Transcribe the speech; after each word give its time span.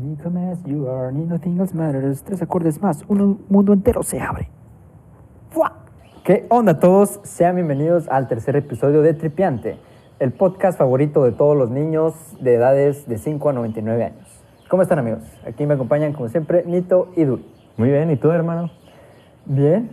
Ni 0.00 0.16
come 0.16 0.50
as 0.50 0.64
you 0.64 0.88
are, 0.88 1.12
ni 1.12 1.26
nothing 1.26 1.58
else 1.60 1.74
matters. 1.74 2.22
Tres 2.22 2.40
acordes 2.40 2.80
más, 2.80 3.04
un 3.08 3.44
mundo 3.50 3.74
entero 3.74 4.02
se 4.02 4.18
abre. 4.18 4.48
¡Fua! 5.50 5.72
¿Qué 6.24 6.46
onda 6.48 6.78
todos? 6.78 7.20
Sean 7.22 7.56
bienvenidos 7.56 8.08
al 8.08 8.26
tercer 8.26 8.56
episodio 8.56 9.02
de 9.02 9.12
Tripiante, 9.12 9.76
el 10.18 10.32
podcast 10.32 10.78
favorito 10.78 11.22
de 11.24 11.32
todos 11.32 11.54
los 11.54 11.70
niños 11.70 12.14
de 12.40 12.54
edades 12.54 13.06
de 13.08 13.18
5 13.18 13.50
a 13.50 13.52
99 13.52 14.04
años. 14.04 14.42
¿Cómo 14.70 14.82
están 14.82 14.98
amigos? 14.98 15.20
Aquí 15.46 15.66
me 15.66 15.74
acompañan 15.74 16.14
como 16.14 16.28
siempre 16.28 16.64
Nito 16.64 17.10
y 17.14 17.24
Dul. 17.24 17.44
Muy 17.76 17.90
bien, 17.90 18.10
¿y 18.10 18.16
tú, 18.16 18.30
hermano? 18.30 18.70
Bien. 19.44 19.90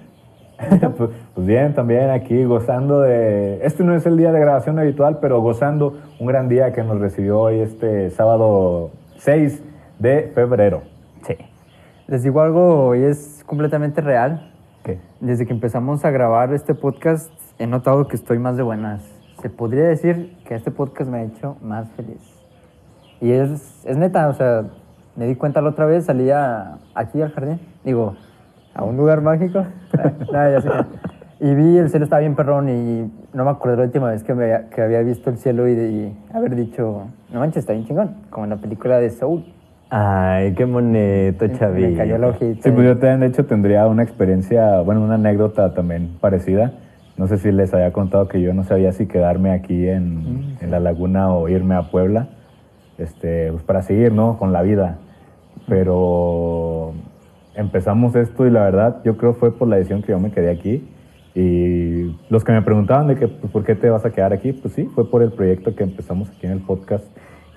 pues, 0.97 1.09
pues 1.35 1.47
bien, 1.47 1.73
también 1.73 2.11
aquí 2.11 2.45
gozando 2.45 3.01
de... 3.01 3.59
Este 3.61 3.83
no 3.83 3.93
es 3.93 4.05
el 4.05 4.15
día 4.15 4.31
de 4.31 4.39
grabación 4.39 4.79
habitual, 4.79 5.19
pero 5.19 5.41
gozando 5.41 5.97
un 6.17 6.27
gran 6.27 6.47
día 6.47 6.71
que 6.71 6.81
nos 6.81 6.97
recibió 6.97 7.41
hoy 7.41 7.59
este 7.59 8.09
sábado 8.11 8.91
6 9.17 9.63
de 9.99 10.31
febrero. 10.33 10.83
Sí. 11.25 11.35
Les 12.07 12.23
digo 12.23 12.41
algo, 12.41 12.95
y 12.95 13.03
es 13.03 13.43
completamente 13.45 14.01
real. 14.01 14.53
¿Qué? 14.83 14.99
Desde 15.19 15.45
que 15.45 15.53
empezamos 15.53 16.05
a 16.05 16.11
grabar 16.11 16.53
este 16.53 16.73
podcast, 16.73 17.31
he 17.59 17.67
notado 17.67 18.07
que 18.07 18.15
estoy 18.15 18.39
más 18.39 18.57
de 18.57 18.63
buenas. 18.63 19.03
Se 19.41 19.49
podría 19.49 19.83
decir 19.83 20.37
que 20.45 20.55
este 20.55 20.71
podcast 20.71 21.09
me 21.09 21.17
ha 21.17 21.23
hecho 21.23 21.57
más 21.61 21.89
feliz. 21.91 22.21
Y 23.19 23.31
es, 23.31 23.83
es 23.85 23.97
neta, 23.97 24.29
o 24.29 24.33
sea, 24.33 24.65
me 25.15 25.25
di 25.25 25.35
cuenta 25.35 25.61
la 25.61 25.69
otra 25.69 25.85
vez, 25.85 26.05
salía 26.05 26.77
aquí 26.93 27.21
al 27.21 27.31
jardín, 27.31 27.59
digo, 27.83 28.15
a 28.73 28.83
un 28.83 28.95
lugar 28.95 29.21
mágico. 29.21 29.65
Nada, 30.31 30.51
ya 30.51 30.61
sé. 30.61 30.69
Y 31.39 31.53
vi 31.53 31.77
el 31.77 31.89
cielo 31.89 32.05
estaba 32.05 32.21
bien 32.21 32.35
perrón 32.35 32.69
y 32.69 33.11
no 33.33 33.45
me 33.45 33.51
acuerdo 33.51 33.77
la 33.77 33.83
última 33.83 34.09
vez 34.09 34.23
que, 34.23 34.33
me, 34.33 34.69
que 34.69 34.81
había 34.81 35.01
visto 35.01 35.29
el 35.29 35.37
cielo 35.37 35.67
y, 35.67 35.73
y 35.73 36.17
haber 36.33 36.55
dicho, 36.55 37.07
no 37.31 37.39
manches, 37.39 37.57
está 37.57 37.73
bien 37.73 37.85
chingón, 37.85 38.15
como 38.29 38.45
en 38.45 38.51
la 38.51 38.57
película 38.57 38.97
de 38.97 39.09
Soul. 39.09 39.45
Ay, 39.89 40.53
qué 40.53 40.65
bonito, 40.65 41.47
Chavi. 41.47 41.81
Me 41.87 41.93
cayó 41.95 42.15
el 42.17 42.23
ojito. 42.25 42.61
Sí, 42.61 42.71
pues 42.71 42.85
yo 42.85 42.97
también, 42.97 43.21
de 43.21 43.27
hecho, 43.27 43.45
tendría 43.45 43.87
una 43.87 44.03
experiencia, 44.03 44.81
bueno, 44.81 45.01
una 45.01 45.15
anécdota 45.15 45.73
también 45.73 46.17
parecida. 46.19 46.73
No 47.15 47.27
sé 47.27 47.37
si 47.37 47.51
les 47.51 47.73
había 47.73 47.91
contado 47.93 48.27
que 48.27 48.41
yo 48.41 48.53
no 48.53 48.63
sabía 48.63 48.91
si 48.91 49.07
quedarme 49.07 49.51
aquí 49.51 49.87
en, 49.87 50.57
en 50.61 50.71
la 50.71 50.79
laguna 50.79 51.33
o 51.33 51.47
irme 51.49 51.75
a 51.75 51.83
Puebla, 51.89 52.27
este, 52.97 53.51
pues 53.51 53.63
para 53.63 53.81
seguir, 53.81 54.11
¿no? 54.11 54.37
Con 54.37 54.51
la 54.51 54.61
vida. 54.61 54.97
Pero 55.67 56.93
empezamos 57.55 58.15
esto 58.15 58.45
y 58.45 58.51
la 58.51 58.63
verdad, 58.63 59.01
yo 59.03 59.17
creo 59.17 59.33
fue 59.33 59.57
por 59.57 59.67
la 59.67 59.77
decisión 59.77 60.01
que 60.03 60.11
yo 60.11 60.19
me 60.19 60.31
quedé 60.31 60.51
aquí. 60.51 60.87
Y 61.33 62.15
los 62.29 62.43
que 62.43 62.51
me 62.51 62.61
preguntaban 62.61 63.07
de 63.07 63.15
que, 63.15 63.27
pues, 63.27 63.51
¿por 63.51 63.63
qué 63.63 63.75
te 63.75 63.89
vas 63.89 64.05
a 64.05 64.11
quedar 64.11 64.33
aquí? 64.33 64.53
Pues 64.53 64.73
sí, 64.73 64.85
fue 64.93 65.09
por 65.09 65.23
el 65.23 65.31
proyecto 65.31 65.75
que 65.75 65.83
empezamos 65.83 66.29
aquí 66.29 66.45
en 66.45 66.51
el 66.51 66.59
podcast. 66.59 67.05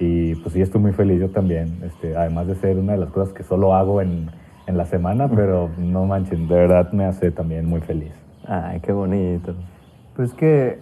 Y 0.00 0.34
pues 0.36 0.54
sí, 0.54 0.62
estoy 0.62 0.80
muy 0.80 0.92
feliz 0.92 1.20
yo 1.20 1.28
también. 1.28 1.78
Este, 1.84 2.16
además 2.16 2.46
de 2.46 2.54
ser 2.56 2.78
una 2.78 2.92
de 2.92 2.98
las 2.98 3.10
cosas 3.10 3.34
que 3.34 3.42
solo 3.42 3.74
hago 3.74 4.00
en, 4.00 4.30
en 4.66 4.76
la 4.76 4.86
semana, 4.86 5.28
pero 5.28 5.68
no 5.78 6.06
manchen, 6.06 6.48
de 6.48 6.54
verdad 6.54 6.90
me 6.92 7.04
hace 7.04 7.30
también 7.30 7.66
muy 7.66 7.82
feliz. 7.82 8.12
Ay, 8.46 8.80
qué 8.80 8.92
bonito. 8.92 9.54
Pues 10.16 10.32
que 10.32 10.78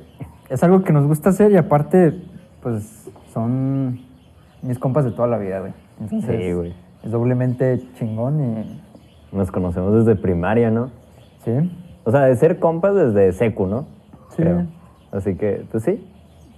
es 0.48 0.62
algo 0.62 0.82
que 0.82 0.92
nos 0.92 1.06
gusta 1.06 1.30
hacer 1.30 1.50
y 1.52 1.56
aparte, 1.56 2.14
pues 2.62 3.10
son 3.32 4.00
mis 4.62 4.78
compas 4.78 5.04
de 5.04 5.10
toda 5.10 5.26
la 5.28 5.38
vida, 5.38 5.60
güey. 5.60 5.72
Entonces, 6.00 6.40
Sí, 6.40 6.52
güey. 6.52 6.74
Es 7.02 7.10
doblemente 7.10 7.80
chingón 7.94 8.40
y. 8.40 8.82
Nos 9.30 9.50
conocemos 9.50 9.92
desde 9.92 10.18
primaria, 10.18 10.70
¿no? 10.70 10.90
Sí. 11.44 11.52
O 12.04 12.10
sea, 12.10 12.22
de 12.22 12.36
ser 12.36 12.58
compas 12.58 12.94
desde 12.94 13.32
secu, 13.32 13.66
¿no? 13.66 13.86
Sí. 14.30 14.42
Creo. 14.42 14.66
Así 15.12 15.34
que, 15.34 15.66
pues 15.70 15.84
sí, 15.84 16.06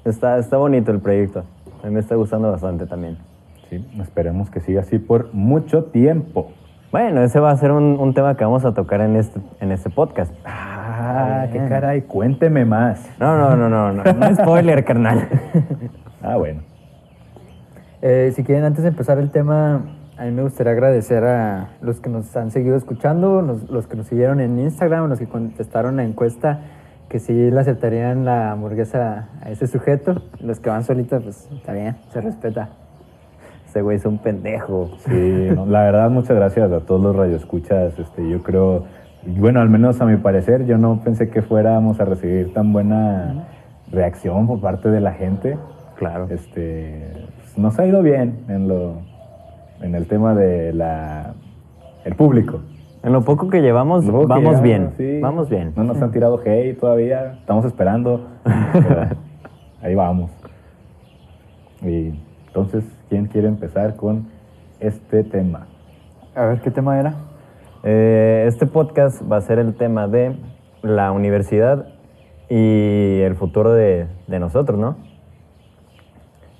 está, 0.04 0.38
está 0.38 0.56
bonito 0.56 0.92
el 0.92 1.00
proyecto. 1.00 1.44
A 1.82 1.86
mí 1.86 1.92
me 1.92 2.00
está 2.00 2.14
gustando 2.14 2.50
bastante 2.50 2.86
también. 2.86 3.18
Sí, 3.68 3.86
esperemos 4.00 4.50
que 4.50 4.60
siga 4.60 4.80
así 4.80 4.98
por 4.98 5.32
mucho 5.32 5.84
tiempo. 5.84 6.52
Bueno, 6.92 7.22
ese 7.22 7.38
va 7.38 7.52
a 7.52 7.56
ser 7.56 7.70
un, 7.70 7.98
un 8.00 8.14
tema 8.14 8.36
que 8.36 8.44
vamos 8.44 8.64
a 8.64 8.74
tocar 8.74 9.00
en 9.00 9.16
este, 9.16 9.40
en 9.60 9.70
este 9.70 9.90
podcast. 9.90 10.34
Ah, 10.44 11.46
qué 11.52 11.58
caray, 11.68 12.02
cuénteme 12.02 12.64
más. 12.64 13.08
No, 13.20 13.38
no, 13.38 13.56
no, 13.56 13.68
no, 13.68 13.92
no, 13.92 14.02
no 14.02 14.34
spoiler, 14.34 14.84
carnal. 14.84 15.28
Ah, 16.20 16.36
bueno. 16.36 16.62
Eh, 18.02 18.32
si 18.34 18.42
quieren, 18.42 18.64
antes 18.64 18.82
de 18.82 18.88
empezar 18.88 19.18
el 19.18 19.30
tema, 19.30 19.82
a 20.18 20.24
mí 20.24 20.32
me 20.32 20.42
gustaría 20.42 20.72
agradecer 20.72 21.24
a 21.24 21.70
los 21.80 22.00
que 22.00 22.10
nos 22.10 22.36
han 22.36 22.50
seguido 22.50 22.76
escuchando, 22.76 23.40
los, 23.40 23.70
los 23.70 23.86
que 23.86 23.96
nos 23.96 24.06
siguieron 24.06 24.40
en 24.40 24.58
Instagram, 24.58 25.08
los 25.08 25.18
que 25.18 25.26
contestaron 25.26 25.96
la 25.96 26.04
encuesta, 26.04 26.60
que 27.10 27.18
sí 27.18 27.32
le 27.32 27.60
aceptarían 27.60 28.24
la 28.24 28.52
hamburguesa 28.52 29.28
a 29.42 29.50
ese 29.50 29.66
sujeto. 29.66 30.22
Los 30.38 30.60
que 30.60 30.70
van 30.70 30.84
solitos, 30.84 31.22
pues 31.22 31.48
está 31.52 31.72
bien, 31.72 31.96
se 32.12 32.20
respeta. 32.20 32.70
Ese 33.66 33.82
güey 33.82 33.96
es 33.96 34.06
un 34.06 34.18
pendejo. 34.18 34.90
Sí, 34.98 35.48
no, 35.54 35.66
la 35.66 35.82
verdad, 35.82 36.08
muchas 36.08 36.36
gracias 36.36 36.70
a 36.70 36.80
todos 36.80 37.02
los 37.02 37.14
radioescuchas. 37.14 37.98
Este, 37.98 38.28
yo 38.28 38.42
creo, 38.44 38.84
bueno, 39.26 39.60
al 39.60 39.68
menos 39.68 40.00
a 40.00 40.06
mi 40.06 40.16
parecer, 40.18 40.66
yo 40.66 40.78
no 40.78 41.02
pensé 41.02 41.30
que 41.30 41.42
fuéramos 41.42 42.00
a 42.00 42.04
recibir 42.04 42.54
tan 42.54 42.72
buena 42.72 43.48
reacción 43.90 44.46
por 44.46 44.60
parte 44.60 44.88
de 44.88 45.00
la 45.00 45.12
gente. 45.12 45.58
Claro. 45.96 46.28
Este, 46.30 47.12
pues, 47.38 47.58
nos 47.58 47.76
ha 47.80 47.86
ido 47.86 48.02
bien 48.02 48.44
en 48.48 48.68
lo, 48.68 49.02
en 49.82 49.96
el 49.96 50.06
tema 50.06 50.34
de 50.36 50.72
la, 50.72 51.34
el 52.04 52.14
público. 52.14 52.60
En 53.02 53.12
lo 53.12 53.22
poco 53.22 53.48
que 53.48 53.62
llevamos, 53.62 54.04
que 54.04 54.10
vamos 54.10 54.60
bien. 54.60 54.92
sí. 54.96 55.20
Vamos 55.20 55.48
bien. 55.48 55.72
No 55.74 55.84
nos 55.84 56.00
han 56.02 56.10
tirado 56.10 56.38
hate 56.44 56.78
todavía, 56.78 57.38
estamos 57.40 57.64
esperando. 57.64 58.26
ahí 59.82 59.94
vamos. 59.94 60.30
Y 61.82 62.12
entonces, 62.48 62.84
¿quién 63.08 63.26
quiere 63.26 63.48
empezar 63.48 63.96
con 63.96 64.26
este 64.80 65.24
tema? 65.24 65.66
A 66.34 66.44
ver, 66.44 66.60
¿qué 66.60 66.70
tema 66.70 67.00
era? 67.00 67.14
Eh, 67.84 68.44
este 68.46 68.66
podcast 68.66 69.22
va 69.30 69.38
a 69.38 69.40
ser 69.40 69.58
el 69.58 69.74
tema 69.74 70.06
de 70.06 70.36
la 70.82 71.10
universidad 71.12 71.86
y 72.50 73.20
el 73.20 73.34
futuro 73.34 73.72
de, 73.72 74.08
de 74.26 74.38
nosotros, 74.38 74.78
¿no? 74.78 74.96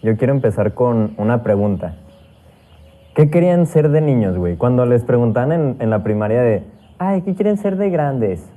Yo 0.03 0.17
quiero 0.17 0.33
empezar 0.33 0.73
con 0.73 1.12
una 1.19 1.43
pregunta. 1.43 1.97
¿Qué 3.15 3.31
querían 3.31 3.66
ser 3.66 3.91
de 3.91 4.00
niños, 4.00 4.37
güey? 4.37 4.56
Cuando 4.56 4.87
les 4.87 5.04
preguntaban 5.04 5.53
en, 5.53 5.76
en 5.81 5.91
la 5.91 6.03
primaria 6.03 6.43
de, 6.43 6.62
ay, 6.98 7.22
¿qué 7.22 7.34
quieren 7.34 7.56
ser 7.56 7.76
de 7.76 7.91
grandes? 7.91 8.48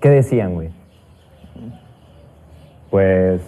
¿Qué 0.00 0.10
decían, 0.10 0.54
güey? 0.54 0.70
Pues 2.90 3.40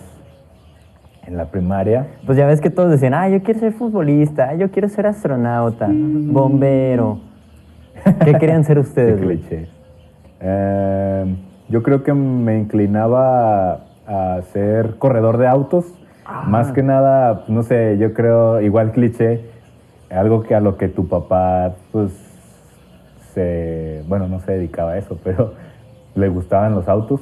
en 1.26 1.36
la 1.36 1.46
primaria, 1.46 2.06
Pues 2.26 2.36
ya 2.36 2.46
ves 2.46 2.60
que 2.60 2.70
todos 2.70 2.90
decían, 2.90 3.14
ah, 3.14 3.28
yo 3.28 3.42
quiero 3.42 3.58
ser 3.60 3.72
futbolista, 3.72 4.50
ah, 4.50 4.54
yo 4.54 4.70
quiero 4.70 4.88
ser 4.88 5.06
astronauta, 5.06 5.88
bombero. 5.90 7.20
¿Qué 8.24 8.34
querían 8.34 8.64
ser 8.64 8.76
qué 8.76 8.80
ustedes, 8.80 9.22
güey? 9.22 9.38
cliché. 9.38 9.68
Eh, 10.40 11.36
yo 11.68 11.82
creo 11.82 12.02
que 12.02 12.12
me 12.12 12.58
inclinaba 12.58 13.84
a 14.06 14.40
ser 14.52 14.96
corredor 14.98 15.38
de 15.38 15.46
autos. 15.46 15.86
Más 16.46 16.72
que 16.72 16.82
nada, 16.82 17.44
no 17.48 17.62
sé, 17.62 17.98
yo 17.98 18.14
creo, 18.14 18.60
igual 18.60 18.92
cliché, 18.92 19.44
algo 20.14 20.42
que 20.42 20.54
a 20.54 20.60
lo 20.60 20.76
que 20.76 20.88
tu 20.88 21.08
papá, 21.08 21.74
pues, 21.92 22.12
se, 23.34 24.02
bueno, 24.06 24.28
no 24.28 24.40
se 24.40 24.52
dedicaba 24.52 24.92
a 24.92 24.98
eso, 24.98 25.18
pero 25.22 25.54
le 26.14 26.28
gustaban 26.28 26.74
los 26.74 26.88
autos. 26.88 27.20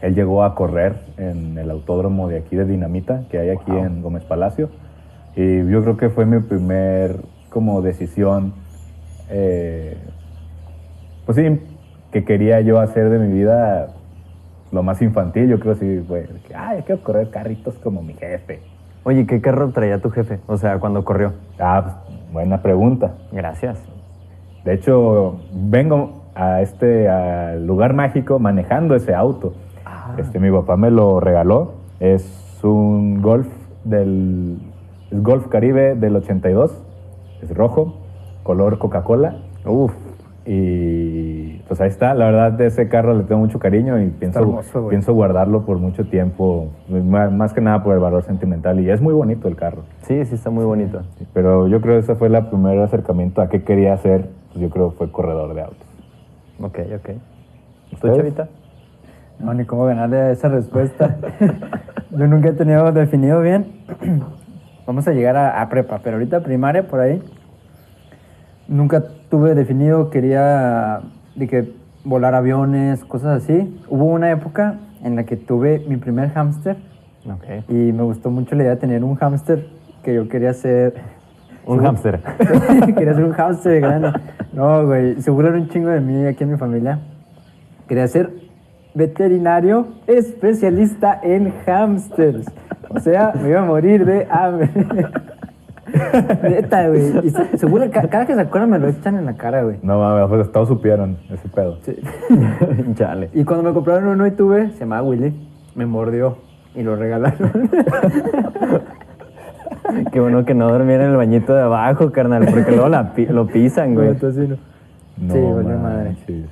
Él 0.00 0.14
llegó 0.14 0.42
a 0.42 0.54
correr 0.54 0.96
en 1.16 1.56
el 1.58 1.70
autódromo 1.70 2.28
de 2.28 2.38
aquí 2.38 2.56
de 2.56 2.64
Dinamita, 2.64 3.24
que 3.30 3.38
hay 3.38 3.50
aquí 3.50 3.70
en 3.70 4.02
Gómez 4.02 4.24
Palacio. 4.24 4.68
Y 5.36 5.64
yo 5.70 5.82
creo 5.82 5.96
que 5.96 6.10
fue 6.10 6.26
mi 6.26 6.40
primer 6.40 7.20
como 7.50 7.82
decisión, 7.82 8.52
eh, 9.30 9.96
pues 11.24 11.36
sí, 11.36 11.60
que 12.10 12.24
quería 12.24 12.60
yo 12.60 12.80
hacer 12.80 13.10
de 13.10 13.18
mi 13.18 13.32
vida 13.32 13.94
lo 14.72 14.82
más 14.82 15.00
infantil. 15.02 15.48
Yo 15.48 15.60
creo 15.60 15.76
sí, 15.76 16.04
fue, 16.06 16.28
que, 16.48 16.54
ay, 16.54 16.82
quiero 16.82 17.02
correr 17.02 17.30
carritos 17.30 17.78
como 17.78 18.02
mi 18.02 18.14
jefe. 18.14 18.60
Oye, 19.04 19.26
¿qué 19.26 19.40
carro 19.40 19.70
traía 19.70 20.00
tu 20.00 20.10
jefe? 20.10 20.38
O 20.46 20.56
sea, 20.56 20.78
cuando 20.78 21.04
corrió. 21.04 21.32
Ah, 21.58 21.82
pues, 21.82 22.32
buena 22.32 22.62
pregunta. 22.62 23.14
Gracias. 23.32 23.82
De 24.64 24.74
hecho, 24.74 25.40
vengo 25.52 26.22
a 26.34 26.60
este 26.62 27.08
lugar 27.58 27.94
mágico 27.94 28.38
manejando 28.38 28.94
ese 28.94 29.14
auto. 29.14 29.54
Este, 30.18 30.38
mi 30.38 30.50
papá 30.50 30.76
me 30.76 30.90
lo 30.90 31.18
regaló. 31.18 31.74
Es 31.98 32.60
un 32.62 33.22
Golf 33.22 33.48
del 33.84 34.60
es 35.10 35.22
Golf 35.22 35.48
Caribe 35.48 35.94
del 35.94 36.16
82. 36.16 36.82
Es 37.42 37.54
rojo, 37.54 37.98
color 38.44 38.78
Coca-Cola. 38.78 39.36
Uf, 39.66 39.92
Y 40.44 41.58
pues 41.68 41.80
ahí 41.80 41.88
está. 41.88 42.14
La 42.14 42.26
verdad, 42.26 42.52
de 42.52 42.66
ese 42.66 42.88
carro 42.88 43.14
le 43.14 43.24
tengo 43.24 43.40
mucho 43.40 43.58
cariño 43.58 44.00
y 44.00 44.08
pienso, 44.08 44.40
hermoso, 44.40 44.88
pienso 44.88 45.14
guardarlo 45.14 45.64
por 45.64 45.78
mucho 45.78 46.04
tiempo. 46.04 46.68
Más, 46.88 47.52
que 47.52 47.60
nada 47.60 47.82
por 47.82 47.94
el 47.94 48.00
valor 48.00 48.24
sentimental. 48.24 48.80
Y 48.80 48.90
es 48.90 49.00
muy 49.00 49.14
bonito 49.14 49.48
el 49.48 49.56
carro. 49.56 49.82
sí, 50.02 50.24
sí 50.24 50.34
está 50.34 50.50
muy 50.50 50.64
bonito. 50.64 51.02
Sí, 51.18 51.26
Pero 51.32 51.68
yo 51.68 51.80
creo 51.80 51.94
que 51.94 52.00
ese 52.00 52.14
fue 52.16 52.28
el 52.28 52.46
primer 52.46 52.78
acercamiento 52.80 53.40
a 53.40 53.48
qué 53.48 53.62
quería 53.62 53.94
hacer. 53.94 54.30
Pues 54.48 54.60
yo 54.60 54.70
creo 54.70 54.90
que 54.90 54.96
fue 54.96 55.12
corredor 55.12 55.54
de 55.54 55.62
autos. 55.62 55.86
Ok, 56.60 56.78
ok. 56.96 57.10
¿Tú. 58.00 58.16
Chavita? 58.16 58.48
No, 59.38 59.54
ni 59.54 59.64
cómo 59.64 59.84
ganarle 59.84 60.16
a 60.16 60.30
esa 60.30 60.48
respuesta. 60.48 61.16
Yo 62.10 62.26
nunca 62.26 62.50
he 62.50 62.52
tenido 62.52 62.90
definido 62.92 63.40
bien. 63.40 63.84
vamos 64.86 65.06
a 65.08 65.12
llegar 65.12 65.36
a, 65.36 65.62
a 65.62 65.68
prepa, 65.68 66.00
pero 66.02 66.16
ahorita 66.16 66.40
primaria 66.40 66.86
por 66.86 67.00
ahí. 67.00 67.22
Nunca 68.68 69.02
tuve 69.32 69.54
definido, 69.54 70.10
quería 70.10 71.00
de 71.36 71.48
que 71.48 71.72
volar 72.04 72.34
aviones, 72.34 73.02
cosas 73.02 73.42
así. 73.42 73.80
Hubo 73.88 74.04
una 74.04 74.30
época 74.30 74.74
en 75.02 75.16
la 75.16 75.24
que 75.24 75.38
tuve 75.38 75.82
mi 75.88 75.96
primer 75.96 76.28
hámster 76.32 76.76
Ok. 77.24 77.64
y 77.66 77.92
me 77.92 78.02
gustó 78.02 78.30
mucho 78.30 78.54
la 78.54 78.64
idea 78.64 78.74
de 78.74 78.80
tener 78.82 79.02
un 79.02 79.14
hámster 79.14 79.68
que 80.04 80.14
yo 80.14 80.28
quería 80.28 80.52
ser... 80.52 80.92
Un 81.64 81.78
hámster. 81.78 82.20
quería 82.94 83.14
ser 83.14 83.24
un 83.24 83.32
hámster 83.32 83.80
grande. 83.80 84.12
No, 84.52 84.84
güey, 84.84 85.22
se 85.22 85.30
burlaron 85.30 85.62
un 85.62 85.68
chingo 85.68 85.88
de 85.88 86.00
mí 86.00 86.26
aquí 86.26 86.42
en 86.44 86.50
mi 86.50 86.58
familia. 86.58 86.98
Quería 87.88 88.06
ser 88.08 88.30
veterinario 88.94 89.86
especialista 90.08 91.20
en 91.22 91.54
hámsters. 91.64 92.46
O 92.90 93.00
sea, 93.00 93.32
me 93.40 93.48
iba 93.48 93.60
a 93.60 93.64
morir 93.64 94.04
de 94.04 94.26
hambre. 94.28 94.68
Neta, 96.42 96.88
güey. 96.88 97.26
Y 97.26 97.30
se, 97.30 97.58
se 97.58 97.66
burlan, 97.66 97.90
ca- 97.90 98.08
cada 98.08 98.26
que 98.26 98.34
se 98.34 98.40
acuerdan 98.40 98.70
me 98.70 98.78
lo 98.78 98.88
echan 98.88 99.16
en 99.16 99.26
la 99.26 99.34
cara, 99.34 99.62
güey. 99.62 99.76
No 99.82 99.98
mames, 100.00 100.28
pues 100.28 100.52
todos 100.52 100.68
supieron 100.68 101.18
ese 101.30 101.48
pedo. 101.48 101.78
Sí. 101.82 101.96
Chale. 102.94 103.30
Y 103.34 103.44
cuando 103.44 103.64
me 103.68 103.72
compraron 103.74 104.06
uno 104.08 104.26
y 104.26 104.30
tuve, 104.32 104.70
se 104.72 104.80
llamaba 104.80 105.02
Willy, 105.02 105.32
me 105.74 105.86
mordió 105.86 106.38
y 106.74 106.82
lo 106.82 106.96
regalaron. 106.96 107.50
Qué 110.12 110.20
bueno 110.20 110.44
que 110.44 110.54
no 110.54 110.68
dormía 110.70 110.94
en 110.96 111.02
el 111.02 111.16
bañito 111.16 111.54
de 111.54 111.62
abajo, 111.62 112.12
carnal, 112.12 112.46
porque 112.50 112.70
luego 112.70 112.88
la 112.88 113.12
pi- 113.14 113.26
lo 113.26 113.46
pisan, 113.46 113.94
güey. 113.94 114.08
No. 114.08 114.56
No 115.18 115.34
Sí, 115.34 115.40
valió 115.40 115.78
madre. 115.78 116.04
manches. 116.10 116.46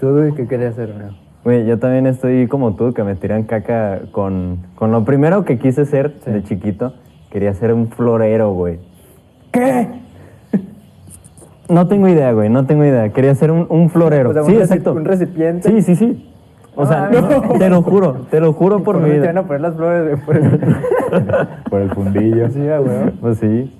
¿Tú, 0.00 0.10
güey, 0.12 0.32
qué 0.34 0.46
querías 0.46 0.72
hacer, 0.72 0.92
güey? 0.92 1.16
Güey, 1.44 1.66
yo 1.66 1.78
también 1.78 2.06
estoy 2.06 2.48
como 2.48 2.74
tú, 2.74 2.92
que 2.92 3.04
me 3.04 3.14
tiran 3.14 3.44
caca 3.44 4.00
con, 4.10 4.58
con 4.74 4.90
lo 4.92 5.04
primero 5.04 5.44
que 5.44 5.58
quise 5.58 5.84
ser 5.86 6.14
Sí. 6.24 6.30
de 6.32 6.42
chiquito. 6.42 6.94
Quería 7.30 7.52
ser 7.54 7.72
un 7.74 7.88
florero, 7.88 8.52
güey. 8.52 8.78
¿Qué? 9.52 9.88
No 11.68 11.86
tengo 11.86 12.08
idea, 12.08 12.32
güey, 12.32 12.48
no 12.48 12.64
tengo 12.64 12.82
idea. 12.82 13.10
Quería 13.10 13.34
ser 13.34 13.50
un, 13.50 13.66
un 13.68 13.90
florero. 13.90 14.30
O 14.30 14.32
sea, 14.32 14.42
un 14.42 14.48
sí, 14.48 14.56
exacto. 14.56 14.92
un 14.94 15.04
recipiente. 15.04 15.68
Sí, 15.68 15.82
sí, 15.82 15.96
sí. 15.96 16.30
O 16.74 16.86
sea, 16.86 17.04
Ah, 17.04 17.10
no, 17.12 17.58
te 17.58 17.68
lo 17.68 17.82
juro, 17.82 18.26
te 18.30 18.40
lo 18.40 18.54
juro 18.54 18.82
por 18.82 18.96
mi 18.98 19.10
Te 19.10 19.16
vida. 19.16 19.26
van 19.26 19.36
a 19.38 19.42
poner 19.42 19.60
las 19.60 19.74
flores 19.74 20.18
por 20.24 20.36
el... 20.36 20.76
Por 21.70 21.80
el 21.82 21.90
fundillo. 21.90 22.48
Sí, 22.50 22.66
ah, 22.68 22.78
güey. 22.78 23.10
Pues 23.20 23.38
sí. 23.38 23.70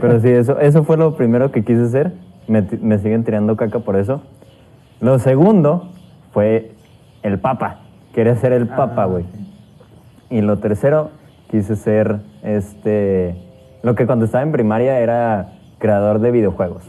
Pero 0.00 0.20
sí, 0.20 0.28
eso, 0.28 0.58
eso 0.58 0.82
fue 0.84 0.96
lo 0.96 1.14
primero 1.16 1.52
que 1.52 1.62
quise 1.64 1.82
hacer. 1.82 2.12
Me, 2.48 2.64
me 2.80 2.98
siguen 2.98 3.22
tirando 3.24 3.56
caca 3.56 3.78
por 3.78 3.94
eso. 3.96 4.22
Lo 5.00 5.18
segundo 5.20 5.90
fue 6.32 6.72
el 7.22 7.38
papa. 7.38 7.80
Quería 8.12 8.34
ser 8.36 8.52
el 8.52 8.66
papa, 8.66 9.04
güey. 9.04 9.24
Y 10.30 10.40
lo 10.40 10.58
tercero, 10.58 11.10
quise 11.50 11.76
ser 11.76 12.18
este. 12.44 13.36
Lo 13.82 13.94
que 13.94 14.06
cuando 14.06 14.24
estaba 14.24 14.42
en 14.42 14.52
primaria 14.52 15.00
era 15.00 15.52
creador 15.78 16.20
de 16.20 16.30
videojuegos. 16.30 16.84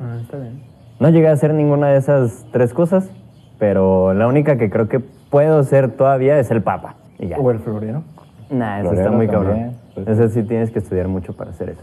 Ah, 0.00 0.18
está 0.20 0.38
bien. 0.38 0.62
No 1.00 1.08
llegué 1.10 1.28
a 1.28 1.32
hacer 1.32 1.54
ninguna 1.54 1.88
de 1.88 1.98
esas 1.98 2.46
tres 2.52 2.72
cosas, 2.72 3.10
pero 3.58 4.14
la 4.14 4.26
única 4.28 4.56
que 4.56 4.70
creo 4.70 4.88
que 4.88 5.00
puedo 5.00 5.62
ser 5.64 5.90
todavía 5.92 6.38
es 6.38 6.50
el 6.50 6.62
papa. 6.62 6.96
Y 7.18 7.28
ya. 7.28 7.38
O 7.38 7.50
el 7.50 7.58
florero. 7.58 8.02
Nah, 8.50 8.80
eso 8.80 8.90
Florero 8.90 9.04
está 9.06 9.16
muy 9.16 9.26
cabrón. 9.26 9.46
también, 9.46 9.76
pues. 9.94 10.08
Ese 10.08 10.28
sí 10.28 10.42
tienes 10.44 10.70
que 10.70 10.78
estudiar 10.78 11.08
mucho 11.08 11.32
para 11.34 11.50
hacer 11.50 11.70
eso. 11.70 11.82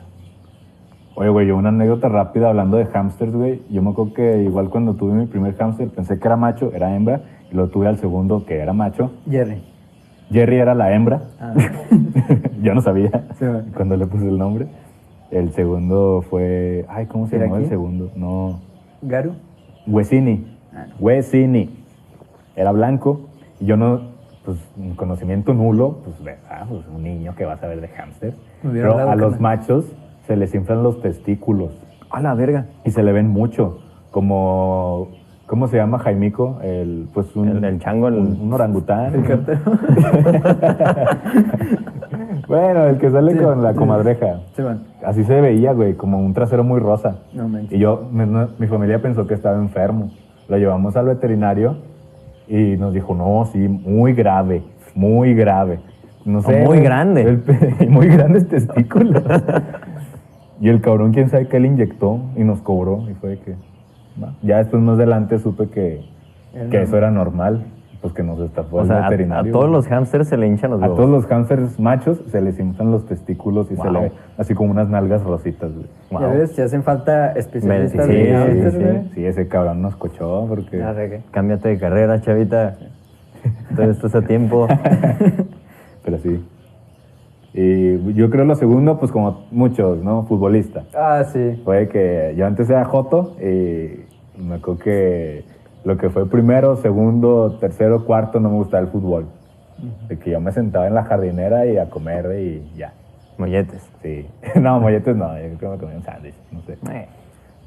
Oye, 1.15 1.29
güey, 1.29 1.45
yo 1.45 1.57
una 1.57 1.69
anécdota 1.69 2.09
rápida 2.09 2.49
hablando 2.49 2.77
de 2.77 2.85
hamsters, 2.85 3.33
güey. 3.33 3.61
Yo 3.69 3.81
me 3.83 3.91
acuerdo 3.91 4.13
que 4.13 4.41
igual 4.43 4.69
cuando 4.69 4.95
tuve 4.95 5.13
mi 5.13 5.25
primer 5.27 5.55
hamster 5.55 5.89
pensé 5.89 6.17
que 6.17 6.27
era 6.27 6.37
macho, 6.37 6.71
era 6.73 6.95
hembra, 6.95 7.21
y 7.51 7.55
lo 7.55 7.67
tuve 7.67 7.87
al 7.87 7.97
segundo 7.97 8.45
que 8.45 8.57
era 8.57 8.73
macho. 8.73 9.11
Jerry. 9.29 9.61
Jerry 10.33 10.57
era 10.57 10.73
la 10.73 10.93
hembra. 10.93 11.21
Ah. 11.39 11.53
yo 12.61 12.73
no 12.73 12.81
sabía 12.81 13.11
Sí, 13.37 13.45
cuando 13.75 13.95
le 13.95 14.07
puse 14.07 14.27
el 14.27 14.37
nombre. 14.37 14.67
El 15.31 15.51
segundo 15.53 16.23
fue. 16.29 16.85
Ay, 16.89 17.05
¿cómo 17.05 17.27
se 17.27 17.35
¿Era 17.35 17.45
llamaba 17.45 17.63
el 17.63 17.69
segundo? 17.69 18.11
No. 18.15 18.59
Garu. 19.01 19.33
Huesini. 19.87 20.45
Ah. 20.73 20.87
Huesini. 20.99 21.69
Era 22.55 22.71
blanco. 22.71 23.29
Y 23.59 23.65
yo 23.65 23.77
no. 23.77 24.11
Pues, 24.43 24.57
un 24.75 24.95
conocimiento 24.95 25.53
nulo. 25.53 25.99
Pues, 26.03 26.21
¿verdad? 26.23 26.65
Pues, 26.67 26.81
un 26.93 27.03
niño 27.03 27.35
que 27.35 27.45
va 27.45 27.53
a 27.53 27.57
saber 27.57 27.79
de 27.79 27.87
hubiera 27.87 28.89
Pero 28.89 29.09
a 29.09 29.15
los 29.15 29.39
machos 29.39 29.85
se 30.27 30.35
les 30.35 30.53
inflan 30.53 30.83
los 30.83 31.01
testículos. 31.01 31.71
A 32.09 32.21
la 32.21 32.33
verga. 32.33 32.65
Y 32.85 32.91
se 32.91 33.03
le 33.03 33.11
ven 33.11 33.29
mucho. 33.29 33.79
Como. 34.11 35.09
¿Cómo 35.45 35.67
se 35.67 35.77
llama 35.77 35.99
Jaimico? 35.99 36.59
El, 36.63 37.07
pues 37.13 37.35
un, 37.35 37.49
El- 37.49 37.63
el 37.63 37.79
chango, 37.79 38.07
el- 38.07 38.15
un, 38.15 38.39
un 38.41 38.53
orangután. 38.53 39.13
El 39.15 39.23
cartero. 39.23 39.59
bueno, 42.47 42.85
el 42.85 42.97
que 42.97 43.11
sale 43.11 43.35
con 43.37 43.61
la 43.61 43.73
comadreja. 43.73 44.39
Sí, 44.55 44.61
man. 44.61 44.83
Así 45.05 45.23
se 45.25 45.41
veía, 45.41 45.73
güey, 45.73 45.95
como 45.95 46.17
un 46.19 46.33
trasero 46.33 46.63
muy 46.63 46.79
rosa. 46.79 47.17
No. 47.33 47.49
Y 47.69 47.77
yo, 47.77 48.07
mi, 48.11 48.67
familia 48.67 49.01
pensó 49.01 49.27
que 49.27 49.33
estaba 49.33 49.57
enfermo. 49.57 50.11
Lo 50.47 50.57
llevamos 50.57 50.95
al 50.95 51.07
veterinario 51.07 51.75
y 52.47 52.77
nos 52.77 52.93
dijo, 52.93 53.13
no, 53.13 53.45
sí, 53.51 53.67
muy 53.67 54.13
grave, 54.13 54.63
muy 54.95 55.33
grave. 55.33 55.79
No 56.25 56.41
sé. 56.41 56.63
muy 56.63 56.79
grande. 56.79 57.39
y 57.81 57.85
muy 57.87 58.07
grandes 58.07 58.47
testículos. 58.47 59.21
y 60.61 60.69
el 60.69 60.79
cabrón, 60.79 61.11
quién 61.11 61.29
sabe 61.29 61.49
qué 61.49 61.59
le 61.59 61.67
inyectó 61.67 62.21
y 62.37 62.45
nos 62.45 62.61
cobró. 62.61 63.09
Y 63.09 63.13
fue 63.15 63.31
de 63.31 63.39
que. 63.39 63.55
Ya 64.41 64.57
después, 64.57 64.81
más 64.81 64.95
adelante, 64.95 65.39
supe 65.39 65.67
que, 65.69 66.01
que 66.69 66.81
eso 66.81 66.97
era 66.97 67.11
normal. 67.11 67.65
Pues 68.01 68.13
que 68.13 68.21
nos 68.21 68.37
estafó 68.41 68.77
O 68.77 68.81
el 68.81 68.87
sea, 68.87 68.97
a, 68.97 69.07
a 69.07 69.09
veterinario. 69.11 69.53
todos 69.53 69.63
güey. 69.69 69.75
los 69.77 69.87
hámsters 69.87 70.27
se 70.27 70.35
le 70.35 70.45
hinchan 70.45 70.71
los 70.71 70.81
A 70.81 70.83
huevos. 70.87 70.97
todos 70.97 71.09
los 71.09 71.25
hamsters 71.25 71.79
machos 71.79 72.21
se 72.29 72.41
les 72.41 72.59
inflan 72.59 72.91
los 72.91 73.05
testículos 73.05 73.71
y 73.71 73.77
se 73.77 73.83
Wow. 73.83 73.93
le 73.93 74.11
así 74.37 74.53
como 74.53 74.71
unas 74.71 74.89
nalgas 74.89 75.23
rositas, 75.23 75.71
güey. 75.73 75.85
Ya 76.11 76.19
Wow. 76.19 76.31
ves, 76.37 76.51
si 76.51 76.61
hacen 76.61 76.83
falta 76.83 77.31
especialistas 77.31 78.05
Sí, 78.07 78.11
de 78.11 78.71
sí, 78.71 78.77
sí, 78.77 79.09
sí, 79.15 79.25
ese 79.25 79.47
cabrón 79.47 79.81
nos 79.81 79.95
cochó 79.95 80.45
porque... 80.49 80.83
Cámbiate 81.31 81.69
de 81.69 81.79
carrera, 81.79 82.19
chavita. 82.19 82.75
Todavía 83.69 83.93
estás 83.93 84.15
a 84.15 84.21
tiempo. 84.21 84.67
Pero 86.03 86.17
sí. 86.17 86.43
Y 87.53 88.13
yo 88.13 88.29
creo 88.31 88.45
lo 88.45 88.55
segundo, 88.55 88.97
pues 88.99 89.11
como 89.11 89.45
muchos, 89.51 90.03
¿no? 90.03 90.23
Futbolista. 90.23 90.83
Ah, 90.95 91.23
sí. 91.31 91.61
Fue 91.63 91.87
que 91.87 92.33
yo 92.35 92.45
antes 92.47 92.69
era 92.69 92.83
Joto 92.85 93.35
y 93.39 94.05
me 94.41 94.55
acuerdo 94.55 94.79
que 94.83 95.43
lo 95.83 95.97
que 95.97 96.09
fue 96.09 96.27
primero, 96.27 96.75
segundo, 96.77 97.57
tercero, 97.59 98.05
cuarto 98.05 98.39
no 98.39 98.49
me 98.49 98.55
gustaba 98.55 98.81
el 98.81 98.89
fútbol. 98.89 99.25
De 100.07 100.17
que 100.17 100.31
yo 100.31 100.39
me 100.39 100.51
sentaba 100.51 100.87
en 100.87 100.95
la 100.95 101.03
jardinera 101.03 101.65
y 101.67 101.77
a 101.77 101.89
comer 101.89 102.39
y 102.39 102.63
ya. 102.77 102.93
Molletes. 103.37 103.87
Sí. 104.01 104.25
No, 104.59 104.79
molletes 104.79 105.15
no, 105.15 105.27
yo 105.37 105.57
creo 105.57 105.59
que 105.59 105.67
me 105.67 105.77
comía 105.77 105.97
un 105.97 106.03
sándwich, 106.03 106.35
no 106.51 106.61
sé. 106.61 106.77
Eh, 106.91 107.07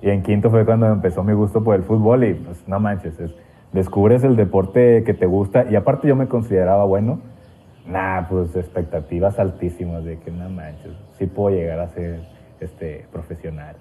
Y 0.02 0.10
en 0.10 0.22
quinto 0.22 0.50
fue 0.50 0.64
cuando 0.64 0.86
empezó 0.86 1.22
mi 1.22 1.32
gusto 1.32 1.62
por 1.62 1.74
el 1.76 1.82
fútbol 1.82 2.24
y 2.24 2.34
pues 2.34 2.66
no 2.66 2.80
manches, 2.80 3.18
es- 3.20 3.34
descubres 3.72 4.24
el 4.24 4.36
deporte 4.36 5.02
que 5.04 5.12
te 5.14 5.26
gusta 5.26 5.64
y 5.70 5.76
aparte 5.76 6.08
yo 6.08 6.16
me 6.16 6.26
consideraba 6.26 6.84
bueno. 6.84 7.18
Nah, 7.86 8.26
pues 8.28 8.54
expectativas 8.56 9.38
altísimas 9.38 10.04
de 10.04 10.18
que 10.18 10.30
no 10.30 10.48
manches, 10.48 10.92
sí 11.18 11.26
puedo 11.26 11.54
llegar 11.54 11.78
a 11.78 11.88
ser 11.88 12.20
este, 12.60 13.06
profesional. 13.12 13.76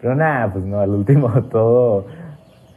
Pero 0.00 0.14
nada, 0.14 0.52
pues 0.52 0.64
no, 0.64 0.80
al 0.80 0.90
último 0.90 1.28
todo, 1.50 2.06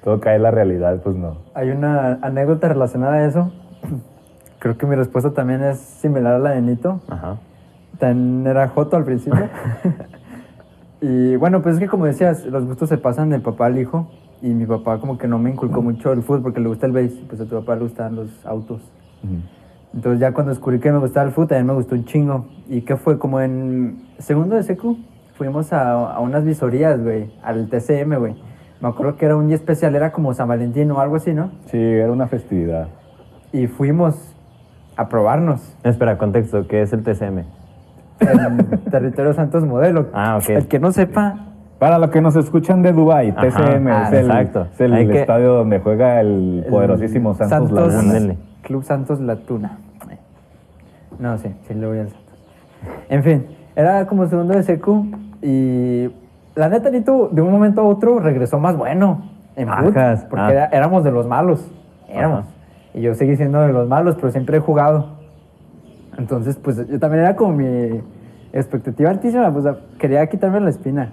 todo 0.03 0.20
cae 0.20 0.36
en 0.36 0.44
la 0.44 0.51
realidad, 0.51 1.01
pues 1.01 1.15
no. 1.15 1.38
Hay 1.53 1.70
una 1.72 2.20
anécdota 2.22 2.67
relacionada 2.67 3.15
a 3.15 3.25
eso. 3.25 3.51
Creo 4.60 4.77
que 4.77 4.86
mi 4.86 4.96
respuesta 4.96 5.32
también 5.32 5.63
es 5.63 5.79
similar 5.79 6.36
a 6.36 6.39
la 6.39 6.51
de 6.51 6.62
Nito. 6.62 7.01
Ajá. 7.08 7.38
También 8.00 8.46
era 8.46 8.67
Joto 8.67 8.98
al 8.98 9.05
principio. 9.05 9.48
y 11.01 11.36
bueno, 11.38 11.62
pues 11.62 11.75
es 11.75 11.82
que 11.82 11.88
como 11.88 12.05
decías, 12.05 12.46
los 12.46 12.65
gustos 12.65 12.89
se 12.89 12.98
pasan 12.98 13.29
del 13.29 13.41
papá 13.41 13.67
al 13.67 13.79
hijo. 13.79 14.10
Y 14.41 14.50
mi 14.50 14.65
papá 14.65 15.00
como 15.00 15.17
que 15.17 15.27
no 15.27 15.39
me 15.39 15.50
inculcó 15.50 15.82
mucho 15.82 16.12
el 16.12 16.22
fútbol 16.22 16.44
porque 16.44 16.60
le 16.60 16.67
gusta 16.67 16.86
el 16.86 16.91
base. 16.91 17.24
Pues 17.27 17.39
a 17.41 17.46
tu 17.46 17.55
papá 17.55 17.75
le 17.75 17.84
gustan 17.84 18.15
los 18.15 18.46
autos. 18.46 18.82
Entonces 19.96 20.20
ya 20.20 20.34
cuando 20.34 20.52
descubrí 20.52 20.80
que 20.80 20.92
me 20.92 21.00
gustaba 21.00 21.25
el 21.25 21.32
fútbol, 21.32 21.48
también 21.48 21.68
me 21.68 21.74
gustó 21.74 21.96
un 21.96 22.04
chingo. 22.06 22.46
¿Y 22.68 22.82
qué 22.82 22.98
fue? 22.98 23.18
Como 23.18 23.40
en 23.40 23.98
segundo 24.20 24.56
de 24.56 24.64
secu, 24.64 24.98
fuimos 25.38 25.72
a, 25.74 25.92
a 26.14 26.20
unas 26.20 26.44
visorías, 26.44 27.02
güey, 27.02 27.32
al 27.44 27.70
TCM, 27.70 28.16
güey. 28.18 28.36
Me 28.82 28.90
acuerdo 28.90 29.16
que 29.16 29.25
era 29.25 29.38
un 29.38 29.48
día 29.48 29.56
especial, 29.56 29.96
era 29.96 30.12
como 30.12 30.34
San 30.34 30.50
Valentín 30.50 30.92
o 30.92 31.00
algo 31.00 31.16
así, 31.16 31.34
¿no? 31.34 31.52
Sí, 31.68 31.78
era 31.82 32.12
una 32.12 32.28
festividad. 32.28 32.90
Y 33.54 33.68
fuimos 33.68 34.36
a 34.98 35.08
probarnos 35.08 35.75
Espera, 35.84 36.18
contexto, 36.18 36.68
¿qué 36.68 36.82
es 36.82 36.92
el 36.94 37.04
TCM? 37.04 37.44
en 38.20 38.58
Territorio 38.92 39.34
Santos 39.34 39.64
Modelo. 39.66 40.08
Ah, 40.14 40.38
ok. 40.42 40.50
El 40.50 40.68
que 40.68 40.80
no 40.80 40.92
sepa, 40.92 41.38
Para 41.80 41.98
los 42.00 42.10
que 42.10 42.20
nos 42.22 42.36
escuchan 42.36 42.82
de 42.82 42.92
Dubai, 42.94 43.30
Ajá. 43.30 43.42
TCM 43.42 43.88
Ah, 43.88 44.04
es 44.08 44.14
el, 44.14 44.25
exacto. 44.25 44.68
es 44.74 44.82
el 44.82 44.94
Hay 44.94 45.08
que- 45.08 45.22
estadio 45.22 45.54
donde 45.54 45.80
juega 45.80 46.20
el 46.20 46.64
el 46.66 46.70
poderosísimo 46.70 47.34
Santos, 47.34 47.72
Laguna. 47.72 48.00
Ándale. 48.00 48.38
Club 48.62 48.84
Santos 48.84 49.20
Latuna. 49.22 49.78
No, 51.20 51.38
sí, 51.38 51.50
sí 51.68 51.74
le 51.74 51.88
voy 51.88 52.00
al 52.00 52.10
Santos. 52.10 52.40
En 53.10 53.24
fin, 53.24 53.46
era 53.76 54.06
como 54.08 54.28
segundo 54.28 54.54
de 54.54 54.64
secu 54.64 55.08
y 55.42 56.10
la 56.56 56.70
neta, 56.70 56.90
Nito, 56.90 57.30
de 57.32 57.42
un 57.42 57.52
momento 57.52 57.82
a 57.82 57.84
otro 57.86 58.20
regresó 58.20 58.60
más 58.60 58.78
bueno 58.78 59.30
en 59.56 59.68
porque 60.30 60.42
ah. 60.42 60.52
era- 60.52 60.66
éramos 60.66 61.04
de 61.04 61.12
los 61.12 61.28
malos, 61.28 61.72
éramos. 62.10 62.42
Ajá. 62.42 62.50
Y 62.94 63.02
yo 63.02 63.14
seguí 63.14 63.36
siendo 63.36 63.60
de 63.62 63.74
los 63.74 63.88
malos, 63.88 64.16
pero 64.16 64.32
siempre 64.32 64.58
he 64.58 64.60
jugado. 64.60 65.16
Entonces, 66.18 66.58
pues 66.58 66.88
yo 66.88 67.00
también 67.00 67.24
era 67.24 67.36
como 67.36 67.54
mi, 67.54 68.02
expectativa 68.56 69.10
altísima, 69.10 69.52
pues 69.52 69.66
quería 70.00 70.26
quitarme 70.28 70.62
la 70.62 70.70
espina. 70.70 71.12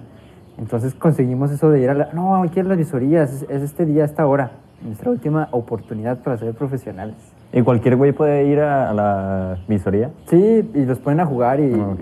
Entonces 0.57 0.95
conseguimos 0.95 1.51
eso 1.51 1.69
de 1.69 1.81
ir 1.81 1.89
a 1.89 1.93
la... 1.93 2.13
No, 2.13 2.41
aquí 2.41 2.61
a 2.61 2.63
las 2.63 2.77
visorías, 2.77 3.33
es, 3.33 3.49
es 3.49 3.61
este 3.63 3.85
día, 3.85 4.05
esta 4.05 4.25
hora. 4.25 4.51
Nuestra 4.81 5.11
última 5.11 5.49
oportunidad 5.51 6.19
para 6.19 6.37
ser 6.37 6.53
profesionales. 6.53 7.15
¿Y 7.53 7.61
cualquier 7.61 7.95
güey 7.95 8.11
puede 8.11 8.45
ir 8.45 8.59
a, 8.59 8.89
a 8.89 8.93
la 8.93 9.57
visoría? 9.67 10.09
Sí, 10.25 10.69
y 10.73 10.85
los 10.85 10.99
ponen 10.99 11.19
a 11.19 11.25
jugar 11.25 11.59
y, 11.59 11.71
Ah, 11.73 11.95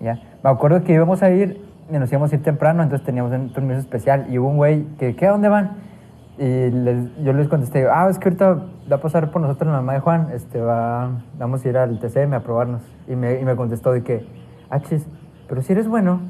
y 0.00 0.04
ya. 0.04 0.18
Me 0.42 0.50
acuerdo 0.50 0.82
que 0.84 0.92
íbamos 0.94 1.22
a 1.22 1.30
ir 1.30 1.60
y 1.92 1.98
nos 1.98 2.10
íbamos 2.10 2.32
a 2.32 2.36
ir 2.36 2.42
temprano, 2.42 2.82
entonces 2.82 3.04
teníamos 3.04 3.32
un 3.32 3.52
permiso 3.52 3.80
especial 3.80 4.26
y 4.30 4.38
hubo 4.38 4.48
un 4.48 4.56
güey 4.56 4.84
que, 4.98 5.16
¿qué? 5.16 5.26
¿A 5.26 5.32
dónde 5.32 5.48
van? 5.48 5.72
Y 6.38 6.70
les- 6.70 7.14
yo 7.22 7.32
les 7.32 7.48
contesté, 7.48 7.86
ah, 7.90 8.06
es 8.08 8.18
que 8.18 8.28
ahorita 8.28 8.62
va 8.90 8.96
a 8.96 9.00
pasar 9.00 9.30
por 9.32 9.42
nosotros 9.42 9.66
la 9.72 9.78
mamá 9.78 9.94
de 9.94 10.00
Juan, 10.00 10.28
este, 10.32 10.60
va, 10.60 11.10
vamos 11.38 11.64
a 11.64 11.68
ir 11.68 11.76
al 11.76 11.98
TCM 11.98 12.34
a 12.34 12.40
probarnos. 12.40 12.80
Y 13.08 13.16
me, 13.16 13.40
y 13.40 13.44
me 13.44 13.56
contestó 13.56 13.92
de 13.92 14.02
que, 14.02 14.24
ah, 14.70 14.80
chis, 14.80 15.06
pero 15.48 15.60
si 15.62 15.72
eres 15.72 15.88
bueno. 15.88 16.20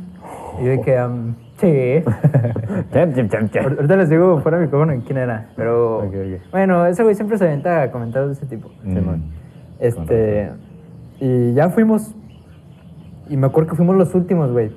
Y 0.60 0.64
yo 0.64 0.70
de 0.70 0.80
que, 0.80 0.98
"Am, 0.98 1.34
sí. 1.60 2.02
Ahorita 3.60 3.96
les 3.96 4.08
digo 4.08 4.40
fuera 4.40 4.58
de 4.58 4.64
micrófono 4.64 4.92
quién 5.06 5.18
era, 5.18 5.48
pero 5.56 6.10
bueno, 6.50 6.86
ese 6.86 7.02
güey 7.02 7.14
siempre 7.14 7.38
se 7.38 7.44
aventa 7.44 7.90
comentarios 7.90 8.30
de 8.30 8.34
ese 8.34 8.46
tipo. 8.46 8.70
Mm. 8.82 9.22
Este, 9.78 10.50
y 11.20 11.52
ya 11.54 11.68
fuimos, 11.70 12.14
y 13.28 13.36
me 13.36 13.46
acuerdo 13.46 13.70
que 13.70 13.76
fuimos 13.76 13.96
los 13.96 14.14
últimos, 14.14 14.50
güey. 14.52 14.70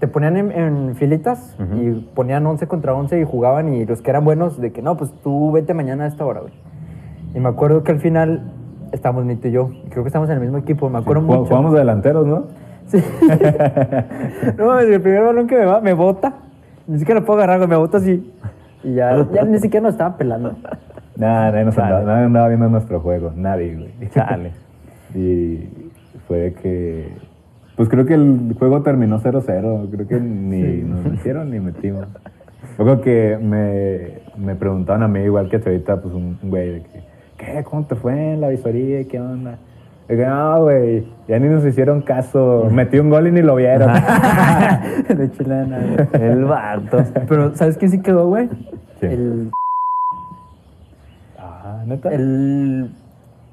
Te 0.00 0.08
ponían 0.08 0.38
en, 0.38 0.50
en 0.52 0.96
filitas 0.96 1.56
y 1.76 1.90
ponían 2.14 2.46
11 2.46 2.66
contra 2.66 2.94
11 2.94 3.20
y 3.20 3.24
jugaban 3.24 3.74
y 3.74 3.84
los 3.84 4.00
que 4.00 4.08
eran 4.08 4.24
buenos 4.24 4.58
de 4.58 4.72
que 4.72 4.80
no, 4.80 4.96
pues 4.96 5.12
tú 5.22 5.52
vete 5.52 5.74
mañana 5.74 6.04
a 6.04 6.06
esta 6.06 6.24
hora, 6.24 6.40
güey. 6.40 6.54
Y 7.34 7.40
me 7.40 7.50
acuerdo 7.50 7.84
que 7.84 7.92
al 7.92 8.00
final 8.00 8.50
estábamos 8.92 9.26
Nito 9.26 9.48
y 9.48 9.52
yo, 9.52 9.70
creo 9.90 10.02
que 10.02 10.08
estamos 10.08 10.28
en 10.30 10.36
el 10.36 10.40
mismo 10.40 10.56
equipo, 10.56 10.88
me 10.88 10.98
acuerdo 10.98 11.22
Jugamos 11.22 11.42
mucho. 11.42 11.50
jugamos 11.50 11.74
delanteros, 11.78 12.26
¿no? 12.26 12.44
Sí. 12.90 12.98
no, 14.58 14.80
el 14.80 15.00
primer 15.00 15.22
balón 15.22 15.46
que 15.46 15.56
me 15.56 15.64
va, 15.64 15.80
me 15.80 15.92
bota. 15.92 16.34
Ni 16.86 16.98
siquiera 16.98 17.20
lo 17.20 17.26
puedo 17.26 17.40
agarrar, 17.40 17.68
me 17.68 17.76
bota 17.76 17.98
así. 17.98 18.32
Y 18.82 18.94
ya, 18.94 19.26
ya 19.32 19.44
ni 19.44 19.58
siquiera 19.60 19.84
nos 19.84 19.94
estaba 19.94 20.16
pelando. 20.16 20.56
Nada, 21.16 21.50
nadie, 21.50 21.64
nos 21.66 21.78
andaba, 21.78 22.02
nadie 22.02 22.24
andaba 22.24 22.48
viendo 22.48 22.68
nuestro 22.68 23.00
juego, 23.00 23.32
nadie, 23.36 23.76
güey. 23.76 24.10
Chale. 24.10 24.52
Y 25.14 25.68
fue 26.26 26.38
de 26.38 26.54
que. 26.54 27.12
Pues 27.76 27.88
creo 27.88 28.06
que 28.06 28.14
el 28.14 28.54
juego 28.58 28.82
terminó 28.82 29.20
0-0. 29.20 29.90
Creo 29.90 30.08
que 30.08 30.20
ni 30.20 30.82
nos 30.82 31.04
metieron 31.04 31.50
ni 31.50 31.60
metimos. 31.60 32.06
Luego 32.78 33.00
que 33.00 33.38
me, 33.40 34.20
me 34.42 34.54
preguntaban 34.54 35.02
a 35.02 35.08
mí, 35.08 35.20
igual 35.20 35.48
que 35.48 35.56
ahorita, 35.56 36.00
pues 36.00 36.14
un 36.14 36.38
un 36.42 36.50
güey 36.50 36.70
de 36.70 36.82
que, 36.82 37.02
¿qué? 37.38 37.64
¿Cómo 37.64 37.84
te 37.84 37.94
fue 37.94 38.32
en 38.32 38.40
la 38.40 38.48
visoría? 38.48 39.06
¿Qué 39.06 39.20
onda? 39.20 39.58
No, 40.10 40.62
güey, 40.62 41.06
ya 41.28 41.38
ni 41.38 41.48
nos 41.48 41.64
hicieron 41.64 42.02
caso. 42.02 42.68
Metí 42.70 42.98
un 42.98 43.10
gol 43.10 43.28
y 43.28 43.32
ni 43.32 43.42
lo 43.42 43.54
vieron. 43.56 43.92
De 45.08 45.30
chilena, 45.32 45.78
güey. 45.78 46.22
El 46.22 46.44
vato. 46.44 47.04
Pero, 47.28 47.54
¿sabes 47.54 47.76
quién 47.78 47.90
sí 47.90 48.00
quedó, 48.02 48.26
güey? 48.26 48.48
El, 49.00 49.50
ah, 51.38 51.82
neta. 51.86 52.10
el- 52.12 52.90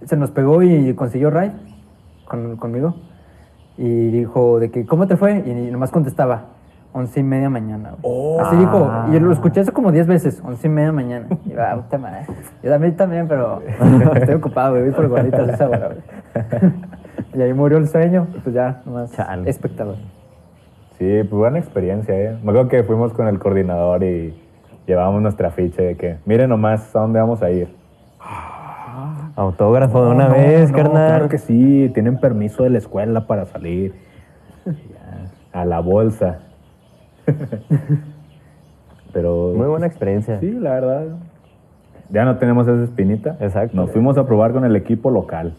Se 0.06 0.16
nos 0.18 0.32
pegó 0.32 0.62
y 0.64 0.94
consiguió 0.94 1.30
Ray 1.30 1.52
con, 2.26 2.58
conmigo. 2.58 2.96
Y 3.78 4.10
dijo 4.10 4.60
de 4.60 4.72
que, 4.72 4.86
¿cómo 4.86 5.08
te 5.08 5.18
fue? 5.18 5.44
Y 5.46 5.72
nomás 5.72 5.92
contestaba, 5.92 6.46
once 6.94 7.20
y 7.20 7.24
media 7.24 7.50
mañana. 7.50 7.92
Oh. 8.02 8.40
Así 8.42 8.56
dijo. 8.56 8.90
Y 9.12 9.20
lo 9.20 9.32
escuché 9.32 9.62
eso 9.62 9.72
como 9.74 9.92
diez 9.92 10.08
veces, 10.08 10.42
once 10.44 10.66
y 10.66 10.70
media 10.70 10.92
mañana. 10.92 11.28
Y 11.46 11.52
yo, 11.52 11.62
ah, 11.62 11.76
puta 11.76 11.98
madre. 12.00 12.26
Yo 12.64 12.72
también, 12.72 12.96
también, 12.96 13.28
pero 13.28 13.62
estoy 14.16 14.36
ocupado, 14.36 14.80
güey. 14.80 14.92
Por 14.92 15.08
gorditas 15.08 15.50
esa 15.50 15.68
hora, 15.70 15.88
güey. 15.88 16.00
Y 17.34 17.41
ahí 17.41 17.53
murió 17.53 17.77
el 17.77 17.88
sueño. 17.88 18.27
Pues 18.44 18.56
ya, 18.56 18.82
nomás 18.86 19.12
Chale. 19.12 19.50
espectador. 19.50 19.96
Sí, 20.98 21.06
pues 21.24 21.32
buena 21.32 21.60
experiencia, 21.60 22.15
¿eh? 22.15 22.38
Me 22.44 22.50
acuerdo 22.51 22.70
que 22.70 22.84
fuimos 22.84 23.13
con 23.13 23.27
el 23.27 23.38
coordinador 23.38 24.03
y 24.03 24.34
llevábamos 24.88 25.22
nuestra 25.22 25.51
ficha 25.51 25.82
de 25.84 25.96
que, 25.96 26.17
miren 26.25 26.50
nomás 26.50 26.96
a 26.96 27.01
dónde 27.01 27.20
vamos 27.20 27.44
a 27.44 27.51
ir. 27.51 27.67
Autógrafo 29.36 30.03
de 30.06 30.12
una 30.12 30.29
No, 30.29 30.34
vez, 30.34 30.72
no, 30.72 30.77
carnal. 30.77 31.08
Claro 31.08 31.29
que 31.29 31.38
sí, 31.38 31.91
tienen 31.94 32.17
permiso 32.17 32.63
de 32.63 32.72
la 32.72 32.79
escuela 32.79 33.27
para 33.27 33.46
salir. 33.46 33.94
A 35.53 35.65
la 35.65 35.79
bolsa. 35.79 36.39
Pero. 39.13 39.53
Muy 39.56 39.67
buena 39.67 39.86
experiencia. 39.88 40.39
Sí, 40.39 40.51
la 40.51 40.72
verdad. 40.72 41.06
Ya 42.10 42.25
no 42.25 42.38
tenemos 42.38 42.67
esa 42.67 42.84
espinita. 42.84 43.38
Exacto. 43.39 43.75
Nos 43.75 43.91
fuimos 43.91 44.17
a 44.17 44.25
probar 44.25 44.53
con 44.53 44.65
el 44.65 44.75
equipo 44.75 45.12
local. 45.12 45.53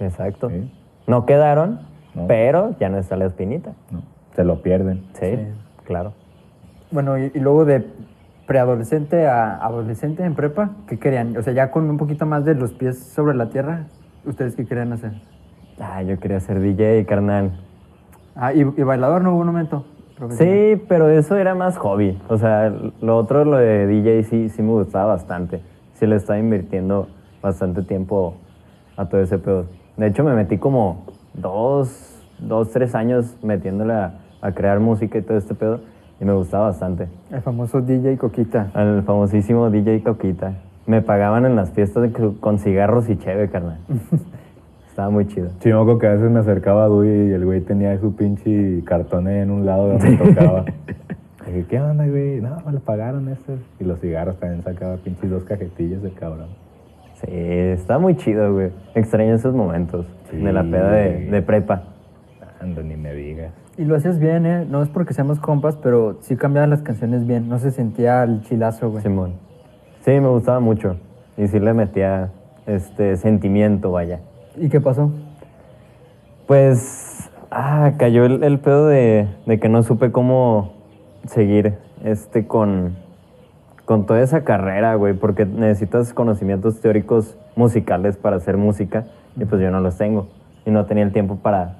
Exacto. 0.00 0.48
Sí. 0.50 0.70
No 1.06 1.26
quedaron, 1.26 1.80
No. 2.14 2.26
pero 2.26 2.74
ya 2.80 2.88
no 2.88 2.98
está 2.98 3.16
la 3.16 3.26
espinita. 3.26 3.72
¿no? 3.90 4.02
Se 4.34 4.44
lo 4.44 4.62
pierden. 4.62 5.04
Sí, 5.14 5.36
claro. 5.84 6.12
Bueno, 6.90 7.18
y, 7.18 7.30
y 7.34 7.38
luego 7.40 7.64
de 7.64 7.84
preadolescente 8.46 9.26
a 9.26 9.56
adolescente 9.64 10.24
en 10.24 10.34
prepa, 10.34 10.70
¿qué 10.88 10.98
querían? 10.98 11.36
O 11.36 11.42
sea, 11.42 11.52
ya 11.52 11.70
con 11.70 11.88
un 11.88 11.96
poquito 11.96 12.26
más 12.26 12.44
de 12.44 12.54
los 12.54 12.72
pies 12.72 12.98
sobre 12.98 13.36
la 13.36 13.48
tierra, 13.50 13.86
¿ustedes 14.24 14.56
qué 14.56 14.66
querían 14.66 14.92
hacer? 14.92 15.12
Ah, 15.78 16.02
yo 16.02 16.18
quería 16.18 16.40
ser 16.40 16.60
DJ, 16.60 17.06
carnal. 17.06 17.60
Ah, 18.34 18.52
y, 18.52 18.60
y 18.60 18.82
bailador 18.82 19.22
no 19.22 19.32
hubo 19.32 19.40
un 19.40 19.46
momento. 19.46 19.84
Sí, 20.30 20.82
pero 20.88 21.08
eso 21.08 21.36
era 21.36 21.54
más 21.54 21.78
hobby. 21.78 22.20
O 22.28 22.36
sea, 22.36 22.68
lo 23.00 23.16
otro, 23.16 23.44
lo 23.44 23.56
de 23.56 23.86
DJ, 23.86 24.24
sí, 24.24 24.48
sí 24.50 24.62
me 24.62 24.72
gustaba 24.72 25.06
bastante. 25.06 25.62
Sí 25.94 26.06
le 26.06 26.16
estaba 26.16 26.38
invirtiendo 26.38 27.08
bastante 27.40 27.82
tiempo 27.82 28.34
a 28.96 29.08
todo 29.08 29.22
ese 29.22 29.38
pedo. 29.38 29.64
De 29.96 30.06
hecho, 30.06 30.24
me 30.24 30.34
metí 30.34 30.58
como 30.58 31.04
dos, 31.34 32.22
dos 32.38 32.70
tres 32.70 32.94
años 32.94 33.36
metiéndole 33.42 33.92
a, 33.92 34.14
a 34.40 34.52
crear 34.52 34.80
música 34.80 35.18
y 35.18 35.22
todo 35.22 35.38
este 35.38 35.54
pedo. 35.54 35.80
Y 36.20 36.24
me 36.24 36.34
gustaba 36.34 36.66
bastante. 36.66 37.08
El 37.30 37.40
famoso 37.40 37.80
DJ 37.80 38.18
Coquita. 38.18 38.70
Al 38.74 39.02
famosísimo 39.04 39.70
DJ 39.70 40.02
Coquita. 40.02 40.54
Me 40.86 41.00
pagaban 41.02 41.46
en 41.46 41.56
las 41.56 41.70
fiestas 41.70 42.10
con 42.40 42.58
cigarros 42.58 43.08
y 43.08 43.16
cheve, 43.16 43.48
carnal. 43.48 43.78
Estaba 44.88 45.08
muy 45.08 45.26
chido. 45.28 45.50
Sí, 45.60 45.68
me 45.68 45.74
acuerdo 45.74 45.98
que 45.98 46.06
a 46.08 46.12
veces 46.14 46.30
me 46.30 46.40
acercaba 46.40 46.84
a 46.84 46.88
Dui 46.88 47.08
y 47.08 47.32
el 47.32 47.44
güey 47.44 47.60
tenía 47.60 47.96
su 47.98 48.14
pinche 48.16 48.82
cartón 48.84 49.28
ahí 49.28 49.38
en 49.38 49.50
un 49.50 49.64
lado 49.64 49.88
donde 49.88 50.16
tocaba. 50.16 50.64
Y 51.46 51.52
dije, 51.52 51.66
¿qué 51.68 51.80
onda, 51.80 52.06
güey? 52.06 52.40
No, 52.40 52.58
me 52.66 52.72
lo 52.72 52.80
pagaron 52.80 53.28
estos. 53.28 53.58
Y 53.80 53.84
los 53.84 53.98
cigarros 53.98 54.36
también 54.38 54.62
sacaba 54.62 54.98
pinches 54.98 55.30
dos 55.30 55.42
cajetillas 55.44 56.02
de 56.02 56.10
cabrón. 56.10 56.48
Sí, 57.20 57.28
está 57.30 57.98
muy 57.98 58.16
chido, 58.16 58.52
güey. 58.54 58.70
Extraño 58.94 59.34
esos 59.34 59.54
momentos 59.54 60.06
Sí. 60.30 60.36
de 60.38 60.52
la 60.52 60.62
peda 60.62 60.90
de, 60.92 61.26
de 61.30 61.42
prepa. 61.42 61.82
Ando, 62.60 62.82
ni 62.82 62.96
me 62.96 63.12
digas. 63.14 63.52
Y 63.76 63.84
lo 63.84 63.96
hacías 63.96 64.18
bien, 64.18 64.46
¿eh? 64.46 64.66
No 64.68 64.82
es 64.82 64.88
porque 64.88 65.12
seamos 65.14 65.40
compas, 65.40 65.76
pero 65.76 66.18
sí 66.20 66.36
cambiaban 66.36 66.70
las 66.70 66.82
canciones 66.82 67.26
bien. 67.26 67.48
No 67.48 67.58
se 67.58 67.70
sentía 67.70 68.22
el 68.22 68.42
chilazo, 68.42 68.90
güey. 68.90 69.02
Simón. 69.02 69.32
Sí, 70.04 70.12
me 70.12 70.28
gustaba 70.28 70.60
mucho. 70.60 70.96
Y 71.36 71.46
sí 71.48 71.58
le 71.58 71.72
metía 71.74 72.30
este 72.66 73.16
sentimiento, 73.16 73.90
vaya. 73.90 74.20
¿Y 74.56 74.68
qué 74.68 74.80
pasó? 74.80 75.10
Pues, 76.46 77.30
ah, 77.50 77.92
cayó 77.98 78.24
el, 78.24 78.42
el 78.42 78.58
pedo 78.58 78.86
de, 78.88 79.28
de 79.46 79.60
que 79.60 79.68
no 79.68 79.82
supe 79.82 80.10
cómo 80.12 80.72
seguir 81.26 81.74
este 82.04 82.46
con, 82.46 82.96
con 83.90 84.06
toda 84.06 84.20
esa 84.20 84.44
carrera, 84.44 84.94
güey, 84.94 85.14
porque 85.14 85.44
necesitas 85.44 86.14
conocimientos 86.14 86.80
teóricos 86.80 87.36
musicales 87.56 88.16
para 88.16 88.36
hacer 88.36 88.56
música 88.56 89.06
y 89.34 89.44
pues 89.46 89.60
yo 89.60 89.68
no 89.72 89.80
los 89.80 89.98
tengo. 89.98 90.28
Y 90.64 90.70
no 90.70 90.86
tenía 90.86 91.02
el 91.02 91.10
tiempo 91.10 91.40
para, 91.42 91.78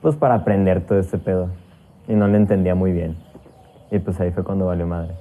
pues 0.00 0.14
para 0.14 0.36
aprender 0.36 0.82
todo 0.82 1.00
este 1.00 1.18
pedo. 1.18 1.48
Y 2.06 2.14
no 2.14 2.28
le 2.28 2.36
entendía 2.36 2.76
muy 2.76 2.92
bien. 2.92 3.16
Y 3.90 3.98
pues 3.98 4.20
ahí 4.20 4.30
fue 4.30 4.44
cuando 4.44 4.66
valió 4.66 4.86
madre. 4.86 5.16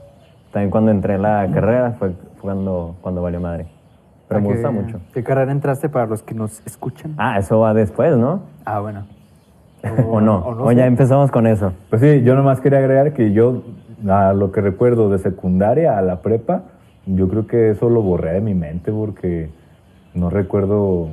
También 0.52 0.70
cuando 0.70 0.92
entré 0.92 1.16
en 1.16 1.24
la 1.24 1.50
carrera 1.52 1.96
fue, 1.98 2.12
fue 2.12 2.42
cuando, 2.42 2.96
cuando 3.02 3.24
valió 3.24 3.42
madre. 3.42 3.66
Pero 4.28 4.38
¿A 4.38 4.44
me 4.44 4.50
gusta 4.50 4.70
mucho. 4.70 5.00
¿Qué 5.16 5.24
carrera 5.24 5.52
entraste 5.52 5.90
para 5.90 6.06
los 6.06 6.22
que 6.22 6.36
nos 6.36 6.64
escuchan? 6.64 7.16
Ah, 7.18 7.40
eso 7.40 7.60
va 7.60 7.74
después, 7.74 8.16
¿no? 8.16 8.44
Ah, 8.66 8.82
bueno. 8.82 9.08
¿O 10.12 10.22
no? 10.22 10.38
o 10.46 10.54
no 10.54 10.64
O 10.64 10.72
ya 10.74 10.86
empezamos 10.86 11.32
con 11.32 11.48
eso. 11.48 11.74
Pues 11.90 12.04
sí, 12.04 12.22
yo 12.22 12.36
nomás 12.36 12.62
quería 12.62 12.78
agregar 12.78 13.14
que 13.14 13.32
yo, 13.32 13.64
a 14.08 14.34
lo 14.34 14.52
que 14.52 14.62
recuerdo 14.62 15.10
de 15.10 15.20
secundaria 15.20 15.98
a 15.98 16.02
la 16.02 16.22
prepa, 16.22 16.64
yo 17.06 17.28
creo 17.30 17.48
que 17.48 17.70
eso 17.70 17.90
lo 17.90 18.02
borré 18.02 18.34
de 18.34 18.42
mi 18.42 18.54
mente 18.54 18.92
porque 18.92 19.50
no 20.14 20.30
recuerdo 20.30 21.10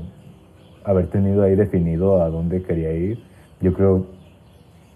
haber 0.84 1.08
tenido 1.08 1.42
ahí 1.42 1.54
definido 1.54 2.22
a 2.22 2.28
dónde 2.28 2.62
quería 2.62 2.92
ir. 2.92 3.22
Yo 3.60 3.74
creo 3.74 4.06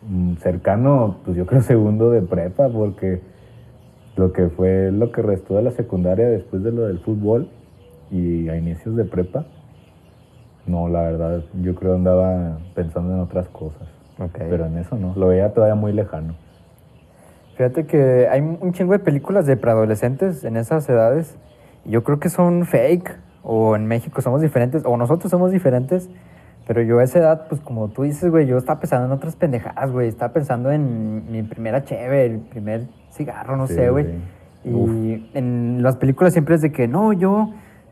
mm, 0.09 0.35
cercano, 0.37 1.19
pues 1.25 1.37
yo 1.37 1.47
creo 1.47 1.63
segundo 1.63 2.11
de 2.11 2.23
prepa 2.23 2.69
porque 2.69 3.21
lo 4.17 4.33
que 4.33 4.49
fue 4.49 4.91
lo 4.93 5.11
que 5.11 5.23
restó 5.23 5.57
de 5.57 5.63
la 5.63 5.71
secundaria 5.71 6.27
después 6.27 6.63
de 6.63 6.73
lo 6.73 6.83
del 6.83 6.99
fútbol 6.99 7.49
y 8.11 8.49
a 8.49 8.57
inicios 8.57 8.95
de 8.95 9.05
prepa, 9.05 9.47
no, 10.67 10.89
la 10.89 11.03
verdad, 11.03 11.43
yo 11.61 11.75
creo 11.75 11.95
andaba 11.95 12.59
pensando 12.75 13.15
en 13.15 13.21
otras 13.21 13.49
cosas. 13.49 13.89
Pero 14.39 14.67
en 14.67 14.79
eso 14.79 14.97
no, 14.97 15.15
lo 15.17 15.29
veía 15.29 15.53
todavía 15.53 15.75
muy 15.75 15.93
lejano. 15.93 16.35
Fíjate 17.63 17.87
que 17.87 18.27
hay 18.29 18.41
un 18.41 18.73
chingo 18.73 18.93
de 18.93 18.99
películas 18.99 19.47
de 19.47 19.57
preadolescentes 19.57 20.43
en 20.43 20.57
esas 20.57 20.89
edades. 20.89 21.39
Y 21.85 21.91
yo 21.93 22.03
creo 22.03 22.19
que 22.19 22.29
son 22.29 22.65
fake. 22.65 23.17
O 23.45 23.77
en 23.77 23.87
México 23.87 24.21
somos 24.21 24.41
diferentes. 24.41 24.83
O 24.85 24.97
nosotros 24.97 25.31
somos 25.31 25.53
diferentes. 25.53 26.11
Pero 26.67 26.83
yo 26.83 26.99
a 26.99 27.05
esa 27.05 27.21
edad, 27.21 27.47
pues 27.49 27.61
como 27.61 27.87
tú 27.87 28.03
dices, 28.03 28.29
güey, 28.33 28.49
yo 28.49 28.59
estaba 28.59 28.81
pensando 28.81 29.07
en 29.07 29.13
otras 29.13 29.37
pendejadas, 29.37 29.93
güey. 29.93 30.09
Estaba 30.09 30.33
pensando 30.33 30.73
en 30.73 31.31
mi 31.31 31.45
primera 31.45 31.85
cheve, 31.85 32.27
el 32.27 32.41
primer 32.41 32.89
cigarro, 33.13 33.57
no 33.57 33.69
Sí, 33.69 33.75
sé, 33.75 33.91
güey. 33.91 34.07
Y 34.65 35.31
en 35.35 35.85
las 35.85 35.97
películas 35.97 36.33
siempre 36.33 36.57
es 36.57 36.63
de 36.63 36.73
que, 36.73 36.89
no, 36.89 37.13
yo 37.13 37.51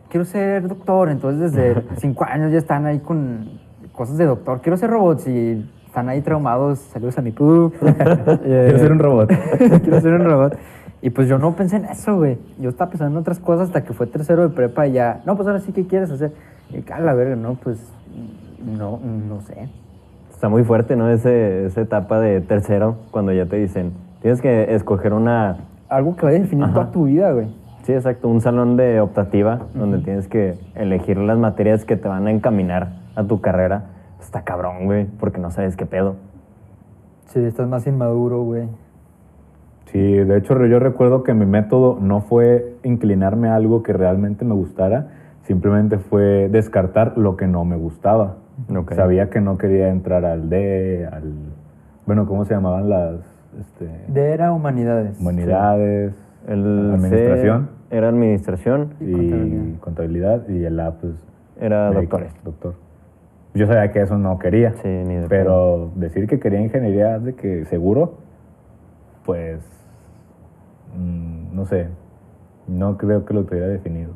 quiero 0.08 0.24
ser 0.24 0.66
doctor. 0.66 1.10
Entonces 1.10 1.52
desde 1.52 1.80
cinco 1.98 2.24
años 2.24 2.50
ya 2.50 2.58
están 2.58 2.86
ahí 2.86 2.98
con 2.98 3.60
cosas 3.92 4.18
de 4.18 4.24
doctor. 4.24 4.62
Quiero 4.62 4.76
ser 4.76 4.90
robots 4.90 5.28
y 5.28 5.64
están 5.90 6.08
ahí 6.08 6.20
traumados. 6.20 6.78
Saludos 6.78 7.18
a 7.18 7.22
mi 7.22 7.32
pu. 7.32 7.72
Quiero 7.80 8.78
ser 8.78 8.92
un 8.92 9.00
robot. 9.00 9.28
quiero 9.82 10.00
ser 10.00 10.14
un 10.14 10.24
robot. 10.24 10.56
Y 11.02 11.10
pues 11.10 11.28
yo 11.28 11.36
no 11.36 11.56
pensé 11.56 11.76
en 11.78 11.86
eso, 11.86 12.16
güey. 12.16 12.38
Yo 12.60 12.70
estaba 12.70 12.90
pensando 12.90 13.18
en 13.18 13.20
otras 13.20 13.40
cosas 13.40 13.66
hasta 13.68 13.82
que 13.82 13.92
fue 13.92 14.06
tercero 14.06 14.42
de 14.42 14.54
prepa 14.54 14.86
y 14.86 14.92
ya, 14.92 15.20
no, 15.26 15.34
pues 15.34 15.48
ahora 15.48 15.58
sí, 15.58 15.72
¿qué 15.72 15.88
quieres 15.88 16.08
hacer? 16.12 16.32
Y 16.68 16.82
que, 16.82 16.92
a 16.92 17.00
la 17.00 17.12
verga, 17.14 17.34
no, 17.34 17.54
pues, 17.54 17.78
no, 18.64 19.00
no 19.00 19.40
sé. 19.40 19.68
Está 20.30 20.48
muy 20.48 20.62
fuerte, 20.62 20.94
¿no? 20.94 21.08
Ese, 21.08 21.66
esa 21.66 21.80
etapa 21.80 22.20
de 22.20 22.40
tercero, 22.40 22.96
cuando 23.10 23.32
ya 23.32 23.46
te 23.46 23.56
dicen, 23.56 23.92
tienes 24.22 24.40
que 24.40 24.72
escoger 24.72 25.12
una... 25.12 25.56
Algo 25.88 26.14
que 26.14 26.22
va 26.22 26.28
a 26.28 26.34
definir 26.34 26.66
Ajá. 26.66 26.74
toda 26.74 26.92
tu 26.92 27.06
vida, 27.06 27.32
güey. 27.32 27.48
Sí, 27.82 27.94
exacto, 27.94 28.28
un 28.28 28.40
salón 28.40 28.76
de 28.76 29.00
optativa 29.00 29.62
donde 29.74 29.98
tienes 29.98 30.28
que 30.28 30.54
elegir 30.76 31.16
las 31.16 31.38
materias 31.38 31.84
que 31.84 31.96
te 31.96 32.06
van 32.06 32.28
a 32.28 32.30
encaminar 32.30 32.92
a 33.16 33.24
tu 33.24 33.40
carrera. 33.40 33.86
Está 34.20 34.42
cabrón, 34.42 34.84
güey, 34.84 35.06
porque 35.18 35.38
no 35.38 35.50
sabes 35.50 35.76
qué 35.76 35.86
pedo. 35.86 36.16
Sí, 37.26 37.40
estás 37.40 37.68
más 37.68 37.86
inmaduro, 37.86 38.42
güey. 38.42 38.68
Sí, 39.86 39.98
de 40.00 40.36
hecho 40.36 40.64
yo 40.66 40.78
recuerdo 40.78 41.22
que 41.24 41.34
mi 41.34 41.46
método 41.46 41.98
no 42.00 42.20
fue 42.20 42.76
inclinarme 42.84 43.48
a 43.48 43.56
algo 43.56 43.82
que 43.82 43.92
realmente 43.92 44.44
me 44.44 44.54
gustara, 44.54 45.08
simplemente 45.42 45.98
fue 45.98 46.48
descartar 46.48 47.18
lo 47.18 47.36
que 47.36 47.46
no 47.48 47.64
me 47.64 47.76
gustaba. 47.76 48.36
Ok. 48.74 48.94
Sabía 48.94 49.30
que 49.30 49.40
no 49.40 49.58
quería 49.58 49.88
entrar 49.88 50.24
al 50.24 50.48
D, 50.48 51.08
al... 51.10 51.32
Bueno, 52.06 52.26
¿cómo 52.26 52.44
se 52.44 52.54
llamaban 52.54 52.88
las 52.88 53.16
este, 53.58 53.88
De 54.08 54.32
era 54.32 54.52
humanidades. 54.52 55.18
humanidades? 55.18 56.14
El 56.46 56.92
administración 56.94 57.68
C 57.88 57.96
era 57.96 58.08
administración, 58.08 58.94
Y 59.00 59.04
y 59.04 59.12
contabilidad. 59.78 59.80
contabilidad 59.80 60.48
y 60.48 60.64
el 60.64 60.78
A, 60.80 60.92
pues... 60.92 61.14
era 61.60 61.90
médico, 61.90 62.18
doctores. 62.18 62.44
Doctor. 62.44 62.74
Yo 63.54 63.66
sabía 63.66 63.90
que 63.90 64.00
eso 64.00 64.16
no 64.16 64.38
quería. 64.38 64.72
Sí, 64.74 64.88
ni 64.88 65.16
de 65.16 65.28
Pero 65.28 65.90
decir 65.96 66.26
que 66.28 66.38
quería 66.38 66.60
ingeniería 66.60 67.18
de 67.18 67.34
que 67.34 67.64
seguro, 67.64 68.18
pues 69.24 69.60
mm, 70.96 71.54
no 71.54 71.66
sé, 71.66 71.88
no 72.68 72.96
creo 72.96 73.24
que 73.24 73.34
lo 73.34 73.44
tuviera 73.44 73.66
definido. 73.66 74.12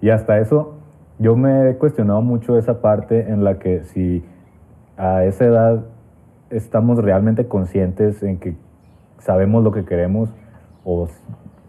Y 0.00 0.10
hasta 0.10 0.38
eso, 0.38 0.74
yo 1.18 1.36
me 1.36 1.70
he 1.70 1.76
cuestionado 1.76 2.20
mucho 2.20 2.58
esa 2.58 2.80
parte 2.82 3.30
en 3.30 3.44
la 3.44 3.58
que 3.58 3.84
si 3.84 4.24
a 4.96 5.24
esa 5.24 5.44
edad 5.46 5.84
estamos 6.50 6.98
realmente 6.98 7.48
conscientes 7.48 8.22
en 8.22 8.38
que 8.38 8.56
sabemos 9.18 9.64
lo 9.64 9.72
que 9.72 9.84
queremos 9.84 10.28
o 10.84 11.08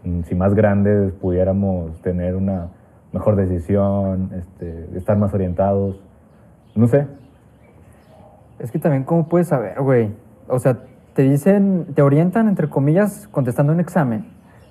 mm, 0.04 0.22
si 0.22 0.34
más 0.34 0.54
grandes 0.54 1.12
pudiéramos 1.14 2.00
tener 2.02 2.36
una 2.36 2.68
mejor 3.12 3.36
decisión, 3.36 4.30
este, 4.34 4.90
estar 4.96 5.16
más 5.16 5.32
orientados, 5.32 6.05
no 6.76 6.86
sé, 6.86 7.06
Es 8.58 8.70
que 8.70 8.78
también, 8.78 9.04
¿cómo 9.04 9.28
puedes 9.28 9.48
saber, 9.48 9.80
güey? 9.80 10.10
O 10.48 10.58
sea, 10.58 10.78
te 11.14 11.22
dicen, 11.22 11.86
te 11.94 12.02
orientan, 12.02 12.48
entre 12.48 12.68
comillas, 12.68 13.28
contestando 13.30 13.72
un 13.72 13.80
examen. 13.80 14.26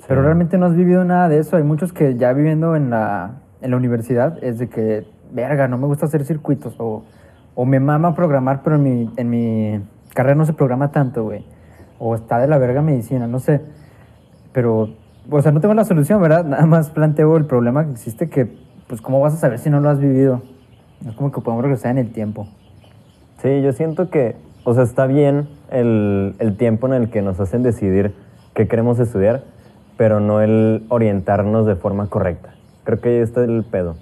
Pero 0.07 0.21
realmente 0.21 0.59
no 0.59 0.67
has 0.67 0.75
vivido 0.75 1.03
nada 1.03 1.27
de 1.29 1.39
eso. 1.39 1.57
Hay 1.57 1.63
muchos 1.63 1.91
que 1.91 2.15
ya 2.15 2.31
viviendo 2.33 2.75
en 2.75 2.91
la, 2.91 3.41
en 3.61 3.71
la 3.71 3.77
universidad 3.77 4.43
es 4.43 4.59
de 4.59 4.69
que, 4.69 5.07
verga, 5.31 5.67
no 5.67 5.79
me 5.79 5.87
gusta 5.87 6.05
hacer 6.05 6.23
circuitos. 6.25 6.75
O, 6.77 7.03
o 7.55 7.65
me 7.65 7.79
mama 7.79 8.13
programar, 8.13 8.61
pero 8.63 8.75
en 8.75 8.83
mi, 8.83 9.11
en 9.17 9.29
mi 9.29 9.83
carrera 10.13 10.35
no 10.35 10.45
se 10.45 10.53
programa 10.53 10.91
tanto, 10.91 11.23
güey. 11.23 11.43
O 11.97 12.13
está 12.13 12.37
de 12.37 12.47
la 12.47 12.59
verga 12.59 12.83
medicina, 12.83 13.25
no 13.25 13.39
sé. 13.39 13.61
Pero, 14.51 14.89
o 15.29 15.41
sea, 15.41 15.51
no 15.51 15.59
tengo 15.59 15.73
la 15.73 15.85
solución, 15.85 16.21
¿verdad? 16.21 16.45
Nada 16.45 16.67
más 16.67 16.91
planteo 16.91 17.35
el 17.37 17.45
problema 17.45 17.85
que 17.85 17.91
existe 17.91 18.29
que, 18.29 18.45
pues, 18.87 19.01
¿cómo 19.01 19.19
vas 19.19 19.33
a 19.33 19.37
saber 19.37 19.57
si 19.57 19.71
no 19.71 19.79
lo 19.79 19.89
has 19.89 19.99
vivido? 19.99 20.43
Es 21.07 21.13
como 21.15 21.31
que 21.31 21.41
podemos 21.41 21.63
regresar 21.63 21.91
en 21.91 21.97
el 21.97 22.11
tiempo. 22.11 22.47
Sí, 23.41 23.61
yo 23.61 23.73
siento 23.73 24.09
que, 24.09 24.35
o 24.63 24.73
sea, 24.73 24.83
está 24.83 25.05
bien 25.05 25.47
el, 25.69 26.35
el 26.39 26.57
tiempo 26.57 26.87
en 26.87 26.93
el 26.93 27.09
que 27.09 27.21
nos 27.21 27.39
hacen 27.39 27.63
decidir 27.63 28.13
qué 28.53 28.67
queremos 28.67 28.99
estudiar, 28.99 29.43
pero 29.97 30.19
no 30.19 30.41
el 30.41 30.85
orientarnos 30.89 31.65
de 31.65 31.75
forma 31.75 32.07
correcta. 32.07 32.55
Creo 32.83 32.99
que 32.99 33.09
ahí 33.09 33.15
está 33.17 33.43
el 33.43 33.63
pedo. 33.63 33.95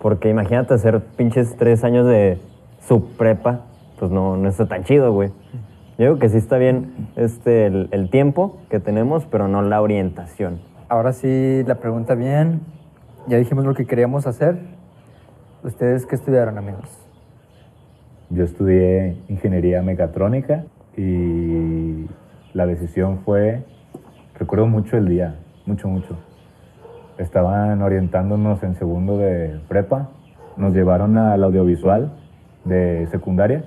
Porque 0.00 0.28
imagínate 0.28 0.74
hacer 0.74 1.00
pinches 1.16 1.56
tres 1.56 1.82
años 1.82 2.06
de 2.06 2.38
subprepa, 2.86 3.62
pues 3.98 4.10
no, 4.10 4.36
no 4.36 4.48
está 4.48 4.66
tan 4.66 4.84
chido, 4.84 5.12
güey. 5.12 5.30
Yo 5.96 6.06
digo 6.06 6.18
que 6.18 6.28
sí 6.28 6.36
está 6.36 6.58
bien 6.58 7.08
este, 7.16 7.66
el, 7.66 7.88
el 7.92 8.10
tiempo 8.10 8.58
que 8.68 8.80
tenemos, 8.80 9.26
pero 9.26 9.48
no 9.48 9.62
la 9.62 9.80
orientación. 9.80 10.60
Ahora 10.88 11.12
sí, 11.12 11.62
la 11.66 11.76
pregunta 11.76 12.14
bien. 12.14 12.60
Ya 13.26 13.38
dijimos 13.38 13.64
lo 13.64 13.74
que 13.74 13.86
queríamos 13.86 14.26
hacer. 14.26 14.73
¿Ustedes 15.64 16.04
qué 16.04 16.16
estudiaron, 16.16 16.58
amigos? 16.58 16.90
Yo 18.28 18.44
estudié 18.44 19.16
ingeniería 19.30 19.80
mecatrónica 19.80 20.66
y 20.94 22.04
la 22.52 22.66
decisión 22.66 23.20
fue, 23.24 23.64
recuerdo 24.38 24.66
mucho 24.66 24.98
el 24.98 25.08
día, 25.08 25.36
mucho, 25.64 25.88
mucho. 25.88 26.18
Estaban 27.16 27.80
orientándonos 27.80 28.62
en 28.62 28.74
segundo 28.74 29.16
de 29.16 29.58
prepa, 29.66 30.10
nos 30.58 30.74
llevaron 30.74 31.16
al 31.16 31.42
audiovisual 31.42 32.12
de 32.66 33.08
secundaria 33.10 33.64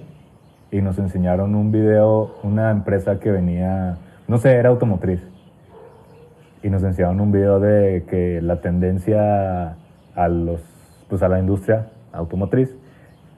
y 0.70 0.84
nos 0.84 1.00
enseñaron 1.00 1.56
un 1.56 1.72
video, 1.72 2.36
una 2.44 2.70
empresa 2.70 3.20
que 3.20 3.32
venía, 3.32 3.98
no 4.28 4.38
sé, 4.38 4.54
era 4.54 4.70
automotriz. 4.70 5.28
Y 6.62 6.70
nos 6.70 6.84
enseñaron 6.84 7.22
un 7.22 7.32
video 7.32 7.60
de 7.60 8.06
que 8.08 8.40
la 8.44 8.62
tendencia 8.62 9.78
a, 10.14 10.28
los, 10.28 10.77
pues 11.10 11.24
a 11.24 11.30
la 11.30 11.40
industria 11.40 11.88
automotriz 12.12 12.76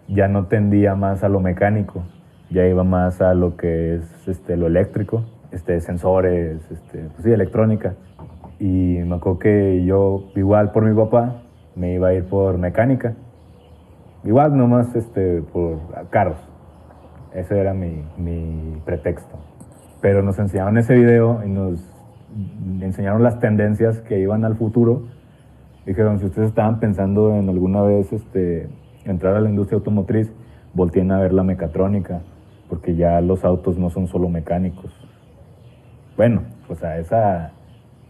ya 0.10 0.27
no 0.27 0.47
tendía 0.47 0.95
más 0.95 1.23
a 1.23 1.29
lo 1.29 1.39
mecánico, 1.39 2.03
ya 2.49 2.65
iba 2.65 2.84
más 2.84 3.21
a 3.21 3.34
lo 3.34 3.55
que 3.58 3.95
es 3.95 4.27
este, 4.27 4.58
lo 4.58 4.67
eléctrico, 4.67 5.23
este, 5.51 5.79
sensores, 5.82 6.60
este, 6.71 7.10
pues 7.13 7.23
sí, 7.23 7.32
electrónica. 7.32 7.93
Y 8.60 8.99
me 9.05 9.15
acuerdo 9.15 9.39
que 9.39 9.86
yo, 9.86 10.32
igual 10.36 10.71
por 10.71 10.84
mi 10.84 10.95
papá, 10.95 11.43
me 11.75 11.93
iba 11.93 12.10
a 12.10 12.13
ir 12.13 12.25
por 12.25 12.58
mecánica. 12.58 13.13
Igual 14.23 14.58
nomás 14.58 14.93
este, 14.95 15.41
por 15.41 15.79
carros. 16.10 16.38
Ese 17.34 17.58
era 17.58 17.73
mi, 17.73 18.03
mi 18.17 18.82
pretexto. 18.84 19.38
Pero 20.01 20.23
nos 20.23 20.39
enseñaron 20.39 20.77
ese 20.77 20.95
video 20.95 21.41
y 21.45 21.49
nos 21.49 21.79
enseñaron 22.82 23.23
las 23.23 23.39
tendencias 23.39 24.01
que 24.01 24.19
iban 24.19 24.43
al 24.43 24.55
futuro. 24.55 25.03
Dijeron, 25.86 26.20
si 26.20 26.26
ustedes 26.26 26.50
estaban 26.50 26.80
pensando 26.80 27.36
en 27.36 27.50
alguna 27.50 27.82
vez 27.82 28.12
este, 28.13 28.68
entrar 29.06 29.36
a 29.36 29.42
la 29.42 29.50
industria 29.50 29.78
automotriz, 29.78 30.32
volteen 30.74 31.12
a 31.12 31.20
ver 31.20 31.34
la 31.34 31.44
mecatrónica, 31.44 32.22
porque 32.70 32.96
ya 32.96 33.22
los 33.22 33.44
autos 33.44 33.78
no 33.78 33.89
son 33.89 34.08
solo 34.08 34.30
mecánicos. 34.30 34.92
Bueno, 36.15 36.44
pues 36.68 36.84
a 36.84 36.98
esa 37.00 37.52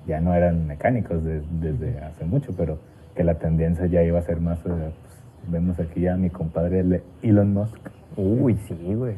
ya 0.08 0.20
no 0.20 0.34
eran 0.34 0.68
mecánicos 0.68 1.24
de- 1.24 1.42
desde 1.62 2.00
hace 2.00 2.26
mucho, 2.26 2.54
pero 2.58 2.80
que 3.16 3.24
la 3.24 3.36
tendencia 3.36 3.86
ya 3.86 4.04
iba 4.04 4.20
a 4.20 4.24
ser 4.24 4.42
más... 4.42 4.60
eh, 4.60 4.70
pues, 5.02 5.52
vemos 5.52 5.80
aquí 5.80 6.08
a 6.08 6.18
mi 6.18 6.30
compadre 6.30 7.02
Elon 7.22 7.54
Musk. 7.54 7.78
Uy, 8.18 8.56
sí, 8.68 8.76
güey. 8.96 9.16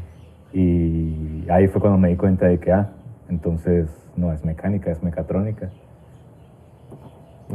Y 0.54 1.46
ahí 1.50 1.68
fue 1.68 1.80
cuando 1.82 1.98
me 1.98 2.10
di 2.10 2.16
cuenta 2.18 2.46
de 2.48 2.60
que, 2.60 2.72
ah, 2.72 2.90
entonces 3.30 3.90
no 4.18 4.32
es 4.34 4.44
mecánica, 4.44 4.92
es 4.92 5.02
mecatrónica. 5.02 5.70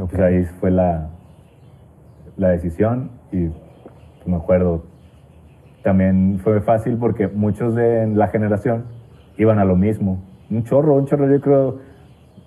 Pues 0.05 0.19
ahí 0.19 0.43
fue 0.59 0.69
la, 0.69 1.09
la 2.37 2.49
decisión 2.49 3.09
y 3.31 3.47
pues, 3.47 4.27
me 4.27 4.35
acuerdo, 4.35 4.83
también 5.83 6.39
fue 6.43 6.61
fácil 6.61 6.97
porque 6.97 7.27
muchos 7.27 7.75
de 7.75 8.07
la 8.07 8.27
generación 8.27 8.85
iban 9.37 9.59
a 9.59 9.65
lo 9.65 9.75
mismo. 9.75 10.21
Un 10.49 10.63
chorro, 10.63 10.95
un 10.95 11.05
chorro, 11.05 11.29
yo 11.29 11.41
creo, 11.41 11.79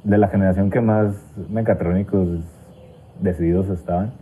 de 0.04 0.18
la 0.18 0.28
generación 0.28 0.70
que 0.70 0.80
más 0.80 1.14
mecatrónicos 1.48 2.28
decididos 3.20 3.68
estaban. 3.68 4.12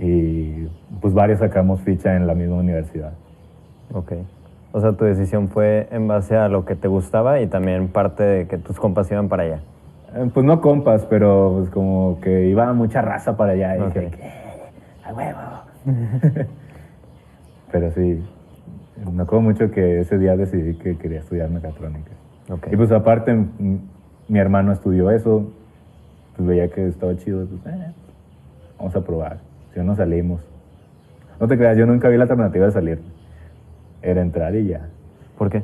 Y 0.00 0.66
pues 1.00 1.14
varios 1.14 1.38
sacamos 1.38 1.80
ficha 1.82 2.16
en 2.16 2.26
la 2.26 2.34
misma 2.34 2.56
universidad. 2.56 3.12
Ok. 3.92 4.12
O 4.72 4.80
sea, 4.80 4.92
tu 4.92 5.04
decisión 5.04 5.48
fue 5.48 5.88
en 5.90 6.08
base 6.08 6.36
a 6.36 6.48
lo 6.48 6.64
que 6.64 6.74
te 6.74 6.88
gustaba 6.88 7.40
y 7.40 7.46
también 7.46 7.88
parte 7.88 8.22
de 8.22 8.48
que 8.48 8.56
tus 8.56 8.80
compas 8.80 9.10
iban 9.10 9.28
para 9.28 9.42
allá. 9.42 9.60
Eh, 10.14 10.30
Pues 10.32 10.44
no 10.44 10.60
compas, 10.60 11.06
pero 11.06 11.54
pues 11.58 11.70
como 11.70 12.20
que 12.20 12.46
iba 12.48 12.72
mucha 12.72 13.00
raza 13.02 13.36
para 13.36 13.52
allá 13.52 13.76
y 13.76 13.80
Ok. 13.80 13.94
dije, 13.94 14.10
"¿Qué? 14.10 14.30
¡A 15.04 15.12
huevo! 15.14 15.38
pero 17.72 17.90
sí, 17.92 18.22
me 19.10 19.22
acuerdo 19.22 19.42
mucho 19.42 19.70
que 19.70 20.00
ese 20.00 20.18
día 20.18 20.36
decidí 20.36 20.74
que 20.76 20.96
quería 20.98 21.20
estudiar 21.20 21.50
mecatrónica. 21.50 22.10
Ok. 22.50 22.68
Y 22.70 22.76
pues 22.76 22.92
aparte, 22.92 23.34
mi 24.28 24.38
hermano 24.38 24.72
estudió 24.72 25.10
eso, 25.10 25.50
pues 26.36 26.46
veía 26.48 26.68
que 26.68 26.86
estaba 26.86 27.16
chido, 27.16 27.46
pues 27.46 27.74
eh, 27.74 27.92
vamos 28.78 28.94
a 28.94 29.00
probar, 29.00 29.38
si 29.72 29.80
no 29.80 29.86
nos 29.86 29.96
salimos. 29.96 30.40
No 31.40 31.48
te 31.48 31.56
creas, 31.56 31.76
yo 31.76 31.86
nunca 31.86 32.08
vi 32.08 32.16
la 32.16 32.24
alternativa 32.24 32.66
de 32.66 32.72
salir. 32.72 33.00
Era 34.02 34.20
entrar 34.20 34.54
y 34.54 34.66
ya. 34.68 34.88
¿Por 35.38 35.50
qué? 35.50 35.62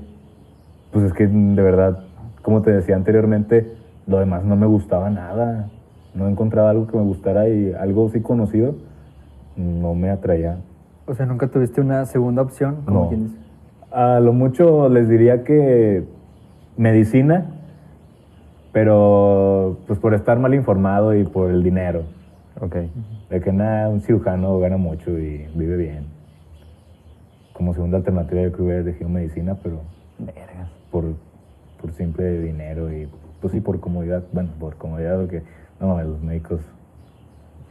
Pues 0.92 1.04
es 1.04 1.12
que 1.12 1.26
de 1.28 1.62
verdad, 1.62 2.00
como 2.42 2.62
te 2.62 2.72
decía 2.72 2.96
anteriormente, 2.96 3.74
lo 4.08 4.18
demás 4.18 4.44
no 4.44 4.56
me 4.56 4.66
gustaba 4.66 5.08
nada. 5.10 5.68
No 6.14 6.26
encontraba 6.28 6.70
algo 6.70 6.86
que 6.88 6.96
me 6.96 7.04
gustara 7.04 7.48
y 7.48 7.72
algo 7.74 8.08
así 8.08 8.20
conocido 8.20 8.74
no 9.56 9.94
me 9.94 10.10
atraía. 10.10 10.56
O 11.06 11.14
sea, 11.14 11.26
¿nunca 11.26 11.46
tuviste 11.48 11.80
una 11.80 12.04
segunda 12.06 12.42
opción? 12.42 12.78
Como 12.84 13.04
No. 13.04 13.08
quien 13.08 13.24
dice? 13.28 13.36
A 13.92 14.18
lo 14.20 14.32
mucho 14.32 14.88
les 14.88 15.08
diría 15.08 15.44
que 15.44 16.04
medicina, 16.76 17.46
pero 18.72 19.78
pues 19.86 19.98
por 19.98 20.14
estar 20.14 20.38
mal 20.38 20.54
informado 20.54 21.14
y 21.14 21.24
por 21.24 21.50
el 21.50 21.62
dinero. 21.62 22.02
Ok. 22.60 22.76
De 23.30 23.40
que 23.40 23.52
nada, 23.52 23.88
un 23.88 24.00
cirujano 24.00 24.58
gana 24.58 24.76
mucho 24.76 25.10
y 25.18 25.46
vive 25.54 25.76
bien. 25.76 26.04
Como 27.52 27.74
segunda 27.74 27.96
alternativa 27.98 28.40
yo 28.42 28.48
creo 28.48 28.56
que 28.56 28.62
hubiera 28.62 28.80
elegido 28.80 29.08
medicina, 29.08 29.56
pero 29.62 29.80
Vergas. 30.18 30.68
por, 30.90 31.04
por 31.80 31.92
simple 31.92 32.40
dinero 32.40 32.92
y 32.92 33.08
pues 33.40 33.52
sí 33.52 33.60
por 33.60 33.80
comodidad. 33.80 34.24
Bueno, 34.32 34.50
por 34.58 34.76
comodidad 34.76 35.16
porque 35.16 35.42
no 35.80 35.88
mames, 35.88 36.06
los 36.06 36.22
médicos 36.22 36.60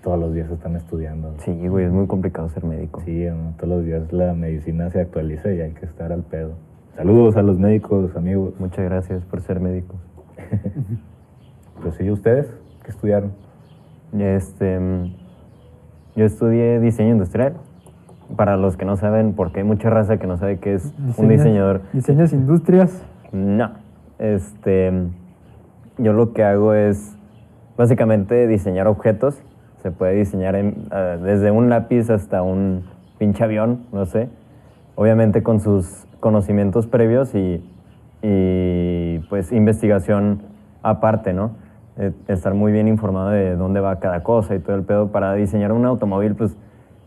todos 0.04 0.20
los 0.20 0.34
días 0.34 0.50
están 0.50 0.76
estudiando. 0.76 1.34
Sí, 1.40 1.68
güey, 1.68 1.86
es 1.86 1.92
muy 1.92 2.08
complicado 2.08 2.48
ser 2.50 2.64
médico. 2.64 3.02
Sí, 3.02 3.26
¿no? 3.26 3.54
todos 3.58 3.70
los 3.70 3.86
días 3.86 4.12
la 4.14 4.34
medicina 4.34 4.90
se 4.90 5.02
actualiza 5.02 5.52
y 5.52 5.62
hay 5.62 5.72
que 5.72 5.86
estar 5.86 6.12
al 6.12 6.24
pedo. 6.24 6.52
Saludos 6.96 7.36
a 7.36 7.42
los 7.42 7.60
médicos, 7.60 8.16
amigos. 8.16 8.54
Muchas 8.60 8.86
gracias 8.86 9.24
por 9.26 9.42
ser 9.42 9.60
médico. 9.60 9.96
Pues 11.82 11.94
sí, 11.94 12.10
¿ustedes 12.10 12.52
qué 12.84 12.90
estudiaron? 12.90 13.34
Este, 14.18 14.80
yo 16.16 16.26
estudié 16.26 16.80
diseño 16.80 17.12
industrial. 17.12 17.54
Para 18.36 18.58
los 18.58 18.76
que 18.76 18.84
no 18.84 18.98
saben, 18.98 19.34
porque 19.34 19.60
hay 19.60 19.64
mucha 19.64 19.90
raza 19.90 20.18
que 20.18 20.26
no 20.26 20.38
sabe 20.38 20.58
qué 20.58 20.74
es 20.74 20.92
un 21.18 21.30
diseñador. 21.30 21.84
Diseños, 21.94 22.34
industrias. 22.34 23.06
No. 23.32 23.72
Este, 24.20 24.92
yo 25.98 26.14
lo 26.14 26.34
que 26.34 26.44
hago 26.44 26.74
es 26.74 27.18
básicamente 27.78 28.48
diseñar 28.48 28.88
objetos. 28.88 29.42
Se 29.82 29.92
puede 29.92 30.16
diseñar 30.16 30.56
ah, 30.92 31.18
desde 31.22 31.52
un 31.52 31.70
lápiz 31.70 32.10
hasta 32.10 32.42
un 32.42 32.84
pinche 33.18 33.44
avión, 33.44 33.86
no 33.92 34.06
sé. 34.06 34.30
Obviamente 34.96 35.44
con 35.44 35.60
sus 35.60 36.06
conocimientos 36.20 36.88
previos 36.88 37.34
y, 37.36 37.64
pues 39.30 39.52
investigación 39.52 40.42
aparte, 40.82 41.34
¿no? 41.34 41.52
Eh, 41.98 42.12
estar 42.28 42.54
muy 42.54 42.72
bien 42.72 42.88
informado 42.88 43.30
de 43.30 43.56
dónde 43.56 43.80
va 43.80 44.00
cada 44.00 44.24
cosa 44.24 44.56
y 44.56 44.60
todo 44.60 44.76
el 44.76 44.84
pedo. 44.84 45.12
Para 45.12 45.34
diseñar 45.34 45.72
un 45.72 45.86
automóvil, 45.86 46.36
pues 46.36 46.58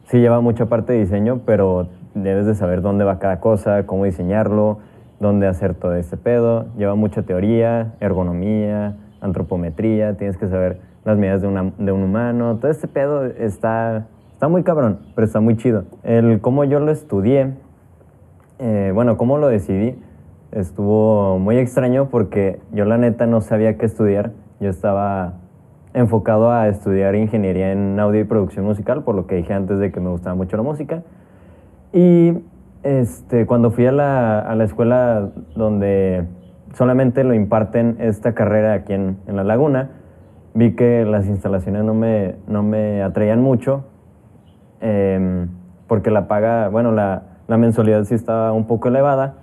sí 0.04 0.18
lleva 0.18 0.40
mucha 0.40 0.66
parte 0.66 0.92
de 0.92 1.00
diseño, 1.00 1.40
pero 1.44 1.88
debes 2.14 2.46
de 2.46 2.54
saber 2.54 2.80
dónde 2.82 3.04
va 3.04 3.18
cada 3.18 3.40
cosa, 3.40 3.86
cómo 3.86 4.04
diseñarlo, 4.04 4.78
dónde 5.20 5.46
hacer 5.46 5.74
todo 5.74 5.94
este 5.94 6.16
pedo. 6.16 6.66
Lleva 6.76 6.96
mucha 6.96 7.22
teoría, 7.22 7.94
ergonomía, 8.00 8.96
antropometría, 9.20 10.16
tienes 10.16 10.36
que 10.36 10.48
saber 10.48 10.80
las 11.04 11.16
medidas 11.16 11.42
de, 11.42 11.48
un 11.92 12.02
humano. 12.02 12.56
Todo 12.56 12.70
este 12.70 12.88
pedo 12.88 13.26
está, 13.26 14.06
está 14.32 14.48
muy 14.48 14.64
cabrón, 14.64 14.98
pero 15.14 15.26
está 15.26 15.40
muy 15.40 15.56
chido. 15.56 15.84
El 16.02 16.40
cómo 16.40 16.64
yo 16.64 16.80
lo 16.80 16.90
estudié, 16.90 17.52
eh, 18.58 18.90
bueno, 18.94 19.16
cómo 19.16 19.38
lo 19.38 19.48
decidí, 19.48 19.96
estuvo 20.52 21.38
muy 21.38 21.58
extraño 21.58 22.08
porque 22.08 22.58
yo 22.72 22.84
la 22.84 22.98
neta 22.98 23.26
no 23.26 23.40
sabía 23.42 23.76
qué 23.76 23.86
estudiar. 23.86 24.32
Yo 24.58 24.68
estaba 24.68 25.34
enfocado 25.92 26.50
a 26.50 26.68
estudiar 26.68 27.14
ingeniería 27.14 27.72
en 27.72 27.98
audio 27.98 28.20
y 28.20 28.24
producción 28.24 28.64
musical, 28.64 29.04
por 29.04 29.14
lo 29.14 29.26
que 29.26 29.36
dije 29.36 29.52
antes 29.52 29.78
de 29.78 29.92
que 29.92 30.00
me 30.00 30.10
gustaba 30.10 30.34
mucho 30.34 30.56
la 30.56 30.62
música. 30.62 31.02
Y 31.92 32.38
este, 32.82 33.46
cuando 33.46 33.70
fui 33.70 33.86
a 33.86 33.92
la, 33.92 34.40
a 34.40 34.54
la 34.54 34.64
escuela 34.64 35.30
donde 35.54 36.26
solamente 36.74 37.24
lo 37.24 37.34
imparten 37.34 37.96
esta 38.00 38.34
carrera 38.34 38.74
aquí 38.74 38.92
en, 38.92 39.18
en 39.26 39.36
La 39.36 39.44
Laguna, 39.44 39.90
vi 40.54 40.74
que 40.74 41.04
las 41.04 41.26
instalaciones 41.26 41.84
no 41.84 41.94
me, 41.94 42.36
no 42.46 42.62
me 42.62 43.02
atraían 43.02 43.40
mucho, 43.40 43.84
em, 44.80 45.48
porque 45.86 46.10
la 46.10 46.28
paga, 46.28 46.68
bueno, 46.68 46.92
la, 46.92 47.22
la 47.48 47.56
mensualidad 47.56 48.04
sí 48.04 48.14
estaba 48.14 48.52
un 48.52 48.66
poco 48.66 48.88
elevada 48.88 49.34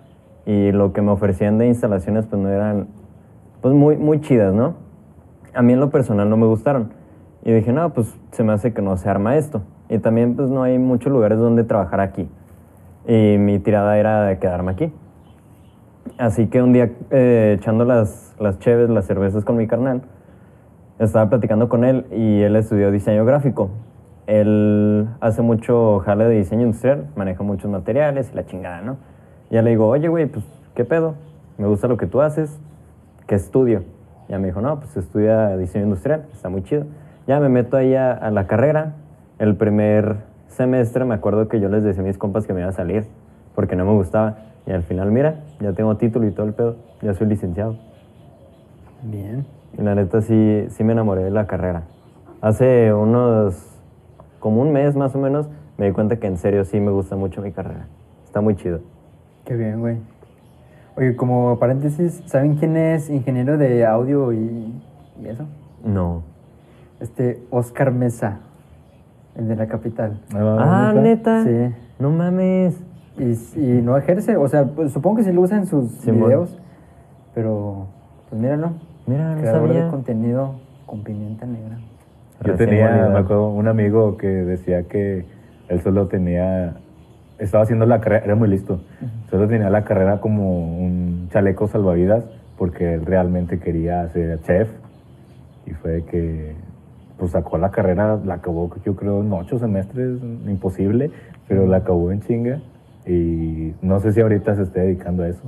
y 0.46 0.72
lo 0.72 0.94
que 0.94 1.02
me 1.02 1.12
ofrecían 1.12 1.58
de 1.58 1.68
instalaciones 1.68 2.26
pues 2.26 2.42
no 2.42 2.50
eran 2.50 2.88
pues 3.62 3.74
muy, 3.74 3.98
muy 3.98 4.22
chidas, 4.22 4.54
¿no? 4.54 4.76
A 5.54 5.62
mí 5.62 5.74
en 5.74 5.80
lo 5.80 5.90
personal 5.90 6.30
no 6.30 6.38
me 6.38 6.46
gustaron. 6.46 6.94
Y 7.44 7.52
dije, 7.52 7.74
no, 7.74 7.94
pues 7.94 8.14
se 8.32 8.44
me 8.44 8.54
hace 8.54 8.74
que 8.74 8.82
no 8.82 8.96
se 8.98 9.10
arma 9.10 9.38
esto. 9.38 9.62
Y 9.90 10.00
también 10.00 10.36
pues 10.36 10.50
no 10.50 10.64
hay 10.64 10.78
muchos 10.78 11.12
lugares 11.12 11.38
donde 11.38 11.64
trabajar 11.64 12.00
aquí. 12.00 12.30
Y 13.08 13.38
mi 13.38 13.58
tirada 13.60 13.98
era 13.98 14.24
de 14.24 14.38
quedarme 14.38 14.74
aquí. 14.74 14.94
Así 16.18 16.48
que 16.48 16.62
un 16.62 16.74
día 16.74 16.92
eh, 17.10 17.56
echando 17.58 17.86
las, 17.86 18.36
las 18.40 18.60
cheves, 18.60 18.90
las 18.90 19.06
cervezas 19.06 19.46
con 19.46 19.56
mi 19.56 19.66
carnal, 19.66 20.02
estaba 21.00 21.30
platicando 21.30 21.70
con 21.70 21.86
él 21.86 22.06
y 22.12 22.42
él 22.42 22.56
estudió 22.56 22.92
diseño 22.92 23.24
gráfico. 23.24 23.70
Él 24.26 25.08
hace 25.22 25.42
mucho 25.42 26.00
jale 26.00 26.26
de 26.26 26.36
diseño 26.36 26.64
industrial, 26.64 27.08
maneja 27.16 27.44
muchos 27.44 27.72
materiales 27.72 28.30
y 28.34 28.36
la 28.36 28.46
chingada, 28.46 28.82
¿no? 28.82 28.98
Ya 29.50 29.62
le 29.62 29.70
digo, 29.70 29.88
oye, 29.88 30.10
güey, 30.10 30.26
pues, 30.26 30.44
¿qué 30.76 30.84
pedo? 30.84 31.16
Me 31.58 31.68
gusta 31.68 31.88
lo 31.88 31.96
que 31.96 32.08
tú 32.08 32.20
haces, 32.20 32.60
¿qué 33.26 33.36
estudio? 33.36 33.84
Ya 34.28 34.38
me 34.38 34.48
dijo, 34.48 34.60
no, 34.60 34.80
pues 34.80 34.98
estudia 34.98 35.56
diseño 35.56 35.86
industrial, 35.86 36.26
está 36.34 36.50
muy 36.50 36.64
chido. 36.64 36.86
Ya 37.26 37.40
me 37.40 37.48
meto 37.48 37.78
ahí 37.78 37.96
a, 37.96 38.12
a 38.12 38.32
la 38.32 38.48
carrera. 38.48 38.96
El 39.40 39.56
primer 39.56 40.18
semestre 40.58 41.06
me 41.06 41.14
acuerdo 41.14 41.48
que 41.48 41.60
yo 41.60 41.70
les 41.70 41.84
decía 41.84 42.02
a 42.02 42.06
mis 42.06 42.18
compas 42.18 42.46
que 42.46 42.54
me 42.54 42.62
iba 42.62 42.70
a 42.70 42.74
salir 42.74 43.06
porque 43.56 43.76
no 43.76 43.86
me 43.86 43.94
gustaba. 43.94 44.40
Y 44.66 44.72
al 44.72 44.84
final, 44.84 45.12
mira, 45.12 45.44
ya 45.62 45.72
tengo 45.72 45.96
título 45.96 46.28
y 46.28 46.32
todo 46.32 46.46
el 46.46 46.54
pedo, 46.54 46.76
ya 47.02 47.14
soy 47.14 47.28
licenciado. 47.28 47.78
Bien. 49.04 49.46
Y 49.78 49.82
la 49.82 49.96
neta 49.96 50.22
sí, 50.22 50.66
sí 50.70 50.84
me 50.84 50.92
enamoré 50.94 51.24
de 51.24 51.32
la 51.32 51.48
carrera. 51.48 51.84
Hace 52.42 52.94
unos, 52.94 53.56
como 54.40 54.62
un 54.62 54.74
mes 54.74 54.96
más 54.96 55.16
o 55.16 55.20
menos, 55.20 55.48
me 55.78 55.86
di 55.86 55.92
cuenta 55.94 56.18
que 56.18 56.28
en 56.28 56.38
serio 56.38 56.66
sí 56.66 56.80
me 56.80 56.92
gusta 56.92 57.16
mucho 57.16 57.42
mi 57.42 57.52
carrera. 57.52 57.88
Está 58.26 58.42
muy 58.42 58.56
chido. 58.56 58.82
Qué 59.46 59.56
bien, 59.56 59.80
güey. 59.80 59.98
Oye, 60.98 61.16
como 61.16 61.58
paréntesis, 61.60 62.24
¿saben 62.26 62.56
quién 62.56 62.76
es 62.76 63.10
ingeniero 63.10 63.58
de 63.58 63.86
audio 63.86 64.34
y, 64.34 64.74
y 65.22 65.28
eso? 65.28 65.46
No. 65.86 66.24
Este, 67.00 67.44
Oscar 67.52 67.92
Mesa, 67.92 68.40
el 69.38 69.48
de 69.48 69.56
la 69.56 69.68
capital. 69.68 70.20
Ah, 70.34 70.94
neta. 70.96 71.44
Sí. 71.44 71.74
No 72.00 72.12
mames. 72.12 72.80
Y, 73.18 73.60
y 73.60 73.82
no 73.82 73.98
ejerce, 73.98 74.38
o 74.38 74.48
sea, 74.48 74.66
pues, 74.66 74.92
supongo 74.92 75.18
que 75.18 75.24
sí 75.24 75.32
lo 75.32 75.42
usa 75.42 75.58
en 75.58 75.66
sus 75.66 75.90
Simón. 75.92 76.28
videos, 76.30 76.58
pero 77.34 77.88
pues 78.30 78.40
míralo. 78.40 78.74
Mira, 79.08 79.34
no 79.34 79.42
Creador 79.42 79.68
sabía. 79.70 79.86
de 79.86 79.90
contenido 79.90 80.56
con 80.86 81.04
pimienta 81.04 81.46
negra. 81.48 81.78
Yo 82.44 82.52
Recién 82.52 82.70
tenía, 82.70 83.10
me 83.12 83.18
acuerdo, 83.20 83.50
un 83.50 83.68
amigo 83.68 84.18
que 84.18 84.28
decía 84.28 84.84
que 84.84 85.26
él 85.70 85.82
solo 85.82 86.08
tenía, 86.08 86.76
estaba 87.40 87.64
haciendo 87.64 87.88
la 87.88 88.00
carrera, 88.00 88.26
era 88.26 88.36
muy 88.36 88.48
listo, 88.50 88.82
solo 89.32 89.48
tenía 89.48 89.72
la 89.72 89.84
carrera 89.84 90.22
como 90.22 90.78
un 90.78 91.30
chaleco 91.32 91.68
salvavidas 91.68 92.26
porque 92.60 92.94
él 92.94 93.06
realmente 93.06 93.60
quería 93.60 94.08
ser 94.10 94.40
chef 94.44 94.70
y 95.66 95.72
fue 95.72 96.04
que 96.04 96.56
pues 97.18 97.32
sacó 97.32 97.58
la 97.58 97.72
carrera, 97.72 98.20
la 98.24 98.36
acabó 98.36 98.70
yo 98.86 98.96
creo 98.96 99.22
en 99.22 99.32
ocho 99.34 99.58
semestres, 99.60 100.20
imposible, 100.48 101.12
pero 101.48 101.66
la 101.66 101.78
acabó 101.78 102.12
en 102.12 102.22
chinga 102.22 102.62
y 103.06 103.74
no 103.82 104.00
sé 104.00 104.12
si 104.14 104.22
ahorita 104.22 104.56
se 104.56 104.64
esté 104.64 104.82
dedicando 104.82 105.24
a 105.24 105.30
eso, 105.30 105.42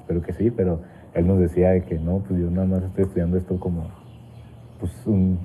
espero 0.00 0.22
que 0.22 0.32
sí, 0.32 0.50
pero 0.50 0.80
él 1.14 1.26
nos 1.26 1.38
decía 1.38 1.70
de 1.70 1.82
que 1.82 1.98
no, 1.98 2.18
pues 2.18 2.38
yo 2.40 2.50
nada 2.50 2.66
más 2.66 2.82
estoy 2.82 3.04
estudiando 3.04 3.36
esto 3.36 3.58
como 3.58 3.86
pues 4.78 4.92
un, 5.06 5.38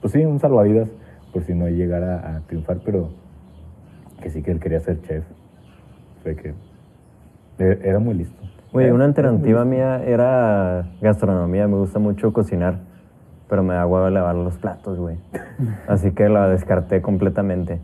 pues 0.00 0.12
sí, 0.12 0.24
un 0.24 0.38
salvavidas 0.40 0.88
por 1.32 1.42
si 1.44 1.54
no 1.54 1.68
llegara 1.68 2.36
a 2.36 2.40
triunfar, 2.40 2.78
pero 2.84 3.10
que 4.20 4.30
sí 4.30 4.42
que 4.42 4.50
él 4.50 4.60
quería 4.60 4.80
ser 4.80 5.00
chef. 5.02 5.24
Fue 6.22 6.34
que 6.36 6.54
e- 7.58 7.78
era 7.82 7.98
muy 7.98 8.14
listo. 8.14 8.42
Güey, 8.72 8.90
una 8.90 9.04
alternativa 9.04 9.64
mía 9.64 10.02
era 10.04 10.86
gastronomía. 11.00 11.66
Me 11.66 11.76
gusta 11.76 11.98
mucho 11.98 12.32
cocinar, 12.32 12.78
pero 13.50 13.62
me 13.64 13.74
da 13.74 13.84
huevo 13.86 14.08
lavar 14.08 14.36
los 14.36 14.56
platos, 14.56 14.96
güey. 14.98 15.16
Así 15.88 16.12
que 16.12 16.28
la 16.28 16.48
descarté 16.48 17.02
completamente. 17.02 17.80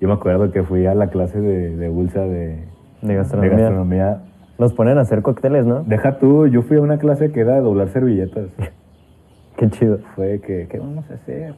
Yo 0.00 0.08
me 0.08 0.14
acuerdo 0.14 0.50
que 0.50 0.62
fui 0.62 0.86
a 0.86 0.94
la 0.94 1.08
clase 1.08 1.40
de, 1.40 1.76
de 1.76 1.88
Bulsa 1.88 2.20
de, 2.22 2.64
De 3.02 3.14
gastronomía. 3.14 3.56
de 3.56 3.62
gastronomía. 3.62 4.22
Los 4.58 4.72
ponen 4.72 4.96
a 4.98 5.02
hacer 5.02 5.20
cócteles, 5.22 5.66
¿no? 5.66 5.84
Deja 5.84 6.18
tú, 6.18 6.46
yo 6.46 6.62
fui 6.62 6.78
a 6.78 6.80
una 6.80 6.98
clase 6.98 7.30
que 7.30 7.40
era 7.40 7.54
de 7.54 7.60
doblar 7.60 7.88
servilletas. 7.90 8.48
Qué 9.56 9.68
chido. 9.70 9.98
Fue 10.14 10.40
que, 10.40 10.66
¿qué 10.68 10.78
vamos 10.78 11.04
a 11.10 11.14
hacer? 11.14 11.54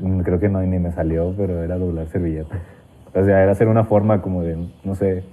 Mm, 0.00 0.20
Creo 0.20 0.38
que 0.38 0.48
no, 0.48 0.60
ni 0.62 0.78
me 0.78 0.92
salió, 0.92 1.34
pero 1.36 1.62
era 1.62 1.76
doblar 1.78 2.06
servilletas. 2.08 2.58
O 3.14 3.24
sea, 3.24 3.42
era 3.42 3.52
hacer 3.52 3.68
una 3.68 3.84
forma 3.84 4.20
como 4.20 4.42
de, 4.42 4.68
no 4.84 4.94
sé, 4.94 5.24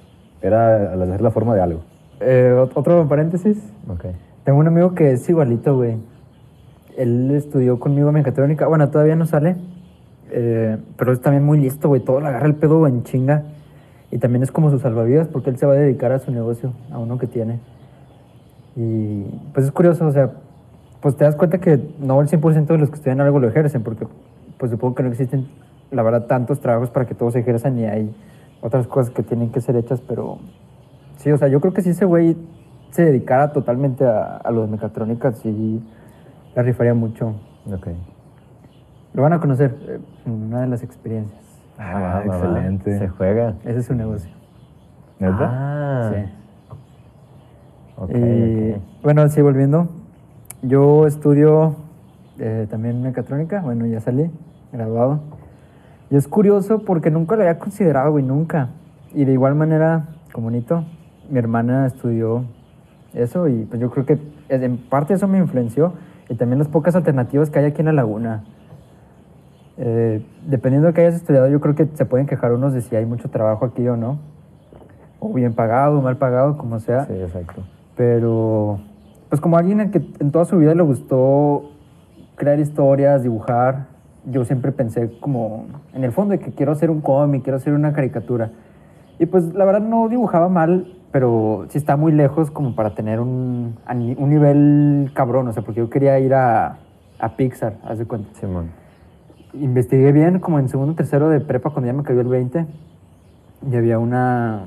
era 0.42 0.94
hacer 0.94 1.22
la 1.22 1.32
forma 1.32 1.56
de 1.56 1.62
algo. 1.62 1.84
Eh, 2.20 2.54
ot- 2.58 2.72
otro 2.76 3.08
paréntesis. 3.08 3.58
Ok. 3.90 4.06
Tengo 4.44 4.60
un 4.60 4.68
amigo 4.68 4.94
que 4.94 5.12
es 5.14 5.28
igualito, 5.30 5.76
güey. 5.76 5.98
Él 6.98 7.32
estudió 7.32 7.80
conmigo 7.80 8.12
mecatrónica. 8.12 8.68
Bueno, 8.68 8.90
todavía 8.90 9.16
no 9.16 9.26
sale. 9.26 9.56
Eh, 10.32 10.78
pero 10.98 11.12
es 11.12 11.22
también 11.22 11.44
muy 11.46 11.60
listo, 11.60 11.88
güey. 11.88 12.02
Todo 12.02 12.20
le 12.22 12.28
agarra 12.28 12.48
el 12.48 12.56
pedo 12.56 12.86
en 12.88 13.04
chinga. 13.04 13.44
Y 14.12 14.20
también 14.20 14.44
es 14.44 14.52
como 14.52 14.70
su 14.70 14.80
salvavidas 14.80 15.28
porque 15.28 15.50
él 15.50 15.58
se 15.58 15.66
va 15.66 15.74
a 15.74 15.76
dedicar 15.76 16.12
a 16.12 16.20
su 16.20 16.32
negocio, 16.32 16.72
a 16.92 17.00
uno 17.00 17.18
que 17.18 17.26
tiene. 17.28 17.60
Y 18.76 19.24
pues 19.54 19.66
es 19.66 19.72
curioso, 19.72 20.06
o 20.06 20.12
sea, 20.12 20.32
pues 21.02 21.16
te 21.16 21.24
das 21.26 21.36
cuenta 21.36 21.60
que 21.60 21.80
no 22.00 22.22
el 22.22 22.28
100% 22.28 22.74
de 22.74 22.78
los 22.80 22.90
que 22.90 22.96
estudian 22.96 23.22
algo 23.22 23.40
lo 23.40 23.48
ejercen, 23.48 23.84
porque 23.84 24.08
pues 24.58 24.72
supongo 24.72 24.96
que 24.96 25.04
no 25.04 25.10
existen, 25.10 25.48
la 25.92 26.02
verdad, 26.04 26.26
tantos 26.28 26.60
trabajos 26.60 26.90
para 26.90 27.06
que 27.06 27.14
todos 27.16 27.34
se 27.34 27.40
ejerzan 27.40 27.78
y 27.78 27.86
hay 27.86 28.16
otras 28.62 28.88
cosas 28.88 29.12
que 29.14 29.22
tienen 29.24 29.50
que 29.52 29.62
ser 29.62 29.76
hechas, 29.76 30.02
pero 30.08 30.38
sí, 31.24 31.32
o 31.32 31.38
sea, 31.38 31.48
yo 31.48 31.60
creo 31.62 31.74
que 31.74 31.82
si 31.82 31.90
ese 31.92 32.06
güey 32.06 32.38
se 32.92 33.04
dedicara 33.06 33.52
totalmente 33.54 34.06
a, 34.06 34.38
a 34.38 34.52
lo 34.52 34.62
de 34.62 34.68
mecatrónica, 34.68 35.32
sí 35.32 35.82
la 36.56 36.62
rifaría 36.64 36.94
mucho. 36.94 37.34
Ok. 37.72 37.88
Lo 39.14 39.24
van 39.24 39.34
a 39.34 39.40
conocer 39.40 39.76
eh, 39.88 40.00
en 40.26 40.32
una 40.32 40.62
de 40.62 40.68
las 40.68 40.84
experiencias. 40.84 41.42
Ah, 41.78 42.00
va. 42.00 42.24
excelente. 42.26 43.00
Se 43.00 43.08
juega. 43.08 43.56
Ese 43.64 43.80
es 43.80 43.86
su 43.86 43.96
negocio. 43.96 44.32
¿Neta? 45.20 45.50
Ah, 45.52 46.12
Sí. 46.14 46.20
ok, 47.98 48.10
Y, 48.12 48.72
ok. 48.74 48.82
Bueno, 49.04 49.28
sí, 49.30 49.42
volviendo. 49.42 49.88
Yo 50.62 51.08
estudio 51.08 51.76
eh, 52.40 52.68
también 52.70 53.02
mecatrónica. 53.02 53.62
Bueno, 53.62 53.86
ya 53.86 54.00
salí, 54.02 54.30
graduado. 54.72 55.22
Y 56.10 56.16
es 56.16 56.28
curioso 56.28 56.80
porque 56.86 57.10
nunca 57.10 57.36
lo 57.36 57.42
había 57.42 57.58
considerado, 57.58 58.12
güey, 58.12 58.24
nunca. 58.24 58.70
Y 59.14 59.26
de 59.26 59.34
igual 59.34 59.56
manera, 59.56 60.10
como 60.32 60.52
Nito, 60.52 60.84
mi 61.30 61.40
hermana 61.40 61.86
estudió 61.86 62.44
eso 63.14 63.48
y 63.48 63.66
pues 63.66 63.80
yo 63.80 63.90
creo 63.92 64.06
que 64.06 64.20
en 64.50 64.78
parte 64.78 65.14
eso 65.14 65.28
me 65.28 65.38
influenció. 65.38 65.94
Y 66.30 66.36
también 66.36 66.60
las 66.60 66.68
pocas 66.68 66.96
alternativas 66.96 67.50
que 67.50 67.60
hay 67.60 67.66
aquí 67.66 67.82
en 67.82 67.88
la 67.88 67.94
laguna. 67.94 68.44
Eh, 69.78 70.26
dependiendo 70.48 70.88
de 70.88 70.94
que 70.94 71.02
hayas 71.02 71.16
estudiado, 71.16 71.48
yo 71.48 71.60
creo 71.60 71.76
que 71.76 71.88
se 71.94 72.06
pueden 72.06 72.28
quejar 72.28 72.54
unos 72.54 72.74
de 72.74 72.82
si 72.82 72.96
hay 72.96 73.06
mucho 73.06 73.30
trabajo 73.30 73.66
aquí 73.66 73.88
o 73.88 73.98
no. 73.98 74.20
O 75.20 75.34
bien 75.34 75.54
pagado, 75.54 76.00
o 76.00 76.02
mal 76.02 76.18
pagado, 76.18 76.58
como 76.58 76.80
sea. 76.80 77.06
Sí, 77.06 77.14
exacto. 77.14 77.64
Pero, 77.96 78.80
pues 79.30 79.42
como 79.42 79.58
alguien 79.58 79.82
al 79.82 79.92
que 79.92 80.02
en 80.20 80.32
toda 80.32 80.46
su 80.46 80.58
vida 80.58 80.74
le 80.74 80.84
gustó 80.84 81.72
crear 82.36 82.60
historias, 82.60 83.24
dibujar, 83.24 83.88
yo 84.26 84.46
siempre 84.46 84.72
pensé 84.72 85.12
como 85.20 85.66
en 85.94 86.04
el 86.04 86.12
fondo 86.12 86.32
de 86.34 86.40
que 86.40 86.52
quiero 86.52 86.72
hacer 86.72 86.90
un 86.90 87.02
cómic, 87.02 87.44
quiero 87.44 87.58
hacer 87.58 87.74
una 87.74 87.94
caricatura. 87.94 88.52
Y 89.20 89.26
pues 89.26 89.54
la 89.54 89.66
verdad 89.66 89.82
no 89.82 90.10
dibujaba 90.10 90.50
mal, 90.50 90.94
pero 91.14 91.68
sí 91.70 91.78
está 91.78 91.96
muy 91.96 92.12
lejos 92.12 92.50
como 92.50 92.74
para 92.74 92.96
tener 92.96 93.20
un, 93.20 93.78
un 93.88 94.30
nivel 94.30 95.12
cabrón, 95.14 95.48
o 95.48 95.54
sea, 95.54 95.62
porque 95.62 95.80
yo 95.80 95.90
quería 95.90 96.20
ir 96.20 96.34
a, 96.34 96.80
a 97.20 97.38
Pixar, 97.38 97.76
haz 97.86 98.00
de 98.00 98.06
cuenta. 98.06 98.28
Simón. 98.40 98.72
Investigué 99.54 100.12
bien 100.12 100.40
como 100.40 100.58
en 100.58 100.70
segundo 100.70 100.94
o 100.94 100.96
tercero 100.96 101.30
de 101.30 101.40
prepa 101.40 101.70
cuando 101.70 101.86
ya 101.86 101.94
me 101.94 102.02
cayó 102.02 102.20
el 102.22 102.28
20 102.28 102.66
y 103.72 103.76
había 103.76 104.00
una, 104.00 104.66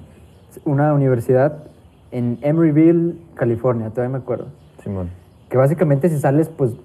una 0.65 0.95
universidad 0.95 1.65
en 2.13 2.39
Emeryville, 2.43 3.19
California, 3.35 3.91
todavía 3.91 4.17
me 4.17 4.23
acuerdo. 4.23 4.47
Simón. 4.85 5.11
Que 5.51 5.57
básicamente 5.57 6.09
si 6.09 6.19
sales, 6.21 6.49
pues 6.49 6.77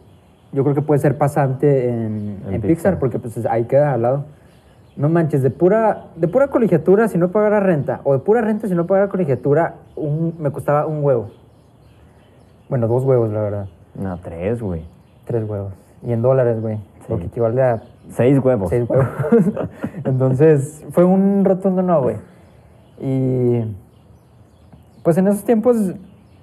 yo 0.54 0.64
creo 0.64 0.74
que 0.74 0.82
puedes 0.82 1.04
ser 1.04 1.20
pasante 1.20 1.88
en, 1.88 2.40
En 2.48 2.54
en 2.56 2.62
Pixar, 2.62 2.68
Pixar. 2.68 3.00
porque 3.00 3.20
pues 3.20 3.46
ahí 3.46 3.66
queda 3.66 3.94
al 3.94 4.02
lado. 4.02 4.26
No 4.96 5.10
manches, 5.10 5.42
de 5.42 5.50
pura, 5.50 6.06
de 6.16 6.28
pura 6.28 6.50
colegiatura 6.50 7.08
si 7.08 7.18
no 7.18 7.30
pagara 7.32 7.60
renta, 7.60 8.02
o 8.04 8.14
de 8.14 8.20
pura 8.20 8.42
renta 8.42 8.68
si 8.68 8.76
no 8.76 8.86
pagara 8.86 9.08
colegiatura, 9.10 9.76
un- 9.96 10.36
me 10.40 10.52
costaba 10.52 10.86
un 10.86 11.04
huevo. 11.04 11.30
Bueno, 12.70 12.88
dos 12.88 13.04
huevos, 13.04 13.32
la 13.32 13.42
verdad. 13.42 13.66
No, 13.96 14.18
tres, 14.20 14.62
güey. 14.62 14.84
Tres 15.26 15.48
huevos. 15.50 15.74
Y 16.06 16.12
en 16.12 16.22
dólares, 16.22 16.62
güey. 16.62 16.80
Lo 17.10 17.18
que 17.20 17.26
equivale 17.26 17.62
a 17.62 17.82
Seis 18.10 18.40
huevos. 18.44 18.70
Seis 18.70 18.90
huevos. 18.90 19.08
Entonces, 20.06 20.86
fue 20.92 21.04
un 21.06 21.46
rotundo 21.46 21.82
no, 21.82 22.02
güey. 22.02 22.18
Y 23.00 23.64
pues 25.04 25.18
en 25.18 25.28
esos 25.28 25.44
tiempos, 25.44 25.78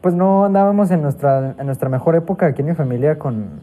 pues 0.00 0.14
no 0.14 0.44
andábamos 0.44 0.90
en 0.90 1.02
nuestra, 1.02 1.54
en 1.58 1.66
nuestra 1.66 1.88
mejor 1.88 2.16
época 2.16 2.46
aquí 2.46 2.62
en 2.62 2.68
mi 2.68 2.74
familia 2.74 3.18
con, 3.18 3.60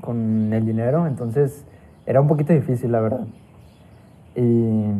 con 0.00 0.52
el 0.52 0.64
dinero, 0.66 1.06
entonces 1.06 1.64
era 2.06 2.20
un 2.20 2.26
poquito 2.28 2.52
difícil, 2.52 2.90
la 2.92 3.00
verdad. 3.00 3.24
Y 4.34 4.92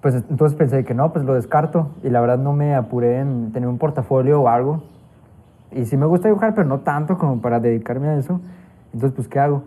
pues 0.00 0.16
entonces 0.28 0.56
pensé 0.56 0.84
que 0.84 0.94
no, 0.94 1.12
pues 1.12 1.24
lo 1.24 1.34
descarto 1.34 1.88
y 2.02 2.10
la 2.10 2.20
verdad 2.20 2.38
no 2.38 2.52
me 2.52 2.74
apuré 2.74 3.20
en 3.20 3.52
tener 3.52 3.68
un 3.68 3.78
portafolio 3.78 4.42
o 4.42 4.48
algo. 4.48 4.82
Y 5.72 5.86
sí 5.86 5.96
me 5.96 6.06
gusta 6.06 6.28
dibujar, 6.28 6.54
pero 6.54 6.68
no 6.68 6.80
tanto 6.80 7.18
como 7.18 7.40
para 7.40 7.58
dedicarme 7.58 8.08
a 8.08 8.16
eso. 8.16 8.40
Entonces, 8.92 9.16
pues, 9.16 9.28
¿qué 9.28 9.40
hago? 9.40 9.62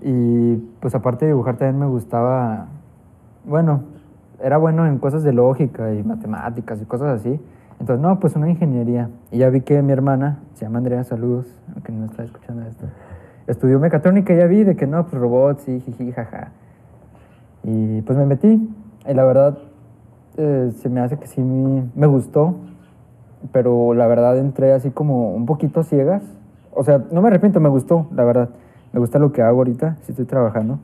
Y 0.00 0.56
pues 0.80 0.94
aparte 0.94 1.26
de 1.26 1.32
dibujar 1.32 1.56
también 1.56 1.78
me 1.78 1.86
gustaba, 1.86 2.66
bueno, 3.44 3.82
era 4.42 4.56
bueno 4.56 4.86
en 4.86 4.98
cosas 4.98 5.22
de 5.22 5.32
lógica 5.32 5.92
y 5.92 6.02
matemáticas 6.02 6.80
y 6.80 6.84
cosas 6.84 7.20
así. 7.20 7.40
Entonces, 7.78 8.00
no, 8.00 8.18
pues 8.20 8.36
una 8.36 8.48
ingeniería. 8.48 9.10
Y 9.30 9.38
ya 9.38 9.50
vi 9.50 9.60
que 9.60 9.82
mi 9.82 9.92
hermana, 9.92 10.38
se 10.54 10.64
llama 10.64 10.78
Andrea, 10.78 11.04
saludos, 11.04 11.46
aunque 11.74 11.92
no 11.92 12.04
está 12.06 12.22
escuchando 12.24 12.62
esto, 12.62 12.86
estudió 13.46 13.78
mecatrónica 13.78 14.32
y 14.32 14.36
ya 14.38 14.46
vi 14.46 14.64
de 14.64 14.76
que 14.76 14.86
no, 14.86 15.04
pues 15.06 15.20
robots 15.20 15.68
y 15.68 15.80
jiji, 15.80 16.12
jaja. 16.12 16.52
Y 17.64 18.02
pues 18.02 18.18
me 18.18 18.26
metí 18.26 18.68
y 19.08 19.14
la 19.14 19.24
verdad 19.24 19.58
eh, 20.36 20.72
se 20.76 20.88
me 20.88 21.00
hace 21.00 21.18
que 21.18 21.26
sí 21.26 21.40
me, 21.42 22.06
gustó, 22.06 22.56
pero 23.52 23.94
la 23.94 24.06
verdad 24.06 24.38
entré 24.38 24.72
así 24.72 24.90
como 24.90 25.34
un 25.34 25.46
poquito 25.46 25.82
ciegas. 25.82 26.22
O 26.74 26.84
sea, 26.84 27.02
no 27.10 27.20
me 27.20 27.28
arrepiento, 27.28 27.60
me 27.60 27.68
gustó, 27.68 28.06
la 28.14 28.24
verdad. 28.24 28.50
Me 28.92 29.00
gusta 29.00 29.18
lo 29.18 29.32
que 29.32 29.42
hago 29.42 29.58
ahorita, 29.58 29.98
sí 30.02 30.12
estoy 30.12 30.24
trabajando. 30.24 30.78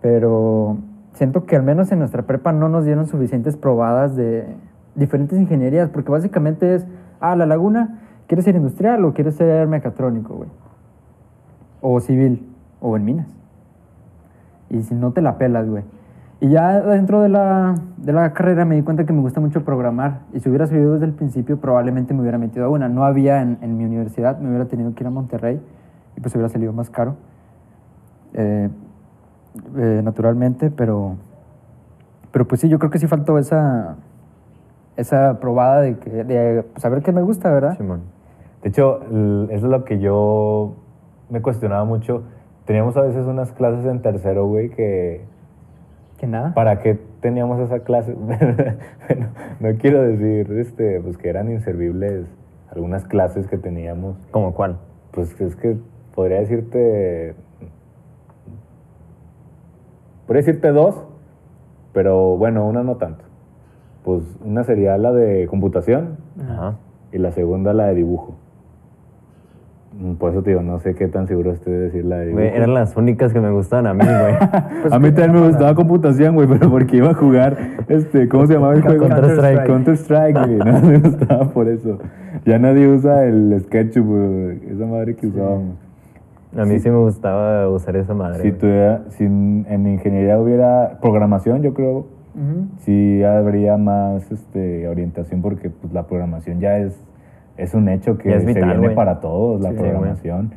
Pero 0.00 0.78
siento 1.14 1.46
que 1.46 1.56
al 1.56 1.62
menos 1.62 1.90
en 1.92 2.00
nuestra 2.00 2.22
prepa 2.22 2.52
no 2.52 2.68
nos 2.68 2.84
dieron 2.84 3.06
suficientes 3.06 3.56
probadas 3.56 4.16
de 4.16 4.46
diferentes 4.94 5.38
ingenierías, 5.38 5.88
porque 5.90 6.10
básicamente 6.10 6.74
es, 6.74 6.86
ah, 7.20 7.36
la 7.36 7.46
laguna, 7.46 8.00
¿quieres 8.26 8.44
ser 8.44 8.56
industrial 8.56 9.04
o 9.04 9.14
quieres 9.14 9.36
ser 9.36 9.66
mecatrónico, 9.68 10.34
güey? 10.34 10.50
O 11.80 12.00
civil, 12.00 12.48
o 12.80 12.96
en 12.96 13.04
minas. 13.04 13.37
Y 14.70 14.82
si 14.82 14.94
no 14.94 15.12
te 15.12 15.22
la 15.22 15.38
pelas, 15.38 15.68
güey. 15.68 15.84
Y 16.40 16.50
ya 16.50 16.80
dentro 16.80 17.20
de 17.20 17.28
la, 17.28 17.74
de 17.96 18.12
la 18.12 18.32
carrera 18.32 18.64
me 18.64 18.76
di 18.76 18.82
cuenta 18.82 19.04
que 19.04 19.12
me 19.12 19.20
gusta 19.20 19.40
mucho 19.40 19.64
programar. 19.64 20.20
Y 20.32 20.40
si 20.40 20.48
hubiera 20.48 20.66
sabido 20.66 20.94
desde 20.94 21.06
el 21.06 21.12
principio, 21.12 21.58
probablemente 21.58 22.14
me 22.14 22.20
hubiera 22.20 22.38
metido 22.38 22.66
a 22.66 22.68
una. 22.68 22.88
No 22.88 23.04
había 23.04 23.42
en, 23.42 23.58
en 23.60 23.76
mi 23.76 23.84
universidad, 23.84 24.38
me 24.38 24.48
hubiera 24.48 24.66
tenido 24.66 24.94
que 24.94 25.02
ir 25.02 25.08
a 25.08 25.10
Monterrey 25.10 25.60
y 26.16 26.20
pues 26.20 26.34
hubiera 26.34 26.48
salido 26.48 26.72
más 26.72 26.90
caro. 26.90 27.16
Eh, 28.34 28.68
eh, 29.76 30.00
naturalmente, 30.04 30.70
pero, 30.70 31.16
pero 32.30 32.46
pues 32.46 32.60
sí, 32.60 32.68
yo 32.68 32.78
creo 32.78 32.90
que 32.90 32.98
sí 32.98 33.06
faltó 33.06 33.38
esa, 33.38 33.96
esa 34.96 35.40
probada 35.40 35.80
de, 35.80 35.98
que, 35.98 36.24
de 36.24 36.64
saber 36.76 37.02
qué 37.02 37.12
me 37.12 37.22
gusta, 37.22 37.50
¿verdad? 37.50 37.76
Simón. 37.76 38.02
De 38.62 38.68
hecho, 38.68 39.00
es 39.50 39.62
lo 39.62 39.84
que 39.84 39.98
yo 39.98 40.74
me 41.30 41.40
cuestionaba 41.40 41.84
mucho. 41.84 42.24
Teníamos 42.68 42.98
a 42.98 43.00
veces 43.00 43.26
unas 43.26 43.50
clases 43.52 43.86
en 43.86 44.02
tercero, 44.02 44.46
güey, 44.46 44.68
que... 44.68 45.22
Que 46.18 46.26
nada. 46.26 46.52
¿Para 46.52 46.80
qué 46.80 46.98
teníamos 47.22 47.58
esa 47.60 47.80
clase? 47.80 48.12
bueno, 48.14 49.28
no 49.60 49.74
quiero 49.78 50.02
decir 50.02 50.52
este, 50.52 51.00
pues, 51.00 51.16
que 51.16 51.30
eran 51.30 51.50
inservibles 51.50 52.26
algunas 52.70 53.06
clases 53.06 53.46
que 53.46 53.56
teníamos. 53.56 54.18
¿Cómo 54.32 54.52
cuál? 54.52 54.76
Pues 55.12 55.40
es 55.40 55.56
que 55.56 55.78
podría 56.14 56.40
decirte... 56.40 57.34
Podría 60.26 60.42
decirte 60.42 60.70
dos, 60.70 61.06
pero 61.94 62.36
bueno, 62.36 62.66
una 62.66 62.82
no 62.82 62.98
tanto. 62.98 63.24
Pues 64.04 64.24
una 64.44 64.62
sería 64.64 64.98
la 64.98 65.14
de 65.14 65.46
computación 65.46 66.18
Ajá. 66.38 66.76
y 67.12 67.18
la 67.18 67.32
segunda 67.32 67.72
la 67.72 67.86
de 67.86 67.94
dibujo. 67.94 68.36
Mm, 70.00 70.12
Por 70.14 70.30
eso 70.30 70.42
te 70.42 70.50
digo, 70.50 70.62
no 70.62 70.78
sé 70.78 70.94
qué 70.94 71.08
tan 71.08 71.26
seguro 71.26 71.50
estoy 71.52 71.72
de 71.72 71.78
decir 71.80 72.04
la 72.04 72.18
de 72.18 72.26
dibujo. 72.26 72.42
Güey, 72.42 72.54
eran 72.56 72.72
las 72.72 72.96
únicas 72.96 73.32
que 73.32 73.40
me 73.40 73.50
gustaban 73.50 73.86
a 73.88 73.94
mí, 73.94 74.04
güey. 74.04 74.34
Pues 74.82 74.92
a 74.92 74.98
mí 75.00 75.10
también 75.10 75.32
me 75.42 75.48
gustaba 75.48 75.74
computación, 75.74 76.34
güey, 76.36 76.46
pero 76.46 76.70
porque 76.70 76.98
iba 76.98 77.10
a 77.10 77.14
jugar, 77.14 77.56
este, 77.88 78.28
¿cómo 78.28 78.46
se 78.46 78.54
llamaba 78.54 78.74
el 78.74 78.82
juego? 78.82 79.08
Counter-Strike. 79.08 79.66
Counter-Strike, 79.66 80.38
güey. 80.38 80.56
No, 80.58 80.80
me 80.88 80.98
gustaba 80.98 81.48
por 81.50 81.68
eso. 81.68 81.98
Ya 82.44 82.58
nadie 82.60 82.86
usa 82.86 83.24
el 83.24 83.58
SketchUp, 83.60 84.06
güey, 84.06 84.60
esa 84.70 84.86
madre 84.86 85.16
que 85.16 85.26
usábamos. 85.26 85.76
A 86.56 86.64
mí 86.64 86.78
sí, 86.78 86.88
me 86.88 86.96
gustaba 86.98 87.68
usar 87.68 87.96
esa 87.96 88.14
madre. 88.14 88.42
Si, 88.42 88.52
tuviera, 88.52 89.02
si 89.10 89.24
en 89.24 89.66
en 89.68 89.86
ingeniería 89.86 90.38
hubiera 90.38 90.98
programación, 91.02 91.62
yo 91.62 91.74
creo, 91.74 92.06
Ujú. 92.34 92.68
sí 92.78 93.22
habría 93.24 93.76
más 93.76 94.30
este, 94.32 94.86
orientación 94.88 95.42
porque 95.42 95.70
pues, 95.70 95.92
la 95.92 96.04
programación 96.06 96.60
ya 96.60 96.78
es, 96.78 96.96
es 97.58 97.74
un 97.74 97.88
hecho 97.90 98.16
que 98.16 98.34
es 98.34 98.40
se 98.42 98.46
vital, 98.46 98.64
viene 98.70 98.78
güey. 98.86 98.94
para 98.96 99.20
todos, 99.20 99.60
la 99.60 99.70
Sí, 99.70 99.74
sí, 99.74 99.80
güey. 99.80 99.90
programación. 99.92 100.52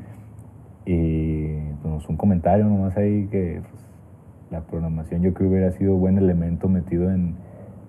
y 0.85 1.57
pues, 1.83 2.07
un 2.07 2.15
comentario 2.17 2.65
nomás 2.65 2.95
ahí 2.97 3.27
que 3.27 3.61
pues, 3.69 3.83
la 4.51 4.61
programación 4.61 5.21
yo 5.21 5.33
creo 5.33 5.49
hubiera 5.49 5.71
sido 5.71 5.95
buen 5.95 6.17
elemento 6.17 6.67
metido 6.69 7.11
en, 7.11 7.35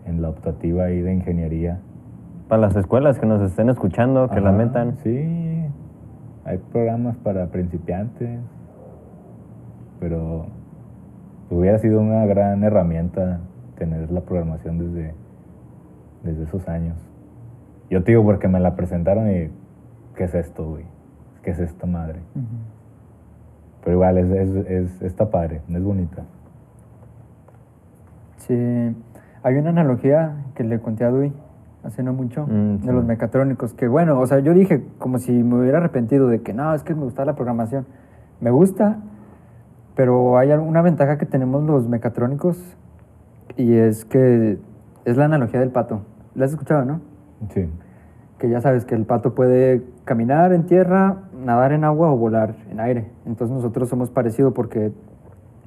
en 0.07 0.20
la 0.22 0.29
optativa 0.31 0.85
ahí 0.85 1.01
de 1.01 1.12
ingeniería. 1.14 1.79
Para 2.48 2.62
las 2.62 2.77
escuelas 2.77 3.18
que 3.18 3.27
nos 3.27 3.40
estén 3.42 3.68
escuchando, 3.70 4.29
que 4.29 4.40
la 4.40 4.51
Ajá, 4.51 4.59
metan. 4.59 4.96
Sí, 5.03 5.64
hay 6.44 6.59
programas 6.72 7.16
para 7.18 7.46
principiantes, 7.46 8.40
pero 10.01 10.46
hubiera 11.51 11.79
sido 11.79 12.01
una 12.01 12.27
gran 12.27 12.62
herramienta 12.62 13.40
tener 13.79 14.11
la 14.11 14.20
programación 14.20 14.79
desde, 14.79 15.14
desde 16.25 16.42
esos 16.44 16.68
años. 16.68 16.96
Yo 17.92 18.02
te 18.02 18.12
digo 18.12 18.24
porque 18.24 18.48
me 18.48 18.59
la 18.59 18.74
presentaron 18.74 19.31
y, 19.31 19.50
¿qué 20.16 20.24
es 20.24 20.35
esto, 20.35 20.66
güey? 20.66 20.85
¿Qué 21.42 21.50
es 21.50 21.59
esta 21.59 21.87
madre? 21.87 22.20
Pero 23.85 23.96
igual, 23.96 24.16
es, 24.16 24.31
es, 24.31 24.66
es, 24.66 25.02
está 25.02 25.28
padre, 25.28 25.61
es 25.68 25.85
bonita. 25.85 26.22
Sí, 28.38 28.55
hay 29.42 29.57
una 29.57 29.68
analogía 29.68 30.37
que 30.55 30.64
le 30.64 30.81
conté 30.81 31.05
a 31.05 31.11
Dui 31.11 31.35
hace 31.85 32.02
no 32.02 32.14
mucho 32.14 32.46
Mm, 32.46 32.76
de 32.78 32.92
los 32.94 33.05
mecatrónicos, 33.05 33.74
que 33.74 33.88
bueno, 33.88 34.18
o 34.18 34.26
sea, 34.26 34.38
yo 34.38 34.55
dije 34.55 34.83
como 34.98 35.18
si 35.18 35.31
me 35.31 35.61
hubiera 35.61 35.76
arrepentido 35.76 36.28
de 36.28 36.40
que 36.40 36.55
no, 36.55 36.72
es 36.72 36.83
que 36.85 36.94
me 36.94 37.02
gusta 37.02 37.26
la 37.26 37.35
programación. 37.35 37.85
Me 38.40 38.50
gusta, 38.50 39.00
pero 39.96 40.38
hay 40.38 40.50
alguna 40.50 40.81
ventaja 40.81 41.18
que 41.18 41.26
tenemos 41.26 41.62
los 41.64 41.87
mecatrónicos 41.88 42.59
y 43.59 43.74
es 43.74 44.07
que 44.07 44.59
es 45.05 45.16
la 45.18 45.26
analogía 45.26 45.61
del 45.61 45.72
pato. 45.72 46.00
¿La 46.35 46.46
has 46.46 46.52
escuchado, 46.52 46.87
no? 46.87 47.12
Sí. 47.50 47.68
que 48.38 48.48
ya 48.48 48.61
sabes 48.61 48.85
que 48.85 48.94
el 48.94 49.05
pato 49.05 49.35
puede 49.35 49.83
caminar 50.05 50.52
en 50.52 50.66
tierra, 50.66 51.18
nadar 51.44 51.72
en 51.72 51.85
agua 51.85 52.11
o 52.12 52.16
volar 52.16 52.57
en 52.70 52.81
aire. 52.81 53.11
Entonces 53.24 53.55
nosotros 53.55 53.88
somos 53.88 54.11
parecidos 54.11 54.52
porque 54.52 54.92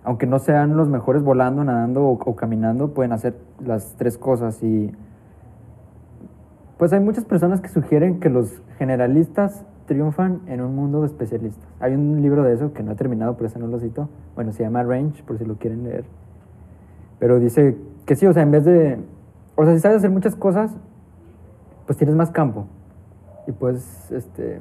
aunque 0.03 0.27
no 0.27 0.39
sean 0.39 0.77
los 0.77 0.89
mejores 0.89 1.23
volando, 1.23 1.63
nadando 1.63 2.03
o, 2.05 2.11
o 2.11 2.35
caminando, 2.35 2.93
pueden 2.93 3.11
hacer 3.11 3.35
las 3.65 3.95
tres 3.97 4.17
cosas 4.17 4.61
y 4.61 4.91
pues 6.77 6.91
hay 6.91 6.99
muchas 6.99 7.23
personas 7.25 7.61
que 7.61 7.69
sugieren 7.69 8.19
que 8.19 8.29
los 8.29 8.61
generalistas 8.77 9.65
triunfan 9.85 10.41
en 10.47 10.61
un 10.61 10.75
mundo 10.75 11.01
de 11.01 11.07
especialistas. 11.07 11.63
Hay 11.79 11.93
un 11.93 12.21
libro 12.21 12.43
de 12.43 12.53
eso 12.53 12.73
que 12.73 12.83
no 12.83 12.91
he 12.91 12.95
terminado, 12.95 13.37
por 13.37 13.45
eso 13.45 13.59
no 13.59 13.67
lo 13.67 13.79
cito. 13.79 14.09
Bueno, 14.35 14.51
se 14.51 14.63
llama 14.63 14.83
Range, 14.83 15.23
por 15.23 15.37
si 15.37 15.45
lo 15.45 15.55
quieren 15.55 15.83
leer. 15.83 16.03
Pero 17.19 17.39
dice 17.39 17.77
que 18.05 18.15
sí, 18.15 18.25
o 18.25 18.33
sea, 18.33 18.43
en 18.43 18.51
vez 18.51 18.65
de... 18.65 18.99
O 19.55 19.63
sea, 19.63 19.73
si 19.73 19.79
sabes 19.79 19.97
hacer 19.97 20.09
muchas 20.09 20.35
cosas, 20.35 20.75
pues 21.85 21.97
tienes 21.97 22.15
más 22.15 22.31
campo. 22.31 22.67
Y 23.47 23.51
pues, 23.51 24.11
este... 24.11 24.59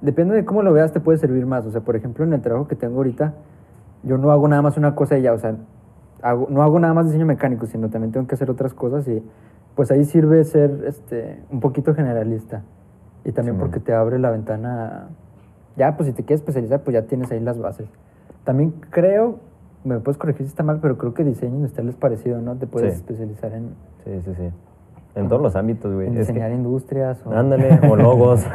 Depende 0.00 0.34
de 0.34 0.44
cómo 0.44 0.62
lo 0.62 0.72
veas, 0.72 0.92
te 0.92 1.00
puede 1.00 1.18
servir 1.18 1.46
más. 1.46 1.64
O 1.66 1.70
sea, 1.70 1.80
por 1.80 1.96
ejemplo, 1.96 2.24
en 2.24 2.32
el 2.34 2.42
trabajo 2.42 2.68
que 2.68 2.76
tengo 2.76 2.96
ahorita, 2.96 3.34
yo 4.02 4.18
no 4.18 4.30
hago 4.32 4.46
nada 4.48 4.60
más 4.60 4.76
una 4.76 4.94
cosa 4.94 5.16
y 5.16 5.22
ya. 5.22 5.32
O 5.32 5.38
sea, 5.38 5.56
hago, 6.20 6.46
no 6.50 6.62
hago 6.62 6.78
nada 6.78 6.92
más 6.92 7.06
diseño 7.06 7.24
mecánico, 7.26 7.64
sino 7.66 7.88
también 7.88 8.12
tengo 8.12 8.26
que 8.26 8.34
hacer 8.34 8.50
otras 8.50 8.74
cosas 8.74 9.08
y 9.08 9.22
pues 9.74 9.90
ahí 9.90 10.04
sirve 10.04 10.44
ser 10.44 10.84
este, 10.86 11.42
un 11.50 11.60
poquito 11.60 11.94
generalista. 11.94 12.62
Y 13.24 13.32
también 13.32 13.56
Sí, 13.56 13.60
porque 13.60 13.80
te 13.80 13.94
abre 13.94 14.18
la 14.18 14.30
ventana... 14.30 15.08
Ya, 15.76 15.96
pues 15.96 16.08
si 16.08 16.12
te 16.12 16.22
quieres 16.22 16.40
especializar, 16.42 16.82
pues 16.82 16.94
ya 16.94 17.02
tienes 17.02 17.30
ahí 17.32 17.40
las 17.40 17.58
bases. 17.58 17.88
También 18.44 18.74
creo, 18.90 19.38
me 19.84 19.98
puedes 20.00 20.18
corregir 20.18 20.44
si 20.46 20.50
está 20.50 20.62
mal, 20.62 20.78
pero 20.80 20.98
creo 20.98 21.14
que 21.14 21.24
diseño 21.24 21.56
industrial 21.56 21.88
es 21.88 21.96
parecido, 21.96 22.40
¿no? 22.42 22.56
Te 22.56 22.66
puedes 22.66 22.92
Sí. 22.92 23.00
especializar 23.00 23.52
en, 23.54 23.70
Sí, 24.04 24.20
sí, 24.22 24.34
sí. 24.36 24.50
En 25.16 25.28
todos 25.28 25.40
los 25.42 25.54
ámbitos, 25.56 25.92
güey. 25.94 26.10
que- 26.10 26.18
diseñar 26.18 26.50
industrias. 26.52 27.22
O... 27.24 27.32
Ándale, 27.32 27.78
o 27.88 27.96
logos. 27.96 28.44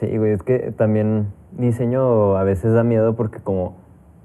sí, 0.00 0.16
güey, 0.16 0.32
es 0.32 0.42
que 0.42 0.72
también 0.76 1.28
diseño 1.52 2.36
a 2.36 2.44
veces 2.44 2.72
da 2.72 2.82
miedo 2.84 3.14
porque 3.16 3.38
como 3.40 3.76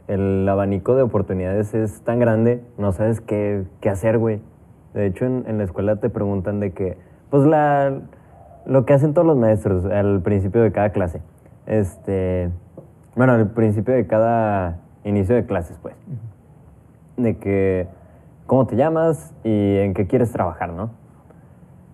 el 0.08 0.48
abanico 0.50 0.96
de 0.96 1.02
oportunidades 1.04 1.74
es 1.74 2.02
tan 2.02 2.20
grande, 2.20 2.62
no 2.78 2.92
sabes 2.92 3.22
qué, 3.22 3.64
qué 3.80 3.90
hacer, 3.90 4.18
güey. 4.18 4.42
De 4.94 5.06
hecho, 5.06 5.26
en, 5.26 5.46
en 5.48 5.58
la 5.58 5.64
escuela 5.64 5.96
te 5.96 6.10
preguntan 6.10 6.60
de 6.60 6.72
que, 6.74 6.98
pues 7.30 7.46
la, 7.46 7.94
lo 8.66 8.86
que 8.86 8.94
hacen 8.94 9.14
todos 9.14 9.26
los 9.26 9.38
maestros 9.38 9.86
al 9.86 10.22
principio 10.22 10.62
de 10.62 10.72
cada 10.72 10.90
clase. 10.92 11.22
Este, 11.66 12.50
bueno, 13.16 13.34
al 13.34 13.50
principio 13.52 13.94
de 13.94 14.06
cada 14.06 14.80
inicio 15.04 15.36
de 15.36 15.46
clases, 15.46 15.78
pues. 15.82 15.96
De 17.18 17.38
que, 17.38 17.88
¿cómo 18.46 18.66
te 18.68 18.76
llamas 18.76 19.34
y 19.44 19.78
en 19.78 19.94
qué 19.94 20.08
quieres 20.08 20.32
trabajar, 20.32 20.74
no? 20.74 20.92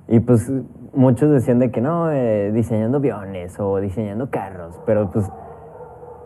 Y 0.07 0.19
pues 0.21 0.51
muchos 0.93 1.29
decían 1.29 1.59
de 1.59 1.71
que 1.71 1.81
no, 1.81 2.11
eh, 2.11 2.51
diseñando 2.51 2.97
aviones 2.97 3.59
o 3.59 3.77
diseñando 3.77 4.29
carros, 4.31 4.79
pero 4.85 5.11
pues, 5.11 5.29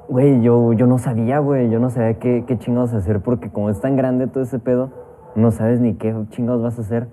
güey, 0.08 0.42
yo, 0.42 0.74
yo 0.74 0.88
no 0.88 0.98
sabía, 0.98 1.40
güey, 1.40 1.70
yo 1.70 1.80
no 1.80 1.90
sabía 1.90 2.14
qué, 2.20 2.46
qué 2.48 2.58
chingados 2.58 2.94
hacer 2.94 3.22
porque 3.22 3.50
como 3.50 3.70
es 3.70 3.82
tan 3.82 3.96
grande 3.96 4.28
todo 4.28 4.44
ese 4.44 4.60
pedo, 4.60 4.90
no 5.36 5.52
sabes 5.52 5.80
ni 5.80 5.96
qué 5.96 6.16
chingados 6.30 6.62
vas 6.62 6.78
a 6.78 6.82
hacer. 6.82 7.08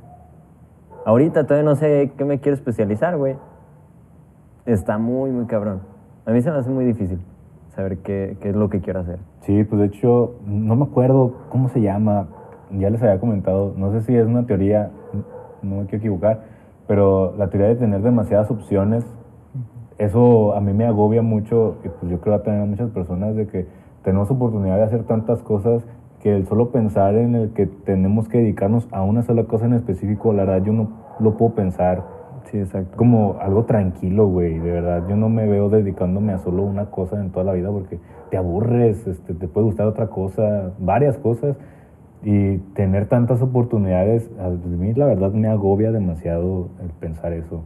Ahorita 1.05 1.45
todavía 1.45 1.69
no 1.69 1.77
sé 1.77 2.13
qué 2.17 2.25
me 2.25 2.41
quiero 2.41 2.55
especializar, 2.55 3.17
güey. 3.17 3.37
Está 4.67 4.99
muy, 4.99 5.31
muy 5.31 5.47
cabrón. 5.47 5.81
A 6.27 6.31
mí 6.31 6.43
se 6.43 6.51
me 6.51 6.59
hace 6.59 6.71
muy 6.71 6.85
difícil 6.85 7.19
saber 7.75 7.99
qué, 7.99 8.37
qué 8.41 8.51
es 8.51 8.55
lo 8.55 8.69
que 8.69 8.81
quiero 8.81 9.01
hacer. 9.01 9.19
Sí, 9.41 9.65
pues 9.65 9.81
de 9.81 9.87
hecho, 9.87 10.35
no 10.47 10.77
me 10.77 10.85
acuerdo 10.85 11.35
cómo 11.49 11.69
se 11.69 11.81
llama. 11.81 12.29
Ya 12.79 12.91
les 12.91 13.03
había 13.03 13.19
comentado, 13.19 13.75
no 13.77 13.93
sé 13.93 14.03
si 14.03 14.15
es 14.15 14.27
una 14.27 14.47
teoría, 14.47 14.91
no 15.63 15.77
me 15.77 15.83
quiero 15.83 15.99
equivocar, 15.99 16.43
pero 16.87 17.35
la 17.37 17.49
teoría 17.49 17.69
de 17.69 17.77
tener 17.77 18.03
demasiadas 18.03 18.51
opciones, 18.51 19.05
eso 19.99 20.55
a 20.55 20.61
mí 20.61 20.73
me 20.73 20.87
agobia 20.87 21.23
mucho 21.23 21.77
y 21.85 21.89
pues 21.89 22.11
yo 22.11 22.21
creo 22.21 22.41
también 22.41 22.63
a 22.63 22.67
muchas 22.67 22.91
personas 22.91 23.37
de 23.37 23.47
que 23.47 23.67
tenemos 24.03 24.31
oportunidad 24.31 24.77
de 24.77 24.85
hacer 24.85 25.05
tantas 25.05 25.43
cosas 25.43 25.85
que 26.23 26.35
el 26.35 26.47
solo 26.47 26.71
pensar 26.71 27.15
en 27.15 27.35
el 27.35 27.51
que 27.51 27.67
tenemos 27.67 28.29
que 28.29 28.39
dedicarnos 28.39 28.89
a 28.93 29.03
una 29.03 29.23
sola 29.23 29.45
cosa 29.45 29.67
en 29.67 29.75
específico, 29.75 30.33
la 30.33 30.45
verdad 30.45 30.65
yo 30.65 30.73
no 30.73 30.89
lo 31.19 31.37
puedo 31.37 31.55
pensar 31.55 32.03
Sí, 32.51 32.59
exacto. 32.59 32.97
como 32.97 33.37
algo 33.41 33.65
tranquilo, 33.65 34.27
güey, 34.27 34.59
de 34.59 34.71
verdad. 34.73 35.05
Yo 35.09 35.17
no 35.17 35.29
me 35.29 35.47
veo 35.47 35.69
dedicándome 35.69 36.33
a 36.33 36.39
solo 36.39 36.63
una 36.65 36.87
cosa 36.87 37.21
en 37.21 37.31
toda 37.31 37.45
la 37.45 37.53
vida 37.53 37.71
porque 37.71 37.99
te 38.31 38.37
aburres, 38.37 39.07
este, 39.07 39.35
te 39.35 39.47
puede 39.47 39.67
gustar 39.67 39.87
otra 39.87 40.09
cosa, 40.09 40.73
varias 40.79 41.17
cosas. 41.19 41.57
Y 42.23 42.59
tener 42.75 43.09
tantas 43.09 43.41
oportunidades, 43.41 44.31
a 44.39 44.49
mí 44.49 44.93
la 44.93 45.07
verdad 45.07 45.33
me 45.33 45.49
agobia 45.49 45.91
demasiado 45.91 46.69
el 46.83 46.91
pensar 46.91 47.33
eso. 47.33 47.65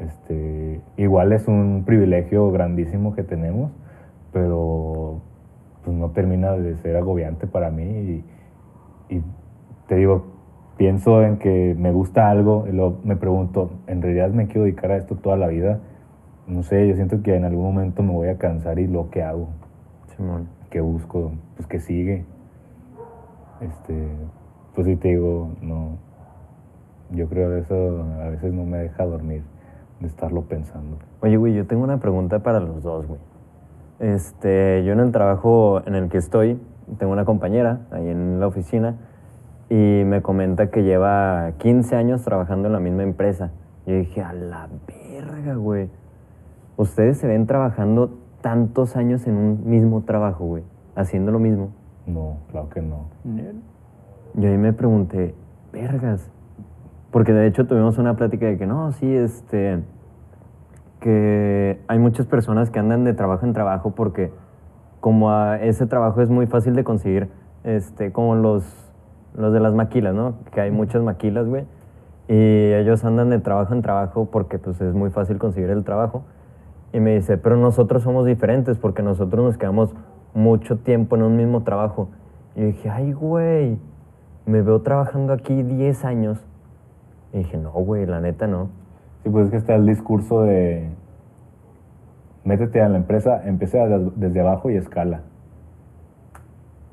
Este, 0.00 0.80
igual 0.96 1.32
es 1.32 1.46
un 1.48 1.84
privilegio 1.84 2.50
grandísimo 2.50 3.14
que 3.14 3.22
tenemos, 3.22 3.70
pero 4.32 5.20
pues 5.84 5.96
no 5.96 6.10
termina 6.10 6.52
de 6.52 6.76
ser 6.76 6.96
agobiante 6.96 7.46
para 7.46 7.70
mí. 7.70 7.84
Y, 7.84 8.24
y 9.16 9.22
te 9.86 9.96
digo, 9.96 10.24
pienso 10.76 11.22
en 11.22 11.38
que 11.38 11.74
me 11.78 11.92
gusta 11.92 12.30
algo 12.30 12.66
y 12.68 12.72
luego 12.72 12.98
me 13.04 13.16
pregunto, 13.16 13.70
¿en 13.86 14.00
realidad 14.02 14.30
me 14.30 14.46
quiero 14.46 14.62
dedicar 14.62 14.92
a 14.92 14.96
esto 14.96 15.16
toda 15.16 15.36
la 15.36 15.48
vida? 15.48 15.80
No 16.46 16.62
sé, 16.62 16.88
yo 16.88 16.94
siento 16.94 17.22
que 17.22 17.34
en 17.34 17.44
algún 17.44 17.64
momento 17.64 18.02
me 18.02 18.12
voy 18.12 18.28
a 18.28 18.38
cansar 18.38 18.78
y 18.78 18.86
lo 18.86 19.10
que 19.10 19.22
hago, 19.22 19.48
Simón. 20.16 20.48
que 20.70 20.80
busco, 20.80 21.32
pues 21.56 21.66
que 21.66 21.80
sigue. 21.80 22.24
Este, 23.60 24.08
pues 24.74 24.86
sí 24.86 24.96
te 24.96 25.08
digo, 25.08 25.50
no, 25.60 25.98
yo 27.10 27.28
creo 27.28 27.50
que 27.50 27.60
eso 27.60 28.04
a 28.22 28.28
veces 28.30 28.52
no 28.52 28.64
me 28.64 28.78
deja 28.78 29.04
dormir 29.04 29.42
de 30.00 30.06
estarlo 30.06 30.42
pensando. 30.42 30.98
Oye, 31.20 31.36
güey, 31.36 31.54
yo 31.54 31.66
tengo 31.66 31.84
una 31.84 31.98
pregunta 31.98 32.40
para 32.40 32.60
los 32.60 32.82
dos, 32.82 33.06
güey. 33.06 33.20
Este, 33.98 34.84
yo 34.84 34.92
en 34.92 35.00
el 35.00 35.10
trabajo 35.10 35.82
en 35.86 35.94
el 35.96 36.08
que 36.08 36.18
estoy, 36.18 36.60
tengo 36.98 37.12
una 37.12 37.24
compañera 37.24 37.80
ahí 37.90 38.08
en 38.08 38.38
la 38.38 38.46
oficina 38.46 38.96
y 39.68 40.04
me 40.04 40.22
comenta 40.22 40.70
que 40.70 40.82
lleva 40.82 41.52
15 41.58 41.96
años 41.96 42.22
trabajando 42.22 42.68
en 42.68 42.72
la 42.72 42.80
misma 42.80 43.02
empresa. 43.02 43.50
Yo 43.86 43.94
dije, 43.94 44.22
a 44.22 44.32
la 44.32 44.68
verga, 44.86 45.54
güey. 45.54 45.90
Ustedes 46.76 47.18
se 47.18 47.26
ven 47.26 47.46
trabajando 47.46 48.18
tantos 48.40 48.96
años 48.96 49.26
en 49.26 49.36
un 49.36 49.68
mismo 49.68 50.02
trabajo, 50.02 50.44
güey, 50.44 50.62
haciendo 50.94 51.32
lo 51.32 51.40
mismo. 51.40 51.72
No, 52.08 52.38
claro 52.50 52.70
que 52.70 52.80
no. 52.80 53.06
Yo 54.34 54.48
ahí 54.48 54.56
me 54.56 54.72
pregunté, 54.72 55.34
vergas. 55.72 56.30
Porque 57.10 57.32
de 57.32 57.46
hecho 57.46 57.66
tuvimos 57.66 57.98
una 57.98 58.16
plática 58.16 58.46
de 58.46 58.58
que 58.58 58.66
no, 58.66 58.92
sí, 58.92 59.14
este. 59.14 59.82
que 61.00 61.80
hay 61.86 61.98
muchas 61.98 62.26
personas 62.26 62.70
que 62.70 62.78
andan 62.78 63.04
de 63.04 63.14
trabajo 63.14 63.46
en 63.46 63.52
trabajo 63.52 63.94
porque, 63.94 64.32
como 65.00 65.30
a 65.30 65.58
ese 65.60 65.86
trabajo 65.86 66.20
es 66.22 66.28
muy 66.28 66.46
fácil 66.46 66.74
de 66.74 66.84
conseguir, 66.84 67.28
este, 67.64 68.10
como 68.12 68.34
los, 68.34 68.64
los 69.34 69.52
de 69.52 69.60
las 69.60 69.74
maquilas, 69.74 70.14
¿no? 70.14 70.34
Que 70.52 70.60
hay 70.60 70.70
muchas 70.70 71.02
maquilas, 71.02 71.46
güey. 71.46 71.64
Y 72.26 72.72
ellos 72.72 73.04
andan 73.04 73.30
de 73.30 73.38
trabajo 73.38 73.74
en 73.74 73.82
trabajo 73.82 74.28
porque, 74.30 74.58
pues, 74.58 74.80
es 74.80 74.94
muy 74.94 75.10
fácil 75.10 75.38
conseguir 75.38 75.70
el 75.70 75.84
trabajo. 75.84 76.24
Y 76.92 77.00
me 77.00 77.14
dice, 77.14 77.38
pero 77.38 77.56
nosotros 77.56 78.02
somos 78.02 78.26
diferentes 78.26 78.78
porque 78.78 79.02
nosotros 79.02 79.44
nos 79.44 79.58
quedamos 79.58 79.94
mucho 80.34 80.78
tiempo 80.78 81.16
en 81.16 81.22
un 81.22 81.36
mismo 81.36 81.62
trabajo. 81.62 82.08
Y 82.54 82.60
yo 82.60 82.66
dije, 82.68 82.90
ay, 82.90 83.12
güey, 83.12 83.78
me 84.46 84.62
veo 84.62 84.80
trabajando 84.82 85.32
aquí 85.32 85.62
10 85.62 86.04
años. 86.04 86.44
Y 87.32 87.38
dije, 87.38 87.56
no, 87.56 87.70
güey, 87.72 88.06
la 88.06 88.20
neta 88.20 88.46
no. 88.46 88.68
Sí, 89.22 89.30
pues 89.30 89.46
es 89.46 89.50
que 89.50 89.56
está 89.58 89.74
el 89.74 89.86
discurso 89.86 90.42
de 90.42 90.88
métete 92.44 92.80
a 92.80 92.88
la 92.88 92.96
empresa, 92.98 93.42
empieza 93.46 93.86
des- 93.86 94.12
desde 94.18 94.40
abajo 94.40 94.70
y 94.70 94.76
escala. 94.76 95.20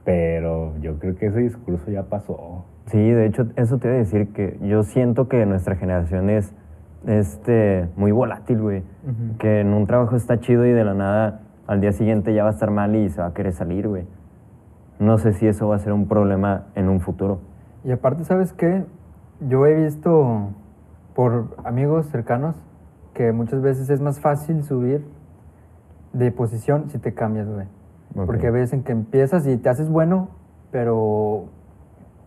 Pero 0.03 0.77
yo 0.81 0.99
creo 0.99 1.15
que 1.15 1.27
ese 1.27 1.39
discurso 1.39 1.89
ya 1.89 2.03
pasó. 2.03 2.65
Sí, 2.87 2.97
de 3.09 3.25
hecho, 3.25 3.47
eso 3.55 3.77
te 3.79 3.87
iba 3.87 3.95
a 3.95 3.99
decir 3.99 4.31
que 4.33 4.57
yo 4.61 4.83
siento 4.83 5.27
que 5.27 5.45
nuestra 5.45 5.75
generación 5.75 6.29
es 6.29 6.53
este, 7.07 7.87
muy 7.95 8.11
volátil, 8.11 8.61
güey. 8.61 8.79
Ujú. 9.03 9.37
Que 9.39 9.61
en 9.61 9.73
un 9.73 9.87
trabajo 9.87 10.15
está 10.15 10.39
chido 10.39 10.65
y 10.65 10.71
de 10.71 10.83
la 10.83 10.93
nada 10.93 11.41
al 11.67 11.81
día 11.81 11.91
siguiente 11.91 12.33
ya 12.33 12.43
va 12.43 12.49
a 12.49 12.53
estar 12.53 12.71
mal 12.71 12.95
y 12.95 13.09
se 13.09 13.21
va 13.21 13.27
a 13.27 13.33
querer 13.33 13.53
salir, 13.53 13.87
güey. 13.87 14.05
No 14.99 15.17
sé 15.17 15.33
si 15.33 15.47
eso 15.47 15.67
va 15.67 15.75
a 15.75 15.79
ser 15.79 15.93
un 15.93 16.07
problema 16.07 16.67
en 16.75 16.89
un 16.89 17.01
futuro. 17.01 17.39
Y 17.83 17.91
aparte, 17.91 18.23
¿sabes 18.23 18.53
qué? 18.53 18.85
Yo 19.41 19.65
he 19.65 19.73
visto 19.73 20.49
por 21.13 21.55
amigos 21.63 22.07
cercanos 22.07 22.55
que 23.13 23.31
muchas 23.31 23.61
veces 23.61 23.89
es 23.89 24.01
más 24.01 24.19
fácil 24.19 24.63
subir 24.63 25.05
de 26.13 26.31
posición 26.31 26.89
si 26.89 26.99
te 26.99 27.13
cambias, 27.13 27.47
güey. 27.47 27.67
Ok. 28.15 28.25
Porque 28.25 28.51
ves 28.51 28.73
en 28.73 28.83
que 28.83 28.91
empiezas 28.91 29.45
y 29.47 29.57
te 29.57 29.69
haces 29.69 29.89
bueno, 29.89 30.29
pero 30.71 31.45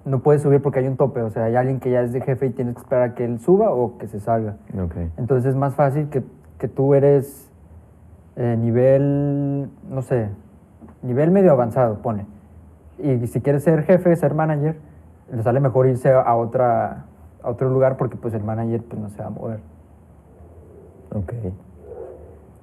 no 0.04 0.20
puedes 0.20 0.42
subir 0.42 0.60
porque 0.60 0.80
hay 0.80 0.88
un 0.88 0.96
tope. 0.96 1.22
O 1.22 1.30
sea, 1.30 1.44
hay 1.44 1.56
alguien 1.56 1.80
que 1.80 1.90
ya 1.90 2.02
es 2.02 2.12
de 2.12 2.20
jefe 2.20 2.46
y 2.46 2.50
tienes 2.50 2.74
que 2.74 2.80
esperar 2.80 3.10
a 3.10 3.14
que 3.14 3.24
él 3.24 3.38
suba 3.38 3.70
o 3.70 3.98
que 3.98 4.08
se 4.08 4.20
salga. 4.20 4.56
Entonces 5.16 5.50
es 5.50 5.56
más 5.56 5.74
fácil 5.74 6.08
que, 6.08 6.22
que 6.58 6.68
tú 6.68 6.94
eres 6.94 7.47
eh, 8.38 8.56
nivel, 8.56 9.68
no 9.90 10.00
sé, 10.00 10.28
nivel 11.02 11.32
medio 11.32 11.50
avanzado, 11.50 11.96
pone. 11.96 12.24
Y 12.98 13.26
si 13.26 13.40
quieres 13.40 13.64
ser 13.64 13.82
jefe, 13.82 14.14
ser 14.14 14.32
manager, 14.34 14.76
le 15.32 15.42
sale 15.42 15.58
mejor 15.58 15.88
irse 15.88 16.12
a, 16.12 16.34
otra, 16.36 17.06
a 17.42 17.50
otro 17.50 17.68
lugar 17.68 17.96
porque 17.96 18.16
pues 18.16 18.34
el 18.34 18.44
manager 18.44 18.82
pues 18.84 19.02
no 19.02 19.08
se 19.08 19.20
va 19.20 19.26
a 19.26 19.30
mover. 19.30 19.58
Ok. 21.12 21.32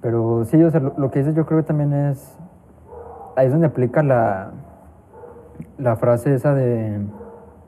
Pero 0.01 0.45
sí, 0.45 0.63
o 0.63 0.71
sea, 0.71 0.79
lo, 0.79 0.93
lo 0.97 1.11
que 1.11 1.19
dices 1.19 1.35
yo 1.35 1.45
creo 1.45 1.59
que 1.59 1.67
también 1.67 1.91
es, 1.91 2.37
ahí 3.35 3.47
es 3.47 3.51
donde 3.51 3.67
aplica 3.67 4.01
la, 4.01 4.51
la 5.77 5.97
frase 5.97 6.35
esa 6.35 6.53
de, 6.53 7.01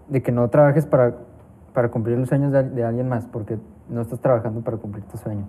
de 0.08 0.24
que 0.24 0.32
no 0.32 0.49
trabajes 0.49 0.86
para, 0.86 1.16
para 1.74 1.89
cumplir 1.89 2.18
los 2.18 2.30
sueños 2.30 2.53
de, 2.53 2.64
de 2.64 2.86
alguien 2.86 3.10
más, 3.10 3.26
porque 3.26 3.58
no 3.89 3.99
estás 3.99 4.22
trabajando 4.22 4.62
para 4.62 4.78
cumplir 4.78 5.03
tu 5.05 5.18
sueño. 5.18 5.45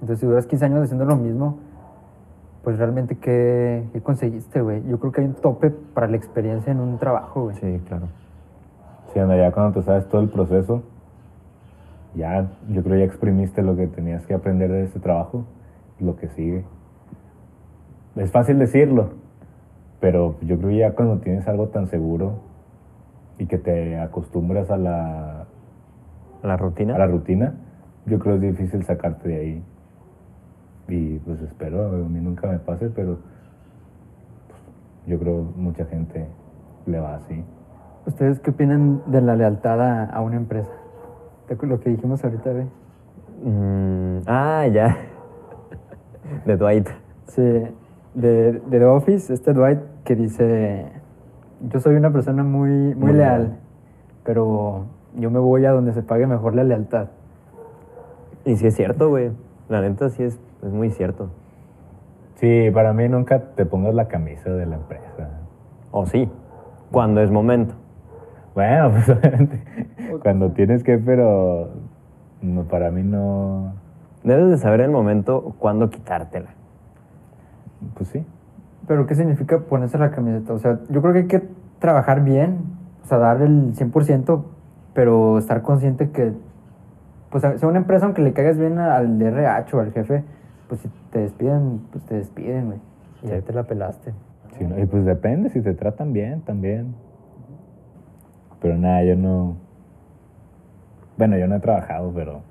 Entonces, 0.00 0.20
si 0.20 0.26
duras 0.26 0.46
15 0.46 0.64
años 0.64 0.82
haciendo 0.84 1.04
lo 1.04 1.16
mismo, 1.16 1.58
pues 2.62 2.78
realmente, 2.78 3.16
¿qué, 3.16 3.84
qué 3.92 4.00
conseguiste, 4.00 4.60
güey? 4.60 4.82
Yo 4.88 4.98
creo 4.98 5.12
que 5.12 5.20
hay 5.20 5.26
un 5.26 5.34
tope 5.34 5.70
para 5.70 6.08
la 6.08 6.16
experiencia 6.16 6.70
en 6.70 6.80
un 6.80 6.98
trabajo, 6.98 7.44
güey. 7.44 7.56
Sí, 7.56 7.80
claro. 7.86 8.08
Sí, 9.12 9.18
anda, 9.18 9.36
ya 9.36 9.52
cuando 9.52 9.72
tú 9.72 9.82
sabes 9.82 10.06
todo 10.08 10.20
el 10.20 10.28
proceso, 10.28 10.82
ya, 12.14 12.48
yo 12.68 12.82
creo 12.82 12.98
ya 12.98 13.04
exprimiste 13.04 13.62
lo 13.62 13.76
que 13.76 13.86
tenías 13.86 14.26
que 14.26 14.34
aprender 14.34 14.70
de 14.70 14.84
ese 14.84 14.98
trabajo, 14.98 15.44
lo 16.00 16.16
que 16.16 16.28
sigue. 16.28 16.64
Es 18.16 18.30
fácil 18.32 18.58
decirlo, 18.58 19.10
pero 20.00 20.36
yo 20.42 20.58
creo 20.58 20.70
ya 20.70 20.92
cuando 20.94 21.18
tienes 21.18 21.46
algo 21.48 21.68
tan 21.68 21.86
seguro 21.86 22.40
y 23.38 23.46
que 23.46 23.58
te 23.58 23.98
acostumbras 23.98 24.70
a 24.70 24.76
la, 24.76 25.46
¿La 26.42 26.56
rutina? 26.56 26.96
a 26.96 26.98
la 26.98 27.06
rutina, 27.06 27.54
yo 28.06 28.18
creo 28.18 28.34
es 28.34 28.40
difícil 28.40 28.84
sacarte 28.84 29.28
de 29.28 29.36
ahí. 29.36 29.62
Y 30.88 31.18
pues 31.18 31.40
espero, 31.42 31.86
a 31.86 31.90
mí 32.08 32.20
nunca 32.20 32.48
me 32.48 32.58
pase, 32.58 32.88
pero 32.88 33.18
pues, 34.48 34.60
yo 35.06 35.18
creo 35.18 35.42
mucha 35.56 35.84
gente 35.84 36.26
le 36.86 36.98
va 36.98 37.16
así. 37.16 37.44
¿Ustedes 38.06 38.40
qué 38.40 38.50
opinan 38.50 39.02
de 39.06 39.20
la 39.20 39.36
lealtad 39.36 39.80
a, 39.80 40.04
a 40.04 40.20
una 40.22 40.36
empresa? 40.36 40.72
¿Te 41.46 41.54
acuerdas 41.54 41.78
Lo 41.78 41.84
que 41.84 41.90
dijimos 41.90 42.24
ahorita, 42.24 42.50
güey. 42.52 42.66
Mm, 43.44 44.22
ah, 44.26 44.66
ya. 44.66 44.96
De 46.46 46.56
Dwight. 46.56 46.88
Sí, 47.26 47.42
de, 47.42 48.52
de 48.52 48.60
The 48.70 48.84
Office, 48.86 49.32
este 49.32 49.52
Dwight 49.52 49.78
que 50.04 50.16
dice, 50.16 50.86
yo 51.70 51.80
soy 51.80 51.94
una 51.96 52.10
persona 52.10 52.42
muy, 52.42 52.70
muy, 52.70 52.94
Muy 52.94 53.12
leal, 53.12 53.42
leal. 53.42 53.56
pero 54.24 54.86
yo 55.14 55.30
me 55.30 55.38
voy 55.38 55.66
a 55.66 55.72
donde 55.72 55.92
se 55.92 56.02
pague 56.02 56.26
mejor 56.26 56.54
la 56.54 56.64
lealtad. 56.64 57.08
Y 58.44 58.56
sí 58.56 58.66
es 58.66 58.74
cierto, 58.74 59.10
güey. 59.10 59.30
La 59.68 59.82
neta 59.82 60.08
sí 60.08 60.22
es, 60.22 60.38
es 60.62 60.72
muy 60.72 60.90
cierto. 60.90 61.30
Sí, 62.36 62.70
para 62.72 62.92
mí 62.92 63.08
nunca 63.08 63.40
te 63.54 63.66
pongas 63.66 63.94
la 63.94 64.08
camisa 64.08 64.50
de 64.50 64.66
la 64.66 64.76
empresa. 64.76 65.30
O 65.90 66.06
sí, 66.06 66.30
cuando 66.90 67.20
es 67.20 67.30
momento. 67.30 67.74
Bueno, 68.54 68.90
pues 68.92 69.08
obviamente, 69.08 69.62
cuando 70.22 70.50
tienes 70.52 70.84
que, 70.84 70.98
pero 70.98 71.70
no, 72.40 72.64
para 72.64 72.90
mí 72.90 73.02
no, 73.02 73.72
Debes 74.24 74.50
de 74.50 74.58
saber 74.58 74.80
el 74.80 74.90
momento 74.90 75.54
cuándo 75.58 75.90
quitártela. 75.90 76.50
pues 77.94 78.08
sí. 78.10 78.26
Pero 78.86 79.06
¿qué 79.06 79.14
significa 79.14 79.60
ponerse 79.60 79.98
la 79.98 80.10
camiseta? 80.10 80.52
O 80.52 80.58
sea, 80.58 80.80
yo 80.88 81.00
creo 81.00 81.12
que 81.12 81.18
hay 81.20 81.26
que 81.26 81.42
trabajar 81.78 82.22
bien, 82.24 82.58
o 83.04 83.06
sea, 83.06 83.18
dar 83.18 83.42
el 83.42 83.74
100%, 83.74 84.42
pero 84.94 85.38
estar 85.38 85.62
consciente 85.62 86.10
que, 86.10 86.32
pues, 87.30 87.42
sea 87.42 87.68
una 87.68 87.78
empresa, 87.78 88.06
aunque 88.06 88.22
le 88.22 88.32
caigas 88.32 88.58
bien 88.58 88.78
al 88.78 89.20
RH 89.20 89.76
o 89.76 89.80
al 89.80 89.92
jefe, 89.92 90.24
pues 90.68 90.82
si 90.82 90.88
te 91.10 91.20
despiden, 91.20 91.80
pues 91.90 92.04
te 92.04 92.16
despiden, 92.16 92.66
güey. 92.66 92.78
Y 93.22 93.28
ya 93.28 93.40
te 93.40 93.52
la 93.52 93.64
pelaste. 93.64 94.12
Sí, 94.56 94.64
¿no? 94.64 94.78
Y 94.78 94.86
pues 94.86 95.04
depende, 95.04 95.50
si 95.50 95.60
te 95.60 95.74
tratan 95.74 96.12
bien, 96.12 96.42
también. 96.42 96.94
Pero 98.60 98.76
nada, 98.76 99.02
yo 99.04 99.16
no... 99.16 99.56
Bueno, 101.16 101.36
yo 101.36 101.48
no 101.48 101.56
he 101.56 101.60
trabajado, 101.60 102.12
pero... 102.14 102.42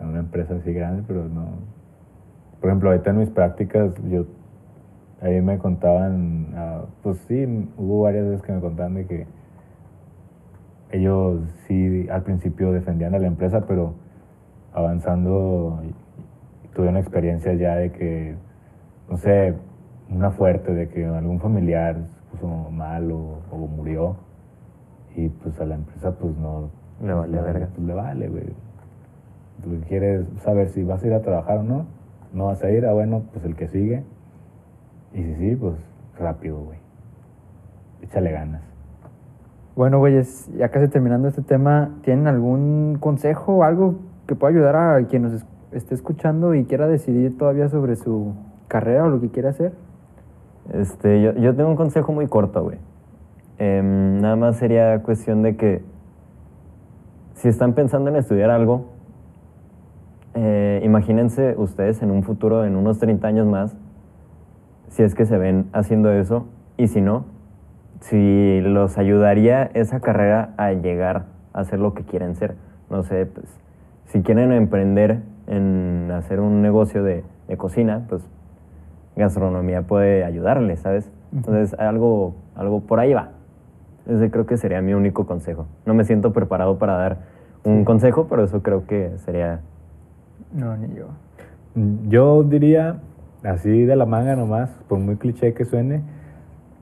En 0.00 0.08
una 0.08 0.20
empresa 0.20 0.54
así 0.54 0.72
grande, 0.72 1.02
pero 1.06 1.28
no... 1.28 1.48
Por 2.60 2.70
ejemplo, 2.70 2.90
ahorita 2.90 3.10
en 3.10 3.18
mis 3.18 3.30
prácticas, 3.30 3.92
yo... 4.08 4.26
Ahí 5.22 5.40
me 5.40 5.58
contaban... 5.58 6.48
ah, 6.54 6.84
pues 7.02 7.18
sí, 7.28 7.68
hubo 7.76 8.02
varias 8.02 8.26
veces 8.26 8.42
que 8.42 8.52
me 8.52 8.60
contaban 8.60 8.94
de 8.94 9.06
que... 9.06 9.26
Ellos 10.90 11.40
sí 11.68 12.08
al 12.10 12.22
principio 12.22 12.72
defendían 12.72 13.14
a 13.14 13.18
la 13.18 13.28
empresa, 13.28 13.64
pero 13.66 13.94
avanzando 14.72 15.80
tuvieron 16.74 16.96
experiencias 16.96 17.58
ya 17.58 17.76
de 17.76 17.90
que, 17.92 18.34
no 19.08 19.16
sé, 19.16 19.54
una 20.10 20.30
fuerte 20.30 20.72
de 20.74 20.88
que 20.88 21.04
algún 21.06 21.40
familiar 21.40 21.96
se 21.96 22.30
puso 22.36 22.46
mal 22.70 23.10
o, 23.12 23.38
o 23.50 23.56
murió 23.56 24.16
y 25.16 25.28
pues 25.28 25.60
a 25.60 25.64
la 25.66 25.74
empresa 25.76 26.12
pues 26.12 26.36
no 26.36 26.70
Le 27.02 27.12
vale 27.12 27.32
pues, 27.38 27.44
verga. 27.44 27.68
pues 27.74 27.86
le 27.86 27.94
vale 27.94 28.28
güey. 28.28 28.44
Tú 29.62 29.70
quieres 29.88 30.26
saber 30.42 30.68
si 30.70 30.82
vas 30.82 31.02
a 31.02 31.06
ir 31.06 31.12
a 31.14 31.20
trabajar 31.22 31.58
o 31.58 31.62
no 31.62 31.86
no 32.32 32.46
vas 32.46 32.62
a 32.62 32.70
ir 32.70 32.86
ah 32.86 32.92
bueno 32.92 33.22
pues 33.32 33.44
el 33.44 33.56
que 33.56 33.68
sigue. 33.68 34.04
Y 35.12 35.22
si 35.22 35.34
sí 35.36 35.56
pues 35.56 35.74
rápido 36.18 36.58
güey. 36.60 36.78
Échale 38.02 38.30
ganas. 38.32 38.62
Bueno, 39.76 39.98
güeyes, 39.98 40.50
ya 40.56 40.68
casi 40.68 40.88
terminando 40.88 41.28
este 41.28 41.42
tema, 41.42 41.90
¿tienen 42.02 42.26
algún 42.26 42.96
consejo 43.00 43.56
o 43.58 43.64
algo 43.64 43.96
que 44.26 44.34
pueda 44.34 44.52
ayudar 44.52 44.76
a 44.76 45.06
quien 45.06 45.22
nos 45.22 45.32
es- 45.32 45.46
esté 45.72 45.94
escuchando 45.94 46.54
y 46.54 46.64
quiera 46.64 46.86
decidir 46.86 47.36
todavía 47.38 47.68
sobre 47.68 47.96
su 47.96 48.34
carrera 48.68 49.04
o 49.04 49.08
lo 49.08 49.20
que 49.20 49.28
quiera 49.28 49.50
hacer? 49.50 49.72
Este, 50.72 51.22
yo, 51.22 51.32
yo 51.34 51.54
tengo 51.54 51.70
un 51.70 51.76
consejo 51.76 52.12
muy 52.12 52.26
corto, 52.26 52.62
güey. 52.62 52.78
Em, 53.58 54.20
nada 54.20 54.36
más 54.36 54.56
sería 54.56 55.02
cuestión 55.02 55.42
de 55.42 55.56
que 55.56 55.82
si 57.34 57.48
están 57.48 57.74
pensando 57.74 58.10
en 58.10 58.16
estudiar 58.16 58.50
algo, 58.50 58.86
eh, 60.34 60.80
imagínense 60.84 61.54
ustedes 61.56 62.02
en 62.02 62.10
un 62.10 62.22
futuro, 62.22 62.64
en 62.64 62.76
unos 62.76 62.98
30 62.98 63.26
años 63.26 63.46
más, 63.46 63.76
si 64.88 65.02
es 65.02 65.14
que 65.14 65.26
se 65.26 65.38
ven 65.38 65.66
haciendo 65.72 66.10
eso, 66.12 66.46
y 66.76 66.88
si 66.88 67.00
no, 67.00 67.24
si 68.00 68.60
los 68.62 68.96
ayudaría 68.96 69.64
esa 69.74 70.00
carrera 70.00 70.54
a 70.56 70.72
llegar 70.72 71.26
a 71.52 71.64
ser 71.64 71.78
lo 71.80 71.94
que 71.94 72.04
quieren 72.04 72.36
ser. 72.36 72.56
No 72.88 73.02
sé, 73.02 73.26
pues, 73.26 73.46
si 74.06 74.22
quieren 74.22 74.52
emprender 74.52 75.20
en 75.50 76.10
hacer 76.12 76.40
un 76.40 76.62
negocio 76.62 77.02
de, 77.02 77.24
de 77.48 77.56
cocina, 77.56 78.06
pues 78.08 78.22
gastronomía 79.16 79.82
puede 79.82 80.24
ayudarles, 80.24 80.80
¿sabes? 80.80 81.10
Entonces, 81.32 81.78
algo, 81.78 82.34
algo 82.54 82.80
por 82.80 83.00
ahí 83.00 83.12
va. 83.12 83.30
Ese 84.06 84.30
creo 84.30 84.46
que 84.46 84.56
sería 84.56 84.80
mi 84.80 84.94
único 84.94 85.26
consejo. 85.26 85.66
No 85.84 85.92
me 85.92 86.04
siento 86.04 86.32
preparado 86.32 86.78
para 86.78 86.94
dar 86.94 87.18
un 87.64 87.84
consejo, 87.84 88.26
pero 88.28 88.44
eso 88.44 88.62
creo 88.62 88.86
que 88.86 89.18
sería... 89.18 89.60
No, 90.52 90.76
ni 90.76 90.94
yo. 90.94 91.08
Yo 92.08 92.42
diría, 92.44 93.00
así 93.42 93.84
de 93.84 93.96
la 93.96 94.06
manga 94.06 94.36
nomás, 94.36 94.70
por 94.88 94.98
muy 95.00 95.16
cliché 95.16 95.52
que 95.52 95.64
suene, 95.64 96.02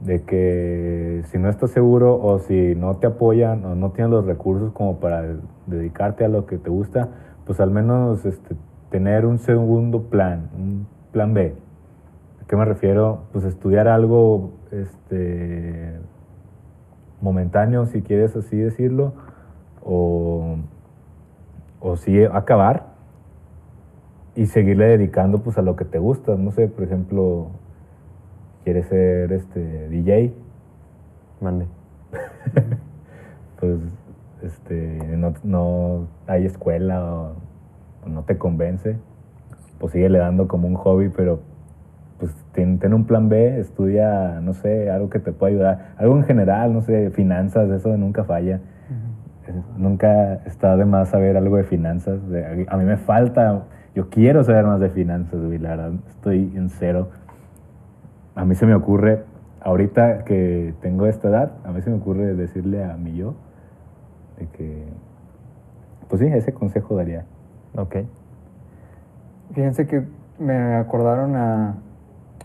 de 0.01 0.23
que 0.23 1.23
si 1.25 1.39
no 1.39 1.49
estás 1.49 1.71
seguro 1.71 2.21
o 2.23 2.39
si 2.39 2.75
no 2.77 2.97
te 2.97 3.09
apoyan 3.09 3.64
o 3.64 3.75
no 3.75 3.91
tienes 3.91 4.12
los 4.12 4.27
recursos 4.27 4.73
como 4.73 5.01
para 5.01 5.25
dedicarte 5.66 6.25
a 6.25 6.29
lo 6.29 6.47
que 6.47 6.57
te 6.57 6.71
gusta, 6.71 7.09
pues 7.49 7.61
al 7.61 7.70
menos 7.70 8.26
este, 8.26 8.55
tener 8.90 9.24
un 9.24 9.38
segundo 9.38 10.03
plan, 10.11 10.51
un 10.55 10.86
plan 11.12 11.32
B. 11.32 11.55
¿A 12.42 12.46
qué 12.46 12.57
me 12.57 12.66
refiero? 12.66 13.22
Pues 13.32 13.46
estudiar 13.46 13.88
algo 13.88 14.51
este, 14.70 15.99
momentáneo, 17.22 17.86
si 17.86 18.03
quieres 18.03 18.36
así 18.36 18.59
decirlo, 18.59 19.14
o, 19.82 20.59
o 21.80 21.96
sí 21.96 22.22
acabar 22.22 22.88
y 24.36 24.44
seguirle 24.44 24.84
dedicando 24.88 25.38
pues 25.38 25.57
a 25.57 25.62
lo 25.62 25.74
que 25.74 25.86
te 25.86 25.99
gusta. 25.99 26.36
No 26.36 26.51
sé, 26.51 26.68
por 26.68 26.84
ejemplo, 26.84 27.49
quieres 28.64 28.88
ser 28.88 29.32
este 29.32 29.88
DJ, 29.88 30.34
Mande. 31.40 31.66
pues 33.59 33.80
este 34.43 35.16
no, 35.16 35.34
no 35.45 36.09
hay 36.26 36.47
escuela 36.47 37.05
o, 37.05 37.32
o 38.05 38.09
no 38.09 38.22
te 38.22 38.39
convence, 38.39 38.97
pues 39.78 39.93
síguele 39.93 40.18
dando 40.18 40.49
como 40.49 40.68
un 40.68 40.74
hobby, 40.74 41.09
pero 41.09 41.41
pues 42.18 42.34
ten, 42.53 42.78
ten 42.78 42.93
un 42.95 43.05
plan 43.05 43.28
B, 43.28 43.61
estudia, 43.61 44.41
no 44.41 44.53
sé, 44.53 44.91
algo 44.91 45.09
que 45.09 45.20
te 45.20 45.32
pueda 45.32 45.53
ayudar. 45.53 45.95
Algo 45.97 46.16
en 46.16 46.24
general, 46.24 46.72
no 46.72 46.82
sé, 46.82 47.11
finanzas, 47.11 47.70
eso 47.70 47.97
nunca 47.97 48.24
falla. 48.24 48.61
Nunca 49.76 50.34
está 50.45 50.76
de 50.76 50.84
más 50.84 51.09
saber 51.09 51.36
algo 51.36 51.57
de 51.57 51.64
finanzas. 51.64 52.20
A 52.68 52.76
mí 52.76 52.84
me 52.84 52.97
falta, 52.97 53.62
yo 53.95 54.11
quiero 54.11 54.45
saber 54.45 54.66
más 54.66 54.80
de 54.80 54.91
finanzas, 54.91 55.41
güey, 55.41 55.59
la 55.59 55.70
verdad, 55.70 55.93
estoy 56.09 56.53
en 56.55 56.68
cero. 56.68 57.09
A 58.34 58.45
mí 58.45 58.55
se 58.57 58.66
me 58.66 58.74
ocurre, 58.74 59.22
ahorita 59.61 60.24
que 60.24 60.74
tengo 60.82 61.07
esta 61.07 61.28
edad, 61.28 61.53
a 61.64 61.70
mí 61.70 61.80
se 61.82 61.91
me 61.91 61.97
ocurre 61.97 62.34
decirle 62.34 62.84
a 62.84 62.97
mi 62.97 63.14
yo 63.14 63.36
de 64.39 64.47
que, 64.47 64.84
pues 66.09 66.20
sí, 66.20 66.26
ese 66.26 66.53
consejo 66.53 66.97
daría. 66.97 67.24
Ok. 67.76 67.97
Fíjense 69.53 69.86
que 69.86 70.05
me 70.39 70.76
acordaron 70.76 71.36
a 71.36 71.74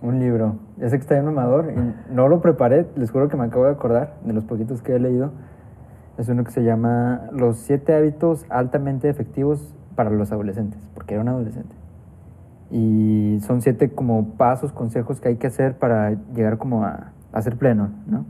un 0.01 0.19
libro. 0.19 0.55
Ya 0.77 0.89
sé 0.89 0.97
que 0.97 1.01
está 1.01 1.15
bien 1.15 1.25
mamador 1.25 1.71
y 1.71 2.13
no 2.13 2.27
lo 2.27 2.41
preparé, 2.41 2.85
les 2.95 3.11
juro 3.11 3.29
que 3.29 3.37
me 3.37 3.45
acabo 3.45 3.65
de 3.65 3.71
acordar 3.71 4.15
de 4.23 4.33
los 4.33 4.43
poquitos 4.43 4.81
que 4.81 4.95
he 4.95 4.99
leído. 4.99 5.31
Es 6.17 6.29
uno 6.29 6.43
que 6.43 6.51
se 6.51 6.63
llama 6.63 7.29
Los 7.31 7.57
siete 7.57 7.95
hábitos 7.95 8.45
altamente 8.49 9.09
efectivos 9.09 9.73
para 9.95 10.09
los 10.09 10.31
adolescentes, 10.31 10.79
porque 10.93 11.15
era 11.15 11.23
un 11.23 11.29
adolescente. 11.29 11.75
Y 12.69 13.39
son 13.41 13.61
siete 13.61 13.91
como 13.91 14.29
pasos, 14.35 14.71
consejos 14.71 15.21
que 15.21 15.29
hay 15.29 15.35
que 15.37 15.47
hacer 15.47 15.77
para 15.77 16.11
llegar 16.35 16.57
como 16.57 16.83
a, 16.83 17.11
a 17.31 17.41
ser 17.41 17.57
pleno, 17.57 17.89
¿no? 18.07 18.25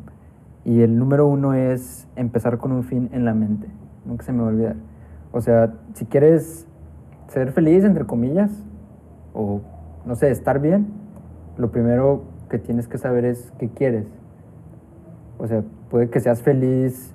Y 0.66 0.82
el 0.82 0.98
número 0.98 1.28
uno 1.28 1.54
es 1.54 2.08
empezar 2.16 2.58
con 2.58 2.72
un 2.72 2.84
fin 2.84 3.10
en 3.12 3.26
la 3.26 3.34
mente. 3.34 3.68
Nunca 4.06 4.24
se 4.24 4.32
me 4.32 4.40
va 4.40 4.46
a 4.46 4.50
olvidar. 4.50 4.76
O 5.32 5.42
sea, 5.42 5.74
si 5.94 6.06
quieres 6.06 6.68
ser 7.28 7.52
feliz, 7.52 7.84
entre 7.84 8.06
comillas, 8.06 8.52
o 9.34 9.62
no 10.06 10.16
sé, 10.16 10.30
estar 10.32 10.60
bien, 10.60 10.88
lo 11.58 11.72
primero 11.72 12.24
que 12.50 12.60
tienes 12.60 12.88
que 12.88 12.98
saber 12.98 13.26
es 13.26 13.52
qué 13.58 13.70
quieres. 13.70 14.06
O 15.38 15.48
sea, 15.48 15.64
puede 15.90 16.10
que 16.10 16.20
seas 16.20 16.42
feliz 16.42 17.14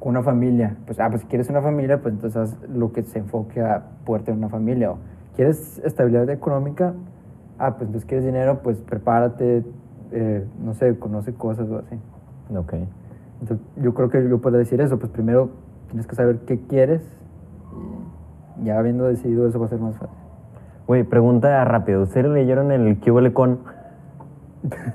con 0.00 0.10
una 0.10 0.22
familia. 0.22 0.76
Pues, 0.86 0.98
ah, 1.00 1.08
pues 1.10 1.22
si 1.22 1.28
quieres 1.28 1.50
una 1.50 1.62
familia, 1.62 2.00
pues 2.00 2.14
entonces 2.14 2.36
haz 2.36 2.68
lo 2.68 2.92
que 2.92 3.02
se 3.02 3.18
enfoque 3.18 3.60
a 3.60 3.84
poder 4.04 4.22
tener 4.22 4.38
una 4.38 4.48
familia. 4.48 4.92
O 4.92 4.98
quieres 5.36 5.78
estabilidad 5.84 6.28
económica, 6.30 6.94
ah, 7.58 7.76
pues 7.76 7.82
entonces 7.82 8.08
quieres 8.08 8.24
dinero, 8.24 8.60
pues 8.62 8.78
prepárate, 8.78 9.64
eh, 10.12 10.46
no 10.64 10.74
sé, 10.74 10.98
conoce 10.98 11.34
cosas 11.34 11.68
o 11.68 11.78
así. 11.78 11.96
Ok. 12.54 12.74
Entonces, 13.40 13.66
yo 13.76 13.94
creo 13.94 14.10
que 14.10 14.28
yo 14.28 14.38
puedo 14.38 14.58
decir 14.58 14.80
eso, 14.80 14.98
pues 14.98 15.10
primero 15.12 15.50
tienes 15.88 16.06
que 16.06 16.16
saber 16.16 16.38
qué 16.40 16.60
quieres 16.60 17.02
y 18.60 18.64
ya 18.64 18.78
habiendo 18.78 19.04
decidido 19.04 19.46
eso 19.46 19.58
va 19.58 19.66
a 19.66 19.68
ser 19.68 19.80
más 19.80 19.96
fácil. 19.96 20.16
Güey, 20.86 21.04
pregunta 21.04 21.64
rápido. 21.64 22.02
¿Ustedes 22.02 22.26
leyeron 22.26 22.72
el 22.72 22.98
QL 22.98 23.32
con? 23.32 23.60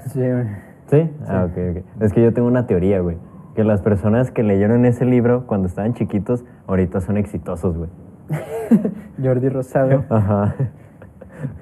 Sí, 0.08 0.20
güey. 0.20 0.48
¿Sí? 0.88 1.10
Ah, 1.28 1.48
ok, 1.50 1.58
ok. 1.78 2.02
Es 2.02 2.14
que 2.14 2.22
yo 2.22 2.34
tengo 2.34 2.48
una 2.48 2.68
teoría, 2.68 3.00
güey. 3.00 3.18
Que 3.56 3.64
las 3.64 3.82
personas 3.82 4.32
que 4.32 4.44
leyeron 4.44 4.86
ese 4.86 5.06
libro 5.06 5.46
cuando 5.46 5.68
estaban 5.68 5.94
chiquitos, 5.94 6.44
ahorita 6.68 7.00
son 7.00 7.18
exitosos, 7.18 7.78
güey. 7.78 7.90
Jordi 9.24 9.50
Rosado. 9.50 10.04
Ajá. 10.10 10.56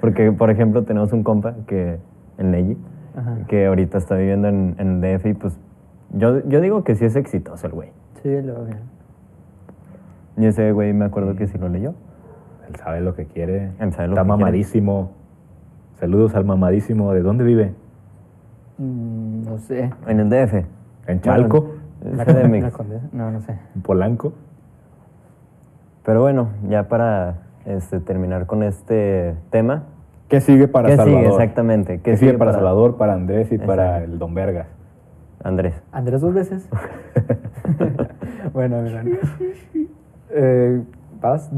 Porque, 0.00 0.32
por 0.32 0.50
ejemplo, 0.50 0.84
tenemos 0.84 1.12
un 1.12 1.22
compa 1.22 1.54
que, 1.66 1.98
en 2.38 2.50
Neji, 2.50 2.78
que 3.48 3.66
ahorita 3.66 3.98
está 3.98 4.16
viviendo 4.16 4.48
en, 4.48 4.74
en 4.78 5.00
DF 5.00 5.26
y 5.26 5.34
pues 5.34 5.58
yo, 6.12 6.46
yo 6.48 6.60
digo 6.60 6.84
que 6.84 6.94
sí 6.94 7.04
es 7.04 7.16
exitoso 7.16 7.66
el 7.66 7.72
güey. 7.72 7.90
Sí, 8.22 8.40
lo 8.42 8.64
veo. 8.64 8.76
Y 10.36 10.46
ese 10.46 10.72
güey 10.72 10.92
me 10.92 11.04
acuerdo 11.04 11.36
que 11.36 11.46
sí 11.46 11.58
lo 11.58 11.68
leyó. 11.68 11.94
Él 12.68 12.76
sabe 12.76 13.00
lo 13.00 13.14
que 13.14 13.26
quiere. 13.26 13.70
Él 13.80 13.92
sabe 13.92 14.08
lo 14.08 14.14
Está 14.14 14.22
que 14.22 14.28
quiere. 14.28 14.38
mamadísimo. 14.38 15.10
Saludos 15.98 16.34
al 16.34 16.44
mamadísimo. 16.44 17.12
¿De 17.12 17.22
dónde 17.22 17.44
vive? 17.44 17.74
Mm, 18.78 19.44
no 19.44 19.58
sé. 19.58 19.90
En 20.06 20.20
el 20.20 20.30
DF. 20.30 20.64
¿En 21.06 21.20
Chalco? 21.20 21.74
La, 22.02 22.24
la? 22.24 22.48
No, 23.12 23.30
no 23.30 23.40
sé. 23.42 23.56
¿En 23.74 23.82
Polanco? 23.82 24.32
Pero 26.04 26.22
bueno, 26.22 26.48
ya 26.68 26.88
para 26.88 27.42
este, 27.64 28.00
terminar 28.00 28.46
con 28.46 28.62
este 28.62 29.34
tema. 29.50 29.84
¿Qué 30.28 30.40
sigue 30.40 30.66
para 30.66 30.88
¿Qué 30.88 30.96
Salvador? 30.96 31.20
sigue 31.20 31.32
exactamente? 31.32 32.00
¿Qué, 32.00 32.16
sigue 32.16 32.38
para, 32.38 32.52
Salvador, 32.52 32.96
para 32.96 33.12
Andrés 33.12 33.52
y 33.52 33.58
para 33.58 34.02
el 34.02 34.18
Don 34.18 34.34
Vergas? 34.34 34.66
Andrés. 35.44 35.82
Andrés 35.92 36.20
dos 36.20 36.34
veces. 36.34 36.68
bueno, 38.52 38.76
a 38.76 38.80
ver. 38.82 38.92
dale. 38.92 39.20
Eh, 40.30 40.82
¿Vas? 41.20 41.50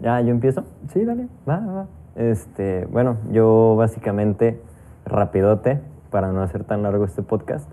¿Ya 0.00 0.20
yo 0.20 0.30
empiezo? 0.30 0.64
Sí, 0.88 1.04
dale. 1.04 1.28
Va, 1.48 1.58
va. 1.58 1.86
Este, 2.14 2.86
bueno, 2.86 3.18
yo 3.30 3.74
básicamente, 3.76 4.60
rapidote, 5.04 5.80
para 6.10 6.32
no 6.32 6.42
hacer 6.42 6.64
tan 6.64 6.82
largo 6.82 7.04
este 7.04 7.22
podcast, 7.22 7.70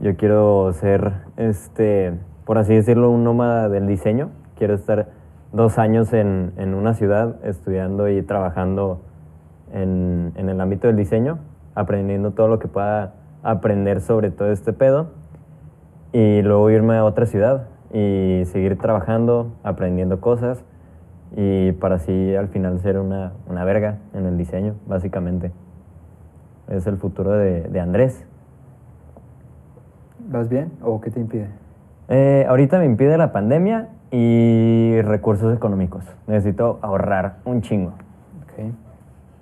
yo 0.00 0.16
quiero 0.16 0.72
ser, 0.72 1.12
este, 1.36 2.14
por 2.44 2.58
así 2.58 2.74
decirlo, 2.74 3.10
un 3.10 3.24
nómada 3.24 3.68
del 3.68 3.86
diseño. 3.86 4.30
Quiero 4.56 4.74
estar 4.74 5.08
dos 5.52 5.78
años 5.78 6.12
en, 6.12 6.52
en 6.56 6.74
una 6.74 6.94
ciudad 6.94 7.36
estudiando 7.44 8.08
y 8.08 8.22
trabajando 8.22 9.02
en, 9.72 10.32
en 10.36 10.48
el 10.48 10.60
ámbito 10.60 10.86
del 10.86 10.96
diseño, 10.96 11.38
aprendiendo 11.74 12.32
todo 12.32 12.48
lo 12.48 12.58
que 12.58 12.68
pueda 12.68 13.14
aprender 13.44 14.00
sobre 14.00 14.30
todo 14.30 14.50
este 14.50 14.72
pedo 14.72 15.10
y 16.12 16.42
luego 16.42 16.70
irme 16.70 16.96
a 16.96 17.04
otra 17.04 17.26
ciudad 17.26 17.68
y 17.92 18.42
seguir 18.46 18.78
trabajando, 18.78 19.52
aprendiendo 19.62 20.20
cosas 20.20 20.64
y 21.36 21.72
para 21.72 21.96
así 21.96 22.34
al 22.34 22.48
final 22.48 22.80
ser 22.80 22.98
una, 22.98 23.32
una 23.46 23.64
verga 23.64 23.98
en 24.14 24.26
el 24.26 24.36
diseño, 24.36 24.74
básicamente. 24.86 25.52
Es 26.68 26.86
el 26.86 26.96
futuro 26.96 27.32
de, 27.32 27.62
de 27.62 27.80
Andrés. 27.80 28.26
¿Vas 30.26 30.48
bien 30.48 30.72
o 30.82 31.00
qué 31.00 31.10
te 31.10 31.20
impide? 31.20 31.48
Eh, 32.08 32.46
ahorita 32.48 32.78
me 32.78 32.86
impide 32.86 33.18
la 33.18 33.32
pandemia 33.32 33.88
y 34.10 35.00
recursos 35.02 35.54
económicos. 35.54 36.04
Necesito 36.26 36.78
ahorrar 36.82 37.38
un 37.44 37.60
chingo. 37.60 37.92
Ok. 38.42 38.58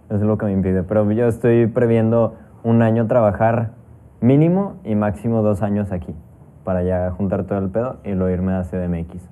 Eso 0.09 0.17
es 0.17 0.23
lo 0.23 0.39
que 0.39 0.47
me 0.47 0.53
impide. 0.53 0.83
Pero 0.83 1.11
yo 1.13 1.29
estoy 1.29 1.67
previendo 1.67 2.35
un 2.65 2.83
año 2.83 3.07
trabajar 3.07 3.71
mínimo 4.23 4.77
y 4.85 4.95
máximo 4.95 5.43
dos 5.43 5.63
años 5.63 5.93
aquí 5.93 6.15
para 6.65 6.83
ya 6.83 7.11
juntar 7.11 7.45
todo 7.45 7.59
el 7.59 7.71
pedo 7.71 7.99
y 8.05 8.13
luego 8.13 8.33
irme 8.33 8.55
a 8.55 8.63
CDMX. 8.63 9.29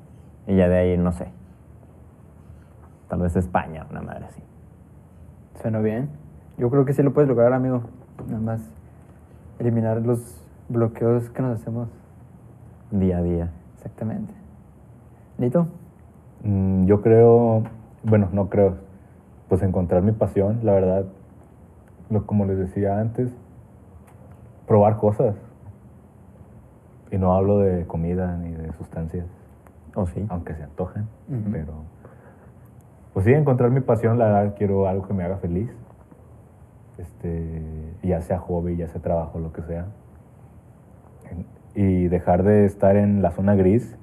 Y 0.47 0.57
ya 0.57 0.69
de 0.69 0.77
ahí, 0.77 0.99
no 0.99 1.13
sé. 1.13 1.29
Tal 3.09 3.21
vez 3.21 3.37
España, 3.37 3.87
una 3.91 4.03
madre 4.03 4.27
así. 4.27 4.43
Suena 5.63 5.79
bien. 5.79 6.11
Yo 6.59 6.71
creo 6.71 6.85
que 6.85 6.93
sí 6.93 7.03
lo 7.03 7.13
puedes 7.13 7.29
lograr, 7.29 7.53
amigo. 7.53 7.83
Nada 8.27 8.41
más 8.41 8.61
eliminar 9.59 10.03
los 10.03 10.45
bloqueos 10.69 11.31
que 11.31 11.41
nos 11.43 11.61
hacemos. 11.61 11.89
Día 12.91 13.19
a 13.19 13.23
día. 13.23 13.51
Exactamente. 13.77 14.35
¿Nito? 15.39 15.69
Mm, 16.43 16.87
yo 16.87 17.01
creo, 17.01 17.63
bueno, 18.03 18.29
no 18.33 18.49
creo, 18.49 18.77
pues 19.49 19.63
encontrar 19.63 20.03
mi 20.03 20.13
pasión, 20.13 20.61
la 20.63 20.73
verdad, 20.73 21.05
lo, 22.09 22.27
como 22.27 22.45
les 22.47 22.59
decía 22.59 22.99
antes, 22.99 23.31
probar 24.71 24.99
cosas. 24.99 25.35
Y 27.11 27.19
no 27.19 27.35
hablo 27.35 27.59
de 27.59 27.87
comida 27.89 28.37
ni 28.37 28.53
de 28.53 28.73
sustancias, 28.75 29.27
¿O 29.97 30.07
sí? 30.07 30.25
aunque 30.29 30.55
se 30.55 30.63
antojan, 30.63 31.09
Ujú. 31.29 31.51
pero 31.51 31.73
pues 33.13 33.27
sí, 33.27 33.33
encontrar 33.33 33.71
mi 33.73 33.81
pasión, 33.81 34.17
la 34.17 34.27
verdad, 34.27 34.55
quiero 34.57 34.87
algo 34.87 35.09
que 35.09 35.13
me 35.13 35.25
haga 35.25 35.39
feliz. 35.39 35.69
Este, 36.99 37.61
ya 38.05 38.21
sea 38.21 38.39
hobby, 38.39 38.77
ya 38.77 38.87
sea 38.87 39.03
trabajo, 39.03 39.41
lo 39.41 39.53
que 39.53 39.63
sea. 39.63 39.87
Y 41.75 42.07
dejar 42.07 42.45
de 42.45 42.65
estar 42.65 42.95
en 42.95 43.23
la 43.23 43.33
zona 43.33 43.57
gris 43.57 43.99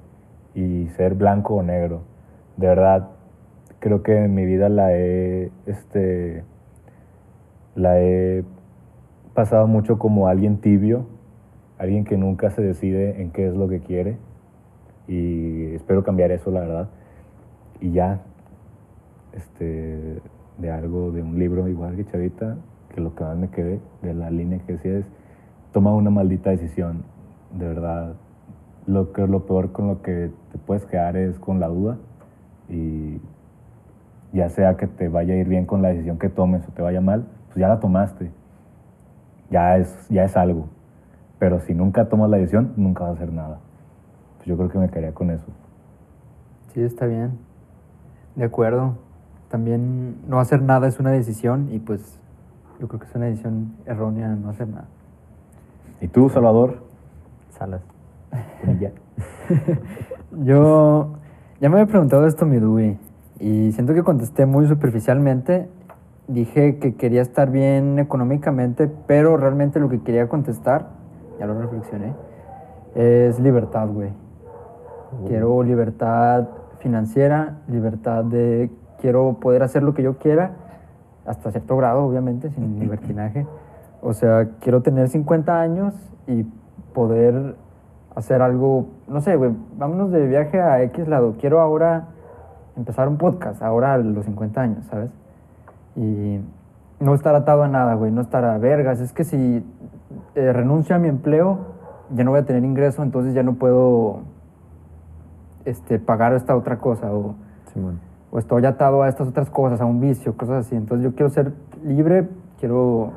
y 0.54 0.88
ser 0.88 1.14
blanco 1.14 1.54
o 1.54 1.62
negro. 1.62 2.02
De 2.58 2.66
verdad, 2.66 3.08
creo 3.78 4.02
que 4.02 4.22
en 4.24 4.34
mi 4.34 4.44
vida 4.44 4.68
la 4.68 4.92
he, 4.94 5.50
este, 5.64 6.44
la 7.74 7.98
he 7.98 8.44
pasado 9.38 9.68
mucho 9.68 10.00
como 10.00 10.26
alguien 10.26 10.56
tibio, 10.56 11.06
alguien 11.78 12.04
que 12.04 12.16
nunca 12.16 12.50
se 12.50 12.60
decide 12.60 13.22
en 13.22 13.30
qué 13.30 13.46
es 13.46 13.54
lo 13.54 13.68
que 13.68 13.78
quiere. 13.78 14.18
Y 15.06 15.76
espero 15.76 16.02
cambiar 16.02 16.32
eso, 16.32 16.50
la 16.50 16.58
verdad. 16.58 16.88
Y 17.80 17.92
ya, 17.92 18.20
este, 19.32 20.20
de 20.58 20.70
algo, 20.72 21.12
de 21.12 21.22
un 21.22 21.38
libro 21.38 21.68
igual 21.68 21.94
que 21.94 22.04
Chavita, 22.06 22.56
que 22.92 23.00
lo 23.00 23.14
que 23.14 23.22
más 23.22 23.36
me 23.36 23.48
quedé 23.48 23.78
de 24.02 24.12
la 24.12 24.28
línea 24.28 24.58
que 24.66 24.72
decía 24.72 24.98
es, 24.98 25.06
toma 25.70 25.94
una 25.94 26.10
maldita 26.10 26.50
decisión, 26.50 27.04
de 27.56 27.68
verdad. 27.68 28.14
Lo, 28.88 29.12
que, 29.12 29.24
lo 29.24 29.46
peor 29.46 29.70
con 29.70 29.86
lo 29.86 30.02
que 30.02 30.32
te 30.50 30.58
puedes 30.58 30.84
quedar 30.84 31.16
es 31.16 31.38
con 31.38 31.60
la 31.60 31.68
duda 31.68 31.96
y 32.68 33.20
ya 34.32 34.48
sea 34.48 34.76
que 34.76 34.88
te 34.88 35.08
vaya 35.08 35.34
a 35.34 35.36
ir 35.36 35.46
bien 35.46 35.64
con 35.64 35.80
la 35.80 35.90
decisión 35.90 36.18
que 36.18 36.28
tomes 36.28 36.66
o 36.66 36.72
te 36.72 36.82
vaya 36.82 37.00
mal, 37.00 37.28
pues 37.46 37.58
ya 37.58 37.68
la 37.68 37.78
tomaste, 37.78 38.32
ya 39.50 39.76
es, 39.76 40.08
ya 40.08 40.24
es 40.24 40.36
algo. 40.36 40.68
Pero 41.38 41.60
si 41.60 41.74
nunca 41.74 42.08
tomas 42.08 42.30
la 42.30 42.36
decisión, 42.36 42.72
nunca 42.76 43.04
vas 43.04 43.12
a 43.12 43.14
hacer 43.14 43.32
nada. 43.32 43.58
Pues 44.36 44.46
yo 44.46 44.56
creo 44.56 44.68
que 44.68 44.78
me 44.78 44.88
quedaría 44.88 45.12
con 45.12 45.30
eso. 45.30 45.46
Sí, 46.74 46.82
está 46.82 47.06
bien. 47.06 47.38
De 48.34 48.44
acuerdo. 48.44 48.94
También 49.48 50.16
no 50.28 50.40
hacer 50.40 50.60
nada 50.60 50.88
es 50.88 51.00
una 51.00 51.10
decisión 51.10 51.68
y 51.72 51.78
pues 51.78 52.20
Yo 52.78 52.86
creo 52.86 53.00
que 53.00 53.06
es 53.06 53.14
una 53.14 53.24
decisión 53.26 53.72
errónea 53.86 54.28
no 54.28 54.50
hacer 54.50 54.68
nada. 54.68 54.86
¿Y 56.00 56.08
tú, 56.08 56.28
Salvador? 56.28 56.82
Salas. 57.50 57.82
Bonilla. 58.62 58.92
Yo 60.44 61.14
ya 61.60 61.68
me 61.68 61.80
había 61.80 61.86
preguntado 61.86 62.26
esto 62.26 62.46
mi 62.46 62.58
Dewey 62.58 62.98
y 63.40 63.72
siento 63.72 63.94
que 63.94 64.02
contesté 64.02 64.46
muy 64.46 64.66
superficialmente. 64.68 65.68
Dije 66.28 66.78
que 66.78 66.94
quería 66.94 67.22
estar 67.22 67.50
bien 67.50 67.98
económicamente, 67.98 68.86
pero 69.06 69.38
realmente 69.38 69.80
lo 69.80 69.88
que 69.88 70.02
quería 70.02 70.28
contestar, 70.28 70.88
ya 71.38 71.46
lo 71.46 71.58
reflexioné, 71.58 72.12
es 72.94 73.40
libertad, 73.40 73.88
güey. 73.88 74.10
Quiero 75.26 75.62
libertad 75.62 76.48
financiera, 76.80 77.58
libertad 77.66 78.24
de... 78.24 78.70
Quiero 79.00 79.38
poder 79.40 79.62
hacer 79.62 79.82
lo 79.82 79.94
que 79.94 80.02
yo 80.02 80.18
quiera, 80.18 80.50
hasta 81.24 81.50
cierto 81.50 81.78
grado, 81.78 82.04
obviamente, 82.04 82.50
sin 82.50 82.78
libertinaje. 82.80 83.46
O 84.02 84.12
sea, 84.12 84.50
quiero 84.60 84.82
tener 84.82 85.08
50 85.08 85.58
años 85.58 85.94
y 86.26 86.44
poder 86.92 87.56
hacer 88.14 88.42
algo, 88.42 88.88
no 89.06 89.22
sé, 89.22 89.36
güey, 89.36 89.52
vámonos 89.78 90.10
de 90.10 90.26
viaje 90.26 90.60
a 90.60 90.82
X 90.82 91.08
lado. 91.08 91.36
Quiero 91.40 91.60
ahora 91.60 92.08
empezar 92.76 93.08
un 93.08 93.16
podcast, 93.16 93.62
ahora 93.62 93.94
a 93.94 93.98
los 93.98 94.26
50 94.26 94.60
años, 94.60 94.84
¿sabes? 94.90 95.10
Y 95.98 96.40
no 97.00 97.14
estar 97.14 97.34
atado 97.34 97.64
a 97.64 97.68
nada, 97.68 97.94
güey, 97.94 98.12
no 98.12 98.20
estar 98.20 98.44
a 98.44 98.56
vergas. 98.58 99.00
Es 99.00 99.12
que 99.12 99.24
si 99.24 99.64
eh, 100.34 100.52
renuncio 100.52 100.94
a 100.94 100.98
mi 100.98 101.08
empleo, 101.08 101.58
ya 102.14 102.22
no 102.22 102.30
voy 102.30 102.40
a 102.40 102.44
tener 102.44 102.64
ingreso, 102.64 103.02
entonces 103.02 103.34
ya 103.34 103.42
no 103.42 103.54
puedo 103.54 104.20
este, 105.64 105.98
pagar 105.98 106.32
esta 106.34 106.56
otra 106.56 106.78
cosa 106.78 107.12
o, 107.12 107.34
Simón. 107.72 108.00
o 108.30 108.38
estoy 108.38 108.64
atado 108.64 109.02
a 109.02 109.08
estas 109.08 109.28
otras 109.28 109.50
cosas, 109.50 109.80
a 109.80 109.86
un 109.86 110.00
vicio, 110.00 110.36
cosas 110.36 110.66
así. 110.66 110.76
Entonces 110.76 111.04
yo 111.04 111.14
quiero 111.14 111.30
ser 111.30 111.52
libre, 111.84 112.28
quiero, 112.60 113.12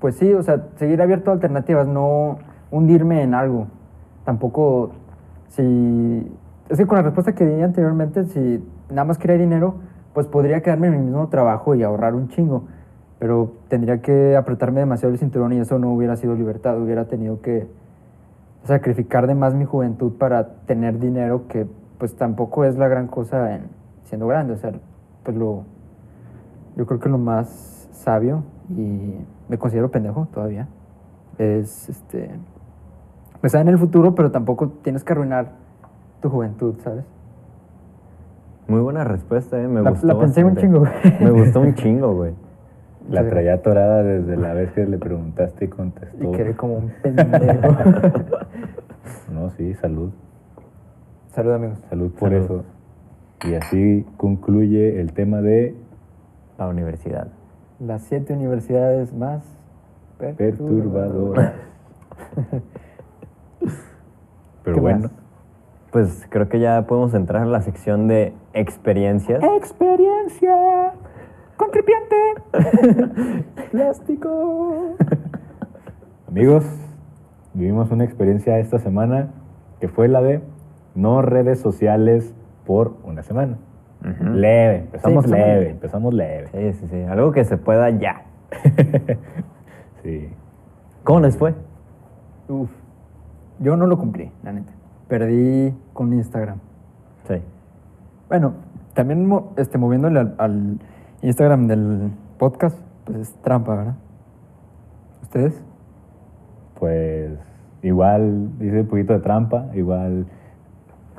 pues 0.00 0.16
sí, 0.16 0.32
o 0.34 0.42
sea, 0.42 0.66
seguir 0.76 1.00
abierto 1.00 1.30
a 1.30 1.34
alternativas, 1.34 1.86
no 1.86 2.38
hundirme 2.70 3.22
en 3.22 3.34
algo. 3.34 3.68
Tampoco, 4.24 4.92
si, 5.48 6.30
es 6.68 6.78
que 6.78 6.86
con 6.86 6.96
la 6.96 7.02
respuesta 7.02 7.34
que 7.34 7.46
di 7.46 7.62
anteriormente, 7.62 8.24
si 8.24 8.62
nada 8.90 9.04
más 9.04 9.18
quería 9.18 9.38
dinero, 9.38 9.76
pues 10.14 10.26
podría 10.26 10.60
quedarme 10.60 10.88
en 10.88 10.92
mi 10.92 10.98
mismo 10.98 11.28
trabajo 11.28 11.74
y 11.74 11.82
ahorrar 11.82 12.14
un 12.14 12.28
chingo. 12.28 12.64
Pero 13.18 13.52
tendría 13.68 14.02
que 14.02 14.36
apretarme 14.36 14.80
demasiado 14.80 15.12
el 15.12 15.18
cinturón 15.18 15.52
y 15.52 15.58
eso 15.58 15.78
no 15.78 15.92
hubiera 15.92 16.16
sido 16.16 16.34
libertad, 16.34 16.80
hubiera 16.80 17.06
tenido 17.06 17.40
que 17.40 17.68
sacrificar 18.64 19.26
de 19.26 19.34
más 19.34 19.54
mi 19.54 19.64
juventud 19.64 20.12
para 20.18 20.48
tener 20.66 20.98
dinero 20.98 21.46
que 21.48 21.66
pues 21.98 22.16
tampoco 22.16 22.64
es 22.64 22.76
la 22.76 22.88
gran 22.88 23.06
cosa 23.06 23.54
en 23.54 23.62
siendo 24.04 24.26
grande, 24.26 24.54
o 24.54 24.56
sea, 24.56 24.72
pues 25.22 25.36
lo 25.36 25.64
yo 26.76 26.86
creo 26.86 27.00
que 27.00 27.08
lo 27.08 27.18
más 27.18 27.88
sabio 27.92 28.44
y 28.68 29.14
me 29.48 29.58
considero 29.58 29.90
pendejo 29.90 30.26
todavía 30.32 30.68
es 31.38 31.88
este 31.88 32.30
pensar 33.40 33.62
en 33.62 33.68
el 33.68 33.78
futuro, 33.78 34.14
pero 34.14 34.30
tampoco 34.30 34.68
tienes 34.82 35.04
que 35.04 35.12
arruinar 35.12 35.52
tu 36.20 36.28
juventud, 36.30 36.74
¿sabes? 36.82 37.04
Muy 38.68 38.80
buena 38.80 39.04
respuesta, 39.04 39.60
¿eh? 39.60 39.68
Me 39.68 39.82
La- 39.82 39.90
gustó 39.90 40.06
la 40.06 40.18
pensé 40.18 40.44
un 40.44 40.56
chingo, 40.56 40.78
güey. 40.80 40.92
Me 41.20 41.30
gustó 41.30 41.60
un 41.60 41.74
chingo, 41.74 42.14
güey. 42.14 42.32
La 43.10 43.28
traía 43.28 43.54
atorada 43.54 44.02
desde 44.04 44.36
la 44.36 44.54
vez 44.54 44.70
que 44.72 44.86
le 44.86 44.96
preguntaste 44.98 45.64
y 45.64 45.68
contestó. 45.68 46.22
Y 46.22 46.36
quedé 46.36 46.54
como 46.54 46.74
un 46.76 46.92
pendejo. 47.02 47.32
No, 49.32 49.50
sí, 49.50 49.74
salud. 49.74 50.10
Salud, 51.30 51.52
amigos. 51.52 51.78
Salud 51.90 52.10
por 52.12 52.28
Salud. 52.30 52.44
eso. 52.44 52.64
Y 53.48 53.54
así 53.54 54.06
concluye 54.18 55.00
el 55.00 55.12
tema 55.14 55.40
de 55.40 55.74
La 56.58 56.68
universidad. 56.68 57.28
Las 57.80 58.02
siete 58.02 58.32
universidades 58.34 59.12
más 59.14 59.42
perturbadoras. 60.18 61.54
Pero 64.64 64.74
¿Qué 64.76 64.80
bueno. 64.80 64.98
más? 65.00 65.10
Pues 65.92 66.26
creo 66.30 66.48
que 66.48 66.58
ya 66.58 66.86
podemos 66.86 67.12
entrar 67.12 67.42
a 67.42 67.46
la 67.46 67.60
sección 67.60 68.08
de 68.08 68.32
experiencias. 68.54 69.42
Experiencia 69.58 70.94
con 71.56 71.70
tripiente. 71.70 72.16
Plástico. 73.70 74.96
Amigos, 76.26 76.64
vivimos 77.52 77.90
una 77.90 78.04
experiencia 78.04 78.58
esta 78.58 78.78
semana 78.78 79.34
que 79.80 79.88
fue 79.88 80.08
la 80.08 80.22
de 80.22 80.40
no 80.94 81.20
redes 81.20 81.60
sociales 81.60 82.34
por 82.64 82.96
una 83.04 83.22
semana. 83.22 83.58
Leve, 84.32 84.78
empezamos 84.78 85.26
Sí, 85.26 85.30
empezamos 85.30 85.30
leve, 85.30 85.54
leve. 85.60 85.70
empezamos 85.70 86.14
leve. 86.14 86.48
Sí, 86.52 86.72
sí, 86.80 86.86
sí. 86.88 87.02
Algo 87.02 87.32
que 87.32 87.44
se 87.44 87.56
pueda 87.58 87.90
ya. 87.90 88.22
Sí. 90.02 90.28
¿Cómo 91.04 91.20
les 91.20 91.36
fue? 91.38 91.54
Uf. 92.48 92.68
Yo 93.60 93.76
no 93.76 93.86
lo 93.86 93.96
cumplí, 93.96 94.32
la 94.42 94.52
neta. 94.52 94.72
Perdí 95.12 95.74
con 95.92 96.10
Instagram. 96.14 96.56
Sí. 97.28 97.34
Bueno, 98.30 98.54
también 98.94 99.30
este, 99.58 99.76
moviéndole 99.76 100.18
al, 100.18 100.34
al 100.38 100.78
Instagram 101.20 101.66
del 101.66 102.12
podcast, 102.38 102.78
pues 103.04 103.18
es 103.18 103.34
trampa, 103.42 103.74
¿verdad? 103.76 103.94
¿Ustedes? 105.20 105.62
Pues 106.80 107.38
igual 107.82 108.52
hice 108.58 108.80
un 108.80 108.86
poquito 108.86 109.12
de 109.12 109.18
trampa, 109.18 109.66
igual 109.74 110.28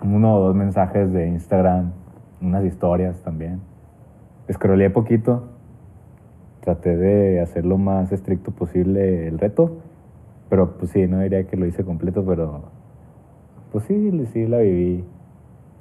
uno 0.02 0.38
o 0.38 0.39
dos 0.39 0.56
mensajes 0.56 1.14
de 1.14 1.28
Instagram, 1.28 1.91
unas 2.41 2.66
historias 2.66 3.22
también. 3.22 3.62
Escroleé 4.48 4.89
poquito, 4.89 5.50
traté 6.62 6.98
de 6.98 7.41
hacer 7.41 7.64
lo 7.64 7.78
más 7.78 8.12
estricto 8.12 8.50
posible 8.50 9.28
el 9.28 9.38
reto, 9.38 9.78
pero 10.50 10.80
pues 10.80 10.89
sí, 10.89 11.06
no 11.06 11.20
diría 11.20 11.46
que 11.46 11.58
lo 11.58 11.68
hice 11.68 11.84
completo, 11.84 12.26
pero 12.26 12.82
pues 13.74 13.84
sí, 13.86 14.26
sí 14.28 14.48
la 14.48 14.60
viví. 14.60 15.04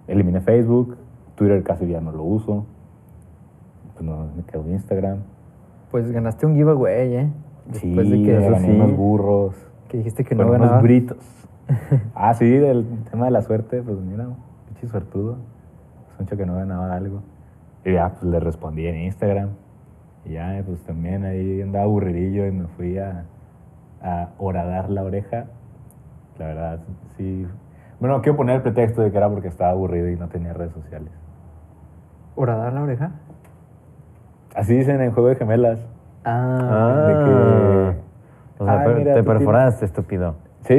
Eliminé 0.08 0.40
Facebook, 0.40 0.96
Twitter 1.36 1.62
casi 1.62 1.86
ya 1.86 2.00
no 2.00 2.10
lo 2.10 2.24
uso, 2.24 2.66
pues 3.92 4.04
no, 4.04 4.26
me 4.34 4.42
quedó 4.42 4.68
Instagram. 4.68 5.18
Pues 5.90 6.10
ganaste 6.10 6.46
un 6.46 6.54
giveaway, 6.56 7.14
¿eh? 7.14 7.30
Sí, 7.74 7.86
Después 7.88 8.10
de 8.10 8.22
que, 8.22 8.40
gané 8.40 8.58
sí. 8.60 8.70
unos 8.70 8.96
burros. 8.96 9.54
que 9.88 9.98
dijiste 9.98 10.24
que 10.24 10.34
no 10.34 10.42
Con 10.44 10.48
unos 10.48 10.60
ganabas. 10.62 10.82
britos. 10.82 11.18
ah, 12.14 12.34
sí, 12.34 12.48
del 12.48 12.86
tema 13.10 13.26
de 13.26 13.30
la 13.30 13.42
suerte, 13.42 13.82
pues 13.82 13.98
mira, 14.00 14.26
pinche 14.66 14.88
suertudo. 14.88 15.36
Es 16.12 16.20
mucho 16.20 16.36
que 16.36 16.46
no 16.46 16.56
ganaba 16.56 16.92
algo. 16.96 17.22
Y 17.84 17.92
ya, 17.92 18.10
pues 18.10 18.24
le 18.24 18.40
respondí 18.40 18.86
en 18.86 18.96
Instagram. 18.96 19.50
Y 20.24 20.32
ya, 20.32 20.62
pues 20.66 20.80
también 20.82 21.24
ahí 21.24 21.60
andaba 21.60 21.84
aburridillo 21.84 22.46
y 22.46 22.52
me 22.52 22.66
fui 22.68 22.98
a, 22.98 23.26
a 24.02 24.30
horadar 24.38 24.90
la 24.90 25.04
oreja. 25.04 25.46
La 26.38 26.46
verdad, 26.46 26.80
sí. 27.16 27.46
Bueno, 28.02 28.20
quiero 28.20 28.36
poner 28.36 28.56
el 28.56 28.62
pretexto 28.62 29.00
de 29.02 29.12
que 29.12 29.16
era 29.16 29.28
porque 29.28 29.46
estaba 29.46 29.70
aburrido 29.70 30.08
y 30.08 30.16
no 30.16 30.26
tenía 30.26 30.52
redes 30.52 30.72
sociales. 30.72 31.12
¿Horadar 32.34 32.72
la 32.72 32.82
oreja? 32.82 33.12
Así 34.56 34.74
dicen 34.76 35.00
en 35.00 35.12
Juego 35.12 35.28
de 35.28 35.36
Gemelas. 35.36 35.78
Ah. 36.24 37.04
de 37.06 37.14
que- 37.94 38.02
O 38.58 38.64
sea, 38.64 38.80
Ay, 38.80 38.86
per- 38.88 38.96
mira, 38.96 39.14
te 39.14 39.20
tú 39.20 39.24
tienes- 39.24 39.38
perforaste, 39.38 39.84
estúpido. 39.84 40.34
Sí, 40.62 40.74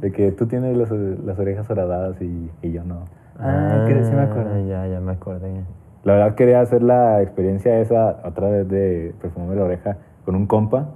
de 0.00 0.12
que 0.12 0.30
tú 0.30 0.46
tienes 0.46 0.76
las, 0.76 0.88
las 0.92 1.36
orejas 1.40 1.68
horadadas 1.68 2.22
y, 2.22 2.48
y 2.62 2.70
yo 2.70 2.84
no. 2.84 3.06
Ah, 3.40 3.84
que 3.88 4.04
sí 4.04 4.12
me 4.12 4.22
acuerdo. 4.22 4.56
Ya, 4.68 4.86
ya 4.86 5.00
me 5.00 5.10
acordé. 5.10 5.62
La 6.04 6.12
verdad 6.12 6.36
quería 6.36 6.60
hacer 6.60 6.84
la 6.84 7.22
experiencia 7.22 7.76
esa 7.80 8.18
otra 8.24 8.48
vez 8.50 8.68
de 8.68 9.16
perfumarme 9.20 9.56
la 9.56 9.64
oreja 9.64 9.96
con 10.24 10.36
un 10.36 10.46
compa. 10.46 10.90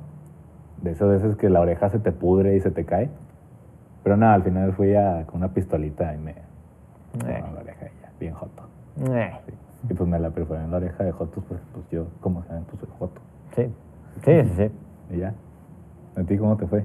De 0.80 0.92
esas 0.92 1.08
veces 1.08 1.34
que 1.34 1.50
la 1.50 1.60
oreja 1.60 1.88
se 1.90 1.98
te 1.98 2.12
pudre 2.12 2.54
y 2.54 2.60
se 2.60 2.70
te 2.70 2.84
cae. 2.84 3.10
Pero 4.04 4.16
nada, 4.16 4.34
al 4.34 4.42
final 4.44 4.72
fui 4.74 4.94
a, 4.94 5.24
con 5.26 5.36
una 5.38 5.48
pistolita 5.48 6.14
y 6.14 6.18
me... 6.18 6.30
Eh. 6.32 7.42
la 7.54 7.60
oreja 7.60 7.86
ya, 7.86 8.12
bien 8.20 8.34
joto. 8.34 8.62
Eh, 9.10 9.32
Sí. 9.46 9.52
Y 9.90 9.94
pues 9.94 10.08
me 10.08 10.18
la 10.18 10.30
perforé 10.30 10.62
en 10.62 10.70
la 10.70 10.78
oreja 10.78 11.04
de 11.04 11.12
jotos 11.12 11.44
porque 11.46 11.62
pues 11.74 11.84
yo, 11.90 12.06
como 12.20 12.42
saben, 12.44 12.64
pues 12.64 12.80
soy 12.80 12.88
joto. 12.98 13.20
Sí, 13.54 13.64
sí, 14.24 14.42
sí, 14.44 14.54
sí. 14.56 15.14
Y 15.14 15.18
ya. 15.18 15.34
¿A 16.16 16.22
ti 16.22 16.38
cómo 16.38 16.56
te 16.56 16.66
fue? 16.66 16.84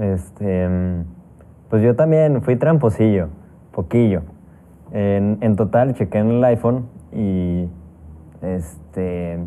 Este, 0.00 0.68
mm, 0.68 1.04
pues 1.68 1.82
yo 1.82 1.96
también 1.96 2.40
fui 2.42 2.56
tramposillo, 2.56 3.28
poquillo. 3.72 4.22
En, 4.92 5.38
en 5.40 5.56
total 5.56 5.94
chequé 5.94 6.18
en 6.18 6.30
el 6.30 6.44
iPhone 6.44 6.86
y 7.12 7.68
este 8.42 9.38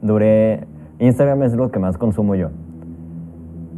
duré 0.00 0.66
Instagram 0.98 1.42
es 1.42 1.54
lo 1.54 1.70
que 1.70 1.78
más 1.78 1.96
consumo 1.96 2.34
yo. 2.34 2.50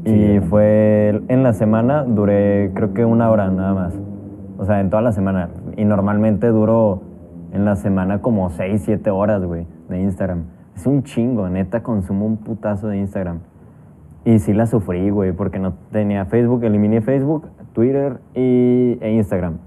Y 0.05 0.41
fue 0.41 1.23
en 1.29 1.43
la 1.43 1.55
semana 1.55 2.05
duré 2.05 2.73
creo 2.75 2.93
que 2.93 3.05
una 3.05 3.31
hora 3.31 3.49
nada 3.51 3.73
más. 3.73 3.99
O 4.59 4.65
sea, 4.65 4.81
en 4.81 4.91
toda 4.91 5.03
la 5.03 5.13
semana. 5.13 5.49
Y 5.77 5.85
normalmente 5.85 6.49
duro 6.49 7.03
en 7.53 7.65
la 7.65 7.77
semana 7.77 8.21
como 8.21 8.51
6, 8.51 8.83
7 8.85 9.11
horas, 9.11 9.45
güey, 9.45 9.67
de 9.89 10.01
Instagram. 10.03 10.45
Es 10.77 10.87
un 10.87 11.05
chingo, 11.05 11.49
neta, 11.49 11.83
consumo 11.83 12.27
un 12.27 12.37
putazo 12.37 12.89
de 12.89 12.99
Instagram. 12.99 13.41
Y 14.25 14.39
sí 14.39 14.53
la 14.53 14.67
sufrí, 14.67 15.11
güey, 15.11 15.33
porque 15.33 15.59
no 15.59 15.75
tenía 15.91 16.25
Facebook, 16.25 16.65
eliminé 16.65 17.01
Facebook, 17.01 17.49
Twitter 17.73 18.21
y, 18.35 18.99
e 19.01 19.13
Instagram. 19.13 19.59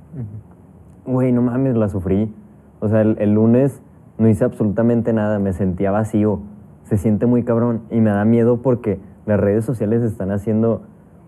Güey, 1.05 1.31
no 1.31 1.41
mames, 1.41 1.75
la 1.75 1.89
sufrí. 1.89 2.33
O 2.79 2.87
sea, 2.87 3.01
el, 3.01 3.17
el 3.19 3.33
lunes 3.33 3.81
no 4.17 4.27
hice 4.27 4.45
absolutamente 4.45 5.13
nada, 5.13 5.39
me 5.39 5.53
sentía 5.53 5.91
vacío. 5.91 6.39
se 6.83 6.97
siente 6.97 7.25
muy 7.25 7.43
cabrón 7.43 7.81
y 7.91 8.01
me 8.01 8.09
da 8.09 8.25
miedo 8.25 8.61
porque 8.61 8.99
las 9.27 9.39
redes 9.39 9.65
sociales 9.65 10.01
están 10.01 10.31
haciendo 10.31 10.81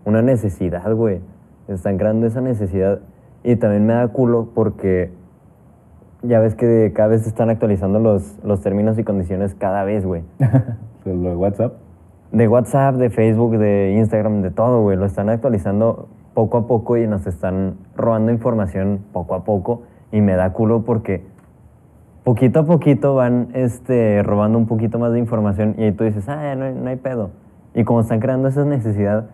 una 0.04 0.22
necesidad, 0.22 0.92
güey. 0.94 1.20
Están 1.68 1.98
creando 1.98 2.26
esa 2.26 2.40
necesidad 2.40 3.00
y 3.44 3.56
también 3.56 3.86
me 3.86 3.92
da 3.92 4.08
culo 4.08 4.48
porque 4.54 5.12
ya 6.22 6.40
ves 6.40 6.54
que 6.54 6.92
cada 6.94 7.10
vez 7.10 7.22
se 7.22 7.28
están 7.28 7.50
actualizando 7.50 7.98
los, 7.98 8.38
los 8.42 8.62
términos 8.62 8.98
y 8.98 9.04
condiciones 9.04 9.54
cada 9.54 9.84
vez, 9.84 10.04
güey. 10.04 10.22
Lo 11.04 11.30
de 11.30 11.36
WhatsApp. 11.36 11.74
De 12.32 12.48
WhatsApp, 12.48 12.96
de 12.96 13.10
Facebook, 13.10 13.58
de 13.58 13.94
Instagram, 13.98 14.42
de 14.42 14.50
todo, 14.50 14.82
güey. 14.82 14.96
Lo 14.96 15.04
están 15.04 15.28
actualizando 15.28 16.08
poco 16.32 16.58
a 16.58 16.66
poco 16.66 16.96
y 16.96 17.06
nos 17.06 17.26
están 17.26 17.76
robando 17.96 18.32
información 18.32 19.00
poco 19.12 19.34
a 19.34 19.44
poco. 19.44 19.82
Y 20.10 20.22
me 20.22 20.34
da 20.36 20.52
culo 20.52 20.84
porque 20.84 21.22
poquito 22.24 22.60
a 22.60 22.64
poquito 22.64 23.14
van 23.14 23.48
este, 23.52 24.22
robando 24.22 24.56
un 24.56 24.66
poquito 24.66 24.98
más 24.98 25.12
de 25.12 25.18
información 25.18 25.74
y 25.76 25.84
ahí 25.84 25.92
tú 25.92 26.04
dices, 26.04 26.28
ah, 26.28 26.54
no 26.54 26.70
no 26.70 26.88
hay 26.88 26.96
pedo. 26.96 27.30
Y 27.74 27.84
como 27.84 28.00
están 28.00 28.20
creando 28.20 28.48
esa 28.48 28.64
necesidad, 28.64 29.26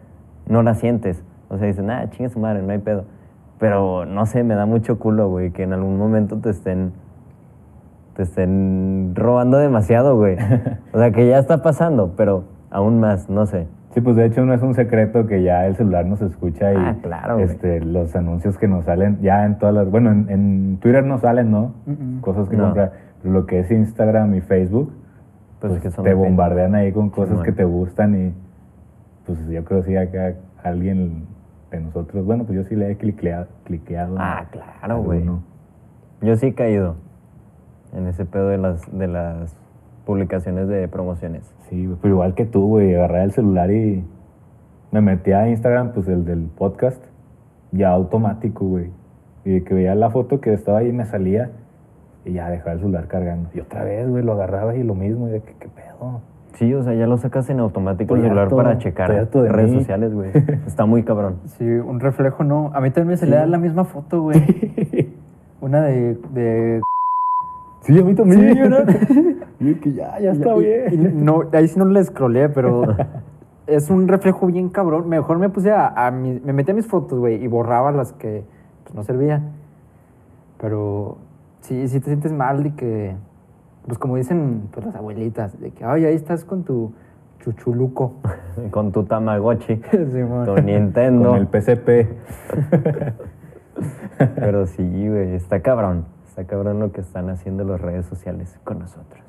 no 0.49 0.63
la 0.63 0.75
sientes. 0.75 1.23
O 1.49 1.59
sea, 1.59 1.67
dicen, 1.67 1.91
ah, 1.91 2.09
chingue 2.11 2.29
su 2.29 2.39
madre, 2.41 2.63
no 2.63 2.73
hay 2.73 2.79
pedo. 2.79 3.05
Pero 3.59 4.05
no 4.05 4.27
sé, 4.27 4.43
me 4.45 4.55
da 4.55 4.67
mucho 4.67 4.99
culo, 4.99 5.29
güey, 5.31 5.51
que 5.51 5.63
en 5.63 5.73
algún 5.73 5.97
momento 5.99 6.37
te 6.39 6.51
estén 6.51 6.93
te 8.15 8.23
estén 8.23 9.13
robando 9.15 9.59
demasiado, 9.59 10.17
güey. 10.17 10.37
O 10.93 10.99
sea, 10.99 11.11
que 11.11 11.29
ya 11.29 11.39
está 11.39 11.63
pasando, 11.63 12.15
pero 12.17 12.45
aún 12.71 12.99
más, 13.01 13.29
no 13.29 13.45
sé. 13.47 13.67
Sí, 13.91 14.01
pues 14.01 14.17
de 14.17 14.25
hecho 14.27 14.45
no 14.45 14.53
es 14.55 14.63
un 14.63 14.75
secreto 14.75 15.27
que 15.27 15.43
ya 15.43 15.67
el 15.67 15.77
celular 15.77 16.05
nos 16.07 16.21
escucha 16.23 16.73
y 16.73 16.77
Ah, 16.77 16.97
claro, 17.03 17.35
güey. 17.35 17.47
este, 17.47 17.81
los 17.81 18.15
anuncios 18.17 18.57
que 18.59 18.69
nos 18.69 18.85
salen 18.87 19.19
ya 19.23 19.45
en 19.45 19.59
todas 19.59 19.75
las... 19.75 19.91
Bueno, 19.91 20.11
en, 20.13 20.27
en 20.31 20.79
Twitter 20.81 21.05
no 21.05 21.19
salen, 21.19 21.51
¿no? 21.51 21.73
Mm-mm. 21.87 22.21
Cosas 22.21 22.49
que 22.49 22.57
No. 22.57 22.65
comprar. 22.65 22.93
Pero 23.23 23.35
lo 23.35 23.47
que 23.47 23.61
es 23.61 23.71
Instagram 23.71 24.35
y 24.35 24.41
Facebook, 24.43 24.93
Pues, 25.69 25.81
pues, 25.81 25.83
que 25.83 25.91
son 25.97 26.05
te 26.05 26.11
de- 26.11 26.15
bombardean 26.17 26.75
ahí 26.75 26.93
con 26.93 27.11
cosas 27.11 27.41
que 27.43 27.53
te 27.53 27.65
gustan 27.65 28.15
y 28.29 28.35
pues 29.27 29.47
yo 29.49 29.65
creo 29.65 29.81
que 29.83 29.89
sí 29.89 29.97
acá 29.97 30.35
alguien 30.63 31.27
de 31.71 31.81
nosotros, 31.81 32.25
bueno, 32.25 32.45
pues 32.45 32.57
yo 32.57 32.65
sí 32.65 32.77
le 32.77 32.91
he 32.91 32.97
cliqueado. 32.97 33.47
cliqueado 33.65 34.17
Ah, 34.19 34.47
claro, 34.51 35.03
güey. 35.03 35.25
Yo 36.23 36.37
sí 36.37 36.47
he 36.47 36.55
caído 36.55 36.95
en 37.95 38.07
ese 38.07 38.25
pedo 38.25 38.49
de 38.49 38.59
las, 38.59 38.81
de 38.97 39.09
las 39.09 39.57
publicaciones 40.05 40.69
de 40.69 40.87
promociones. 40.89 41.53
Sí, 41.69 41.93
pero 42.01 42.15
igual 42.15 42.35
que 42.35 42.45
tú, 42.47 42.67
güey, 42.69 42.95
agarré 42.95 43.25
el 43.25 43.33
celular 43.33 43.71
y 43.73 44.05
me 44.93 45.01
metí 45.01 45.33
a 45.33 45.49
Instagram, 45.49 45.93
pues 45.93 46.07
el 46.09 46.25
del 46.25 46.45
podcast, 46.57 47.03
ya 47.73 47.91
automático, 47.91 48.65
güey. 48.65 48.91
Y 49.45 49.51
de 49.51 49.65
que 49.65 49.75
veía 49.75 49.95
la 49.97 50.11
foto 50.11 50.41
que 50.41 50.53
estaba 50.53 50.79
ahí 50.79 50.93
me 50.93 51.05
salía 51.05 51.51
y 52.27 52.33
ya 52.35 52.51
dejaba 52.51 52.73
el 52.73 52.81
celular 52.81 53.07
cargando. 53.09 53.49
Y 53.55 53.61
otra 53.61 53.85
vez, 53.85 54.09
güey, 54.09 54.23
lo 54.23 54.33
agarraba 54.33 54.75
y 54.77 54.83
lo 54.83 54.95
mismo, 54.95 55.29
y 55.29 55.31
de 55.31 55.41
que 55.41 55.55
qué 55.55 55.69
pedo. 55.69 56.21
Sí, 56.55 56.73
o 56.75 56.83
sea, 56.83 56.95
ya 56.95 57.07
lo 57.07 57.17
sacas 57.19 57.49
en 57.51 57.61
automático 57.61 58.15
el 58.17 58.23
celular 58.23 58.45
harto, 58.45 58.57
para 58.57 58.79
checar 58.79 59.11
de 59.31 59.49
redes 59.49 59.71
mí. 59.73 59.79
sociales, 59.79 60.13
güey. 60.15 60.31
Está 60.67 60.87
muy 60.87 61.03
cabrón. 61.03 61.37
Sí, 61.59 61.65
un 61.65 62.01
reflejo 62.01 62.45
no. 62.45 62.71
A 62.75 62.81
mí 62.81 62.91
también 62.91 63.09
me 63.09 63.17
salía 63.17 63.45
la 63.47 63.59
misma 63.59 63.85
foto, 63.85 64.23
güey. 64.23 64.43
Una 65.61 65.83
de, 65.83 66.15
de 66.33 66.81
Sí, 67.83 67.99
a 67.99 68.03
mí 68.03 68.15
también. 68.15 68.55
Sí, 68.55 68.61
¿verdad? 68.61 68.87
Y 69.61 69.65
de 69.73 69.81
que 69.81 69.93
ya, 69.95 70.19
ya 70.19 70.33
está 70.33 70.55
Y- 70.57 70.61
bien. 70.61 70.93
y 70.93 70.97
no, 71.25 71.45
ahí 71.53 71.67
sí 71.69 71.79
no 71.79 71.87
le 71.87 72.05
scrollé, 72.05 72.51
pero 72.51 72.83
es 73.67 73.89
un 73.89 74.07
reflejo 74.07 74.47
bien 74.47 74.69
cabrón. 74.69 75.09
Mejor 75.09 75.39
me 75.39 75.49
puse 75.49 75.73
a, 75.73 75.89
a 75.89 76.11
mis- 76.11 76.43
me 76.45 76.53
metí 76.53 76.73
a 76.73 76.75
mis 76.75 76.87
fotos, 76.87 77.19
güey, 77.19 77.43
y 77.43 77.47
borraba 77.49 77.91
las 77.93 78.13
que 78.13 78.45
pues, 78.85 78.95
no 78.95 79.03
servían. 79.03 79.53
Pero 80.59 81.17
sí, 81.67 81.89
sí 81.89 82.01
te 82.01 82.07
sientes 82.07 82.33
mal 82.33 82.63
de 82.63 82.75
que, 82.75 83.15
pues 83.87 83.99
como 83.99 84.17
dicen 84.17 84.69
pues, 84.73 84.87
las 84.87 84.95
abuelitas, 84.97 85.59
de 85.61 85.71
que, 85.71 85.85
ay, 85.85 86.05
ahí 86.05 86.15
estás 86.15 86.45
con 86.45 86.65
tu 86.65 86.93
chuchuluco. 87.41 88.15
Con 88.71 88.91
tu 88.91 89.05
Tamagotchi, 89.05 89.77
Simón. 90.13 90.47
tu 90.47 90.57
Nintendo. 90.63 91.29
Con 91.31 91.39
el 91.39 91.47
PCP. 91.47 92.07
Pero 94.37 94.67
sí, 94.67 95.09
güey, 95.09 95.35
está 95.35 95.61
cabrón. 95.61 96.07
Está 96.27 96.45
cabrón 96.45 96.81
lo 96.81 96.91
que 96.93 97.03
están 97.03 97.29
haciendo 97.29 97.65
las 97.65 97.81
redes 97.81 98.07
sociales 98.07 98.59
con 98.65 98.79
nosotros. 98.79 99.21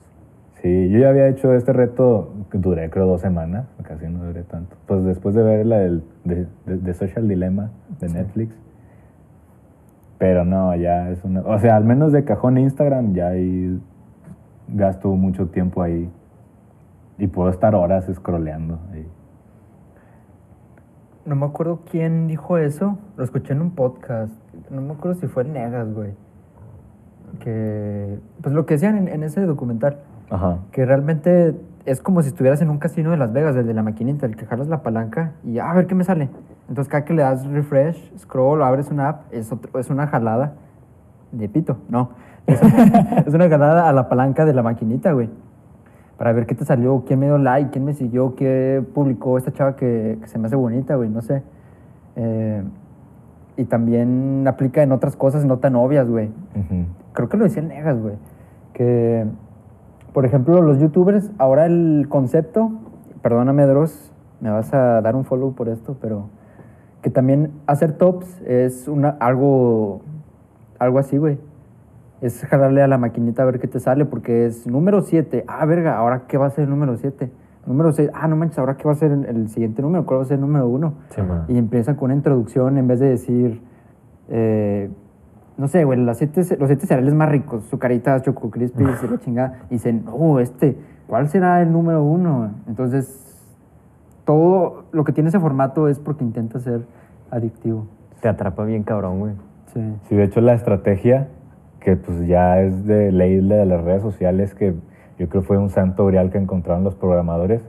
Sí, 0.62 0.90
yo 0.90 1.00
ya 1.00 1.10
había 1.10 1.28
hecho 1.28 1.54
este 1.54 1.74
reto, 1.74 2.34
duré 2.54 2.90
creo 2.90 3.06
dos 3.06 3.22
semanas, 3.22 3.68
casi 3.84 4.08
no 4.08 4.24
duré 4.26 4.44
tanto. 4.44 4.76
Pues 4.88 5.04
después 5.04 5.36
de 5.36 5.44
ver 5.44 5.66
la 5.66 5.78
del, 5.80 6.04
de, 6.24 6.48
de- 6.66 6.78
de 6.78 6.94
Social 6.94 7.28
Dilemma 7.28 7.70
de 8.00 8.10
Netflix. 8.10 8.56
Pero 10.18 10.46
no, 10.46 10.76
ya 10.76 11.10
es 11.10 11.24
una... 11.24 11.42
O 11.42 11.60
sea, 11.60 11.76
al 11.76 11.84
menos 11.84 12.12
de 12.12 12.24
cajón 12.24 12.58
Instagram 12.58 13.14
ya 13.14 13.28
ahí 13.28 13.80
gasto 14.68 15.10
mucho 15.10 15.48
tiempo 15.48 15.82
ahí. 15.82 16.10
Y 17.20 17.28
puedo 17.28 17.50
estar 17.50 17.76
horas 17.76 18.06
scrolleando. 18.12 18.80
ahí. 18.94 19.08
No 21.26 21.36
me 21.36 21.46
acuerdo 21.46 21.82
quién 21.90 22.28
dijo 22.28 22.58
eso. 22.58 22.98
Lo 23.16 23.24
escuché 23.24 23.54
en 23.54 23.62
un 23.62 23.72
podcast. 23.72 24.34
No 24.70 24.82
me 24.82 24.94
acuerdo 24.94 25.20
si 25.20 25.28
fue 25.28 25.44
Negas, 25.44 25.94
güey. 25.94 26.12
Que, 27.40 28.20
pues 28.42 28.56
lo 28.56 28.66
que 28.66 28.76
decían 28.76 28.98
en, 28.98 29.08
en 29.10 29.24
ese 29.24 29.42
documental, 29.46 29.98
Ajá. 30.30 30.60
que 30.72 30.86
realmente 30.86 31.54
es 31.88 32.02
como 32.02 32.22
si 32.22 32.28
estuvieras 32.28 32.62
en 32.62 32.70
un 32.70 32.78
casino 32.80 33.12
de 33.12 33.18
Las 33.18 33.32
Vegas, 33.34 33.56
el 33.56 33.66
de 33.66 33.74
la 33.74 33.82
maquinita, 33.82 34.26
el 34.26 34.36
que 34.36 34.46
jalas 34.46 34.68
la 34.68 34.84
palanca 34.84 35.32
y 35.44 35.58
"Ah, 35.60 35.72
a 35.72 35.74
ver 35.74 35.88
qué 35.88 35.96
me 35.96 36.04
sale. 36.04 36.30
Entonces 36.70 36.90
cada 36.92 37.06
que 37.06 37.14
le 37.14 37.22
das 37.24 37.46
refresh, 37.48 38.14
scroll, 38.18 38.62
abres 38.62 38.92
una 38.92 39.10
app, 39.10 39.22
es, 39.32 39.52
otro- 39.52 39.80
es 39.80 39.90
una 39.90 40.06
jalada 40.08 40.54
de 41.32 41.48
pito, 41.50 41.78
no. 41.90 42.10
Es, 42.48 42.62
es 43.28 43.34
una 43.34 43.50
jalada 43.50 43.90
a 43.90 43.94
la 43.94 44.08
palanca 44.08 44.46
de 44.46 44.54
la 44.54 44.64
maquinita, 44.64 45.12
güey. 45.14 45.30
Para 46.18 46.32
ver 46.34 46.46
qué 46.46 46.56
te 46.56 46.64
salió, 46.66 47.04
quién 47.06 47.20
me 47.20 47.26
dio 47.28 47.38
like, 47.38 47.72
quién 47.72 47.84
me 47.86 47.94
siguió, 47.94 48.36
qué 48.36 48.84
publicó 48.94 49.38
esta 49.38 49.52
chava 49.52 49.76
que, 49.76 50.18
que 50.22 50.28
se 50.28 50.40
me 50.40 50.48
hace 50.48 50.56
bonita, 50.56 50.96
güey, 50.96 51.10
no 51.10 51.22
sé. 51.22 51.44
Eh, 52.16 52.64
y 53.58 53.66
también 53.66 54.46
aplica 54.48 54.82
en 54.84 54.92
otras 54.92 55.16
cosas 55.16 55.44
no 55.46 55.58
tan 55.58 55.76
obvias, 55.76 56.08
güey 56.08 56.28
Ujú. 56.56 56.86
creo 57.14 57.28
que 57.30 57.38
lo 57.38 57.44
decía 57.46 57.62
el 57.62 57.68
Negas, 57.70 58.00
güey, 58.00 58.16
que, 58.74 59.26
por 60.18 60.26
ejemplo, 60.26 60.64
los 60.64 60.80
youtubers, 60.80 61.30
ahora 61.38 61.68
el 61.68 62.08
concepto, 62.10 62.72
perdóname 63.22 63.68
Dross, 63.68 64.12
me 64.42 64.50
vas 64.50 64.74
a 64.74 65.00
dar 65.00 65.16
un 65.16 65.26
follow 65.26 65.54
por 65.54 65.70
esto, 65.70 65.96
pero 66.02 66.30
que 67.04 67.12
también 67.12 67.52
hacer 67.68 67.92
tops 68.00 68.42
es 68.42 68.88
una, 68.88 69.10
algo, 69.10 70.02
algo 70.80 70.98
así, 70.98 71.18
güey. 71.18 71.38
Es 72.20 72.44
jalarle 72.46 72.82
a 72.82 72.88
la 72.88 72.98
maquinita 72.98 73.44
a 73.44 73.46
ver 73.46 73.60
qué 73.60 73.68
te 73.68 73.80
sale, 73.80 74.06
porque 74.06 74.48
es 74.48 74.66
número 74.66 75.02
7, 75.02 75.46
ah, 75.48 75.64
verga, 75.68 75.96
ahora 75.96 76.24
qué 76.28 76.40
va 76.40 76.48
a 76.48 76.50
ser 76.50 76.64
el 76.64 76.72
número 76.72 76.98
7. 76.98 77.30
Número 77.68 77.92
6, 77.92 78.10
ah, 78.16 78.28
no 78.28 78.38
manches, 78.38 78.58
ahora 78.58 78.76
qué 78.76 78.86
va 78.86 78.94
a 78.94 78.96
ser 78.96 79.12
el, 79.12 79.50
siguiente 79.50 79.84
número, 79.84 80.04
cuál 80.08 80.22
va 80.22 80.24
a 80.24 80.26
ser 80.26 80.38
el 80.38 80.42
número 80.42 80.68
1. 80.68 80.94
Sí, 81.10 81.22
man. 81.22 81.46
Y 81.48 81.60
empiezan 81.60 81.96
con 81.96 82.06
una 82.06 82.16
introducción 82.16 82.80
en 82.80 82.88
vez 82.88 83.00
de 83.00 83.10
decir, 83.10 83.62
eh, 84.30 84.90
no 85.58 85.68
sé, 85.68 85.84
güey, 85.84 86.00
las 86.00 86.18
siete, 86.20 86.42
los 86.58 86.68
siete 86.68 86.86
cereales 86.86 87.14
más 87.14 87.30
ricos, 87.30 87.66
sucaritas, 87.66 88.22
choco 88.22 88.52
crispies, 88.52 89.04
y 89.04 89.08
la 89.08 89.18
chingada. 89.18 89.54
Y 89.70 89.76
dicen, 89.76 90.06
oh, 90.12 90.40
este, 90.40 90.78
¿cuál 91.08 91.30
será 91.30 91.62
el 91.62 91.72
número 91.72 92.04
uno? 92.04 92.52
Entonces, 92.68 93.24
todo 94.24 94.84
lo 94.92 95.04
que 95.04 95.14
tiene 95.14 95.30
ese 95.30 95.40
formato 95.40 95.88
es 95.88 96.00
porque 96.00 96.24
intenta 96.24 96.60
ser 96.60 96.82
adictivo. 97.32 97.88
Te 98.22 98.30
atrapa 98.30 98.66
bien 98.66 98.84
cabrón, 98.84 99.20
güey. 99.20 99.34
Sí. 99.74 99.82
Sí, 100.10 100.16
de 100.16 100.24
hecho 100.26 100.42
la 100.42 100.54
estrategia, 100.54 101.28
que 101.80 101.96
pues 101.96 102.28
ya 102.28 102.60
es 102.62 102.86
de 102.86 103.12
ley 103.12 103.38
de 103.38 103.66
las 103.66 103.84
redes 103.84 104.02
sociales, 104.02 104.54
que 104.54 104.76
yo 105.18 105.30
creo 105.30 105.42
fue 105.42 105.58
un 105.58 105.70
santo 105.70 106.06
grial 106.06 106.30
que 106.30 106.38
encontraron 106.38 106.84
los 106.84 106.96
programadores, 106.96 107.62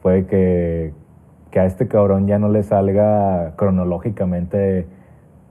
fue 0.00 0.26
que, 0.26 0.92
que 1.50 1.60
a 1.60 1.64
este 1.64 1.88
cabrón 1.88 2.26
ya 2.26 2.38
no 2.38 2.48
le 2.48 2.62
salga 2.62 3.54
cronológicamente 3.56 4.86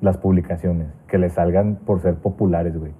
las 0.01 0.17
publicaciones, 0.17 0.87
que 1.07 1.17
le 1.17 1.29
salgan 1.29 1.75
por 1.85 2.01
ser 2.01 2.15
populares, 2.15 2.77
güey. 2.77 2.91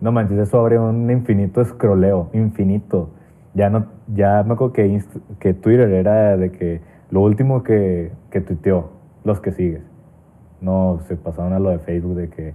No 0.00 0.12
manches, 0.12 0.38
eso 0.38 0.58
abre 0.58 0.78
un 0.78 1.10
infinito 1.10 1.60
escroleo, 1.60 2.30
infinito. 2.32 3.10
Ya 3.54 3.70
no, 3.70 3.86
ya 4.14 4.42
me 4.42 4.54
acuerdo 4.54 4.72
que, 4.72 4.86
Inst- 4.86 5.20
que 5.38 5.54
Twitter 5.54 5.90
era 5.90 6.36
de 6.36 6.52
que 6.52 6.80
lo 7.10 7.20
último 7.22 7.62
que, 7.62 8.12
que 8.30 8.40
tuiteó, 8.40 8.90
los 9.24 9.40
que 9.40 9.52
sigues. 9.52 9.82
No, 10.60 10.98
se 11.06 11.16
pasaron 11.16 11.52
a 11.52 11.58
lo 11.58 11.70
de 11.70 11.78
Facebook 11.78 12.14
de 12.16 12.28
que 12.28 12.54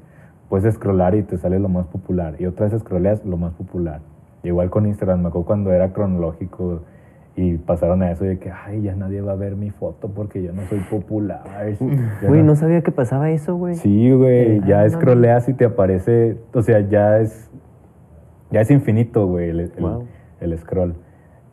puedes 0.50 0.74
scrollar 0.76 1.16
y 1.16 1.24
te 1.24 1.38
sale 1.38 1.60
lo 1.60 1.70
más 1.70 1.88
popular. 1.88 2.36
Y 2.40 2.46
otra 2.46 2.68
vez 2.68 2.80
scrolleas 2.80 3.24
lo 3.26 3.38
más 3.38 3.54
popular. 3.54 4.02
Igual 4.44 4.70
con 4.70 4.86
Instagram, 4.86 5.22
me 5.22 5.28
acuerdo 5.30 5.46
cuando 5.46 5.72
era 5.72 5.94
cronológico 5.94 6.82
y 7.36 7.58
pasaron 7.58 8.04
a 8.04 8.12
eso 8.12 8.26
de 8.26 8.38
que, 8.40 8.52
ay, 8.52 8.82
ya 8.82 8.96
nadie 8.96 9.22
va 9.22 9.32
a 9.32 9.36
ver 9.36 9.56
mi 9.56 9.70
foto 9.70 10.10
porque 10.10 10.44
yo 10.44 10.52
no 10.54 10.64
soy 10.64 10.80
popular. 10.82 11.44
Güey, 12.28 12.42
no- 12.42 12.48
no 12.48 12.56
sabía 12.56 12.82
que 12.82 12.92
pasaba 12.92 13.30
eso, 13.32 13.56
güey. 13.56 13.76
Sí, 13.76 14.12
güey, 14.12 14.58
Eh, 14.58 14.62
ya 14.68 14.82
ah, 14.82 14.84
no, 14.84 14.90
scrolleas 14.90 15.48
y 15.50 15.54
te 15.54 15.66
aparece, 15.66 16.38
o 16.54 16.62
sea, 16.62 16.82
ya 16.82 17.20
es, 17.20 17.50
ya 18.52 18.62
es 18.62 18.70
infinito, 18.72 19.28
güey, 19.28 19.50
el, 19.50 19.60
el- 19.62 19.72
Wow. 19.80 20.06
el 20.42 20.58
scroll. 20.58 20.96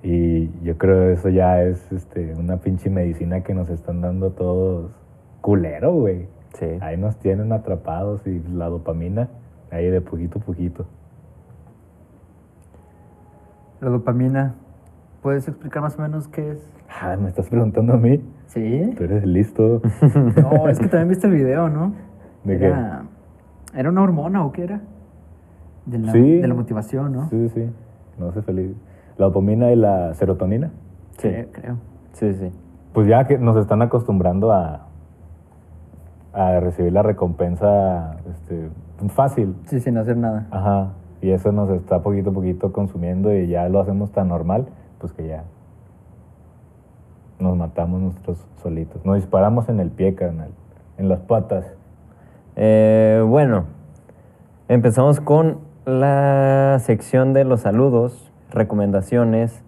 Y 0.03 0.51
yo 0.63 0.79
creo 0.79 1.07
que 1.09 1.13
eso 1.15 1.29
ya 1.29 1.63
es 1.63 1.91
este, 1.93 2.35
una 2.35 2.59
pinche 2.59 2.89
medicina 2.91 3.43
que 3.43 3.53
nos 3.55 3.69
están 3.71 4.01
dando 4.01 4.31
todos 4.31 4.91
culero, 5.41 5.93
güey. 5.93 6.27
Sí. 6.55 6.67
Ahí 6.81 6.97
nos 6.97 7.17
tienen 7.19 7.53
atrapados 7.53 8.27
y 8.27 8.41
la 8.53 8.67
dopamina, 8.69 9.29
ahí 9.71 9.89
de 9.91 10.01
poquito 10.01 10.39
a 10.39 10.43
poquito. 10.43 10.87
La 13.81 13.91
dopamina, 13.91 14.55
puedes 15.29 15.47
explicar 15.47 15.83
más 15.83 15.99
o 15.99 16.01
menos 16.01 16.27
qué 16.29 16.53
es? 16.53 16.73
Ah, 17.03 17.15
¿me 17.21 17.29
estás 17.29 17.51
preguntando 17.51 17.93
a 17.93 17.97
mí? 17.99 18.19
Sí. 18.47 18.95
Tú 18.97 19.05
eres 19.05 19.27
listo. 19.27 19.83
No, 20.41 20.67
es 20.71 20.79
que 20.79 20.87
también 20.89 21.09
viste 21.09 21.27
el 21.27 21.35
video, 21.35 21.69
¿no? 21.69 21.93
¿De 22.45 22.59
qué? 22.59 22.65
era, 22.65 23.03
¿Era 23.75 23.91
una 23.91 24.01
hormona 24.05 24.43
o 24.47 24.53
qué 24.53 24.63
era? 24.65 24.81
De 25.85 25.99
la, 25.99 26.13
Sí. 26.13 26.39
de 26.39 26.49
la 26.49 26.55
motivación, 26.55 27.13
¿no? 27.13 27.29
Sí, 27.29 27.47
sí. 27.51 27.69
No 28.19 28.33
sé 28.33 28.41
feliz. 28.41 28.75
La 29.19 29.27
dopamina 29.27 29.71
y 29.71 29.77
la 29.77 30.15
serotonina. 30.15 30.71
Sí. 31.19 31.29
Creo, 31.29 31.47
creo. 31.53 31.77
Sí, 32.13 32.33
sí. 32.33 32.51
Pues 32.95 33.07
ya 33.07 33.27
que 33.27 33.37
nos 33.37 33.59
están 33.59 33.83
acostumbrando 33.83 34.51
a, 34.51 34.87
a 36.33 36.59
recibir 36.61 36.95
la 36.95 37.03
recompensa 37.03 38.17
este, 38.31 38.71
fácil. 39.09 39.57
Sí, 39.67 39.79
sin 39.81 39.99
hacer 39.99 40.17
nada. 40.17 40.47
Ajá. 40.51 40.93
Y 41.21 41.33
eso 41.33 41.53
nos 41.53 41.69
está 41.69 42.01
poquito 42.01 42.31
a 42.31 42.33
poquito 42.33 42.73
consumiendo 42.73 43.35
y 43.35 43.47
ya 43.49 43.69
lo 43.69 43.81
hacemos 43.81 44.11
tan 44.11 44.29
normal, 44.29 44.69
pues 44.99 45.13
que 45.13 45.27
ya 45.27 45.45
nos 47.39 47.57
matamos 47.57 48.01
nosotros 48.01 48.47
solitos. 48.63 49.05
Nos 49.05 49.17
disparamos 49.17 49.69
en 49.69 49.81
el 49.81 49.91
pie, 49.91 50.15
carnal. 50.15 50.51
En 50.97 51.09
las 51.09 51.21
patas. 51.21 51.65
Eh, 52.57 53.23
bueno, 53.27 53.67
empezamos 54.69 55.21
con 55.21 55.59
la 55.87 56.79
sección 56.81 57.33
de 57.33 57.45
los 57.45 57.61
saludos, 57.61 58.33
recomendaciones 58.51 59.63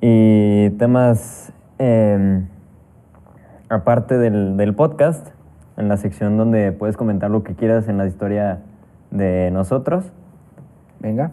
y 0.00 0.70
temas 0.70 1.52
em, 1.78 2.48
aparte 3.68 4.18
del, 4.18 4.56
del 4.56 4.74
podcast, 4.74 5.28
en 5.76 5.88
la 5.88 5.96
sección 5.96 6.36
donde 6.36 6.72
puedes 6.72 6.96
comentar 6.96 7.30
lo 7.30 7.44
que 7.44 7.54
quieras 7.54 7.88
en 7.88 7.98
la 7.98 8.06
historia 8.06 8.60
de 9.10 9.50
nosotros. 9.52 10.12
Venga. 11.00 11.32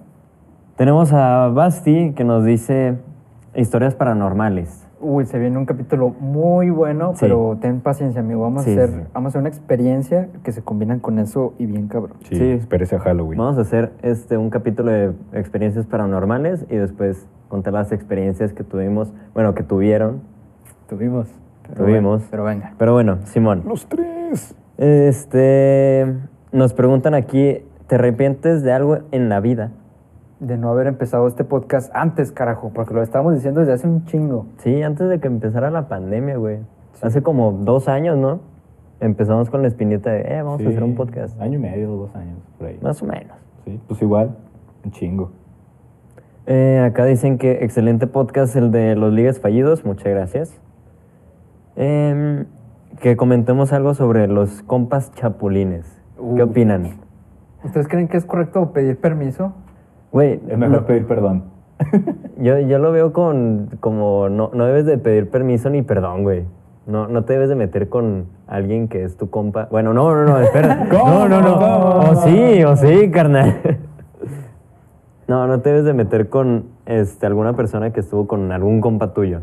Tenemos 0.75 1.13
a 1.13 1.49
Basti 1.49 2.13
que 2.15 2.23
nos 2.23 2.43
dice 2.43 2.95
historias 3.55 3.95
paranormales. 3.95 4.87
Uy, 4.99 5.25
se 5.25 5.37
viene 5.37 5.57
un 5.57 5.65
capítulo 5.65 6.09
muy 6.19 6.69
bueno, 6.69 7.11
Sí. 7.13 7.19
pero 7.21 7.57
ten 7.61 7.81
paciencia, 7.81 8.21
amigo. 8.21 8.41
Vamos 8.41 8.63
Sí, 8.63 8.71
a 8.71 8.83
hacer, 8.83 8.89
sí. 8.89 9.07
vamos 9.13 9.27
a 9.27 9.29
hacer 9.29 9.41
una 9.41 9.49
experiencia 9.49 10.29
que 10.43 10.51
se 10.53 10.61
combinan 10.63 10.99
con 10.99 11.19
eso 11.19 11.53
y 11.59 11.65
bien 11.65 11.87
cabrón. 11.89 12.17
Sí, 12.23 12.35
Sí. 12.37 12.51
espérese 12.51 12.95
a 12.95 12.99
Halloween. 12.99 13.37
Vamos 13.37 13.57
a 13.57 13.61
hacer 13.61 13.91
este, 14.01 14.37
un 14.37 14.49
capítulo 14.49 14.89
de 14.91 15.11
experiencias 15.33 15.85
paranormales 15.85 16.65
y 16.69 16.75
después 16.77 17.27
contar 17.49 17.73
las 17.73 17.91
experiencias 17.91 18.53
que 18.53 18.63
tuvimos, 18.63 19.13
bueno, 19.33 19.53
que 19.53 19.63
tuvieron. 19.63 20.21
Tuvimos. 20.87 21.27
pero 21.63 21.85
Tuvimos. 21.85 22.03
bueno, 22.21 22.27
pero 22.31 22.43
venga. 22.45 22.73
Pero 22.77 22.93
bueno, 22.93 23.17
Simón. 23.25 23.63
Los 23.65 23.85
tres. 23.87 24.55
Este, 24.77 26.13
nos 26.51 26.73
preguntan 26.73 27.13
aquí, 27.13 27.59
¿te 27.87 27.95
arrepientes 27.95 28.63
de 28.63 28.71
algo 28.73 28.99
en 29.11 29.29
la 29.29 29.39
vida? 29.39 29.71
De 30.43 30.57
no 30.57 30.69
haber 30.69 30.87
empezado 30.87 31.25
este 31.25 31.45
podcast 31.45 31.89
antes, 31.95 32.33
carajo, 32.33 32.71
porque 32.73 32.93
lo 32.93 33.01
estábamos 33.01 33.33
diciendo 33.33 33.61
desde 33.61 33.71
hace 33.71 33.87
un 33.87 34.03
chingo. 34.03 34.47
Sí, 34.57 34.83
antes 34.83 35.07
de 35.07 35.21
que 35.21 35.27
empezara 35.27 35.71
la 35.71 35.87
pandemia, 35.87 36.35
güey. 36.35 36.59
Hace 37.01 37.23
como 37.23 37.53
dos 37.53 37.87
años, 37.87 38.17
¿no? 38.17 38.41
Empezamos 38.99 39.49
con 39.49 39.61
la 39.61 39.69
espinita 39.69 40.11
de, 40.11 40.21
eh, 40.21 40.41
vamos 40.41 40.61
a 40.65 40.67
hacer 40.67 40.83
un 40.83 40.95
podcast. 40.95 41.39
Año 41.39 41.59
y 41.59 41.61
medio, 41.61 41.91
dos 41.91 42.13
años, 42.13 42.39
por 42.57 42.67
ahí. 42.67 42.77
Más 42.81 43.01
o 43.01 43.05
menos. 43.05 43.37
Sí, 43.63 43.79
pues 43.87 44.01
igual, 44.01 44.35
un 44.83 44.91
chingo. 44.91 45.31
Eh, 46.45 46.83
acá 46.85 47.05
dicen 47.05 47.37
que 47.37 47.63
excelente 47.63 48.05
podcast 48.05 48.53
el 48.57 48.71
de 48.71 48.97
los 48.97 49.13
ligas 49.13 49.39
fallidos, 49.39 49.85
muchas 49.85 50.07
gracias. 50.07 50.61
Em, 51.77 52.47
que 52.99 53.15
comentemos 53.15 53.71
algo 53.71 53.93
sobre 53.93 54.27
los 54.27 54.61
compas 54.63 55.13
chapulines. 55.13 55.85
¿Qué 56.35 56.43
opinan? 56.43 56.99
¿Ustedes 57.63 57.87
creen 57.87 58.09
que 58.09 58.17
es 58.17 58.25
correcto 58.25 58.73
pedir 58.73 58.99
permiso? 58.99 59.53
Güey, 60.13 60.39
Es 60.47 60.57
mejor 60.57 60.81
no- 60.81 60.85
pedir 60.85 61.05
perdón. 61.07 61.43
yo, 62.37 62.59
yo 62.59 62.77
lo 62.79 62.91
veo 62.93 63.11
con 63.11 63.71
como 63.81 64.29
no, 64.29 64.51
no 64.53 64.65
debes 64.65 64.85
de 64.85 64.97
pedir 64.97 65.29
permiso 65.29 65.69
ni 65.69 65.81
perdón, 65.81 66.23
güey. 66.23 66.45
No, 66.85 67.07
no 67.07 67.23
te 67.23 67.33
debes 67.33 67.49
de 67.49 67.55
meter 67.55 67.89
con 67.89 68.25
alguien 68.47 68.87
que 68.89 69.03
es 69.03 69.17
tu 69.17 69.29
compa. 69.29 69.67
Bueno, 69.71 69.93
no, 69.93 70.13
no, 70.15 70.23
no, 70.25 70.39
espera. 70.39 70.87
¿Cómo? 70.91 71.27
No, 71.27 71.27
no, 71.27 71.41
no. 71.41 71.99
O 72.11 72.15
sí, 72.23 72.63
o 72.63 72.75
sí, 72.77 73.09
carnal. 73.11 73.55
No, 75.25 75.47
no 75.47 75.61
te 75.61 75.69
debes 75.69 75.85
de 75.85 75.93
meter 75.93 76.27
con 76.27 76.65
este, 76.85 77.25
alguna 77.25 77.53
persona 77.55 77.91
que 77.93 78.01
estuvo 78.01 78.27
con 78.27 78.51
algún 78.51 78.81
compa 78.81 79.13
tuyo. 79.13 79.39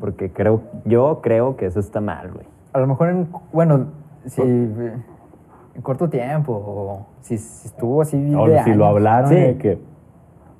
Porque 0.00 0.32
creo, 0.32 0.62
yo 0.86 1.20
creo 1.22 1.54
que 1.56 1.66
eso 1.66 1.80
está 1.80 2.00
mal, 2.00 2.30
güey. 2.32 2.46
A 2.72 2.78
lo 2.80 2.86
mejor 2.86 3.10
en, 3.10 3.28
bueno, 3.52 3.88
si 4.24 4.40
en 4.40 5.02
corto 5.82 6.08
tiempo, 6.08 6.54
o 6.54 7.06
si, 7.20 7.36
si 7.36 7.68
estuvo 7.68 8.00
así 8.00 8.34
O 8.34 8.48
de 8.48 8.62
si 8.64 8.72
lo 8.72 8.86
hablaron 8.86 9.28
Sí. 9.28 9.34
de 9.36 9.58
que... 9.58 9.78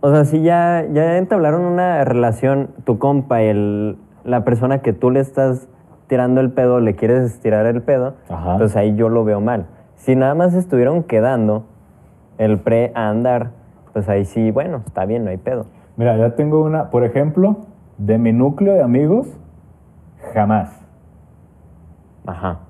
O 0.01 0.11
sea, 0.13 0.25
si 0.25 0.43
ya, 0.43 0.87
ya 0.93 1.19
entablaron 1.19 1.63
una 1.63 2.05
relación, 2.05 2.71
tu 2.85 2.99
compa 2.99 3.43
y 3.43 3.47
el, 3.47 3.99
la 4.25 4.45
persona 4.45 4.81
que 4.81 4.93
tú 4.93 5.11
le 5.11 5.21
estás 5.21 5.69
tirando 6.07 6.41
el 6.41 6.51
pedo, 6.53 6.81
le 6.81 6.95
quieres 6.95 7.41
tirar 7.41 7.67
el 7.67 7.83
pedo, 7.83 8.15
Ajá. 8.29 8.59
pues 8.59 8.77
ahí 8.77 8.95
yo 8.95 9.09
lo 9.09 9.25
veo 9.25 9.41
mal. 9.41 9.67
Si 9.97 10.15
nada 10.15 10.35
más 10.35 10.55
estuvieron 10.55 11.03
quedando 11.03 11.65
el 12.39 12.59
pre 12.61 12.93
a 12.95 13.09
andar, 13.09 13.51
pues 13.93 14.09
ahí 14.09 14.25
sí, 14.25 14.51
bueno, 14.53 14.83
está 14.87 15.05
bien, 15.05 15.25
no 15.25 15.31
hay 15.31 15.37
pedo. 15.37 15.67
Mira, 15.97 16.17
ya 16.17 16.37
tengo 16.37 16.63
una, 16.63 16.91
por 16.91 17.05
ejemplo, 17.05 17.57
de 17.99 18.19
mi 18.19 18.33
núcleo 18.33 18.75
de 18.75 18.83
amigos, 18.83 19.27
jamás. 20.33 20.71
Ajá. 22.25 22.61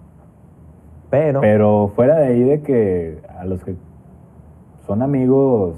Pero, 1.11 1.41
Pero 1.41 1.93
fuera 1.95 2.17
de 2.17 2.27
ahí 2.27 2.43
de 2.43 2.63
que 2.63 3.21
a 3.39 3.45
los 3.45 3.63
que 3.63 3.77
son 4.87 5.03
amigos... 5.03 5.77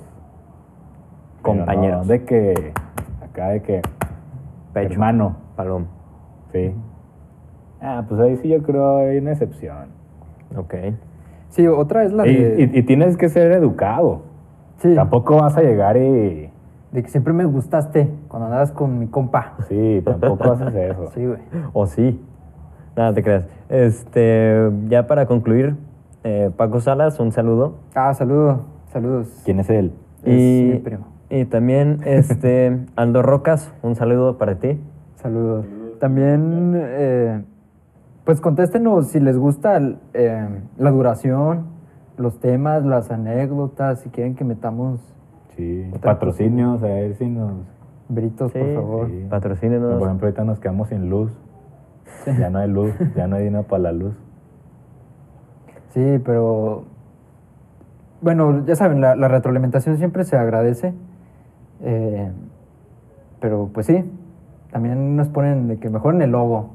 no 1.44 1.58
Compañeros. 1.58 2.06
de 2.08 2.24
que... 2.24 2.72
Acá 3.22 3.48
de 3.48 3.62
que... 3.62 3.82
pecho, 4.72 4.92
Hermano. 4.94 5.36
paloma. 5.56 5.86
Sí. 6.52 6.74
Ah, 7.80 8.04
pues 8.08 8.20
ahí 8.20 8.36
sí 8.36 8.48
yo 8.48 8.62
creo 8.62 8.98
hay 8.98 9.18
una 9.18 9.32
excepción. 9.32 9.88
Ok. 10.56 10.74
Sí, 11.48 11.66
otra 11.66 12.04
es 12.04 12.12
la 12.12 12.26
Y, 12.26 12.34
de, 12.36 12.70
y- 12.74 12.78
y 12.78 12.82
tienes 12.82 13.16
que 13.16 13.28
ser 13.28 13.52
educado. 13.52 14.22
sí, 14.78 14.94
Tampoco 14.94 15.36
vas 15.36 15.56
a 15.56 15.62
llegar 15.62 15.96
y... 15.96 16.50
de 16.92 17.02
que 17.02 17.08
siempre 17.08 17.32
me 17.32 17.44
gustaste 17.44 18.10
cuando 18.28 18.46
andabas 18.46 18.72
con 18.72 18.98
mi 18.98 19.06
compa. 19.06 19.54
Sí, 19.68 20.02
tampoco 20.04 20.52
haces 20.52 20.74
eso. 20.74 21.10
Sí, 21.14 21.24
güey. 21.26 21.38
O 21.72 21.86
sí. 21.86 22.20
Nada, 22.96 23.14
te 23.14 23.22
creas. 23.22 23.44
Este, 23.68 24.70
ya 24.88 25.06
para 25.06 25.26
concluir, 25.26 25.76
eh, 26.24 26.50
Paco 26.56 26.80
Salas, 26.80 27.18
un 27.20 27.30
saludo. 27.32 27.74
Ah, 27.94 28.12
saludo, 28.14 28.64
saludos. 28.92 29.28
¿Quién 29.44 29.60
es 29.60 29.70
él? 29.70 29.92
Es 30.24 30.38
y, 30.38 30.70
mi 30.74 30.78
primo. 30.80 31.06
Y 31.30 31.44
también 31.46 32.00
este, 32.04 32.78
Aldo 32.96 33.22
Rocas, 33.22 33.72
un 33.82 33.94
saludo 33.94 34.36
para 34.38 34.56
ti. 34.56 34.78
Saludos. 35.16 35.66
También, 35.98 36.74
eh, 36.76 37.42
pues 38.24 38.40
contéstenos 38.40 39.08
si 39.08 39.20
les 39.20 39.38
gusta 39.38 39.76
el, 39.76 39.98
eh, 40.14 40.48
la 40.78 40.90
duración, 40.90 41.66
los 42.16 42.40
temas, 42.40 42.84
las 42.84 43.10
anécdotas, 43.10 44.00
si 44.00 44.10
quieren 44.10 44.34
que 44.34 44.44
metamos 44.44 45.00
Sí. 45.56 45.90
Patrocinios, 46.00 46.82
a 46.82 46.86
ver 46.86 47.14
si 47.16 47.28
nos... 47.28 47.52
veritos, 48.08 48.50
Sí, 48.52 48.58
por 48.58 48.74
favor. 48.74 49.08
sí. 49.08 49.26
Patrocínenos. 49.28 49.94
Por 49.98 50.02
ejemplo, 50.06 50.26
ahorita 50.28 50.44
nos 50.44 50.58
quedamos 50.60 50.88
sin 50.88 51.10
luz. 51.10 51.32
Ya 52.38 52.50
no 52.50 52.58
hay 52.60 52.68
luz, 52.70 52.92
ya 53.16 53.26
no 53.26 53.36
hay 53.36 53.44
dinero 53.44 53.64
para 53.64 53.84
la 53.84 53.92
luz. 53.92 54.14
Sí, 55.90 56.18
pero 56.24 56.84
bueno, 58.22 58.64
ya 58.64 58.76
saben, 58.76 59.00
la, 59.00 59.16
la 59.16 59.28
retroalimentación 59.28 59.96
siempre 59.98 60.24
se 60.24 60.36
agradece. 60.36 60.94
Eh, 61.82 62.30
pero 63.40 63.70
pues 63.72 63.86
sí, 63.86 64.04
también 64.70 65.16
nos 65.16 65.28
ponen 65.28 65.68
de 65.68 65.78
que 65.78 65.88
mejoren 65.90 66.22
el 66.22 66.30
logo. 66.30 66.70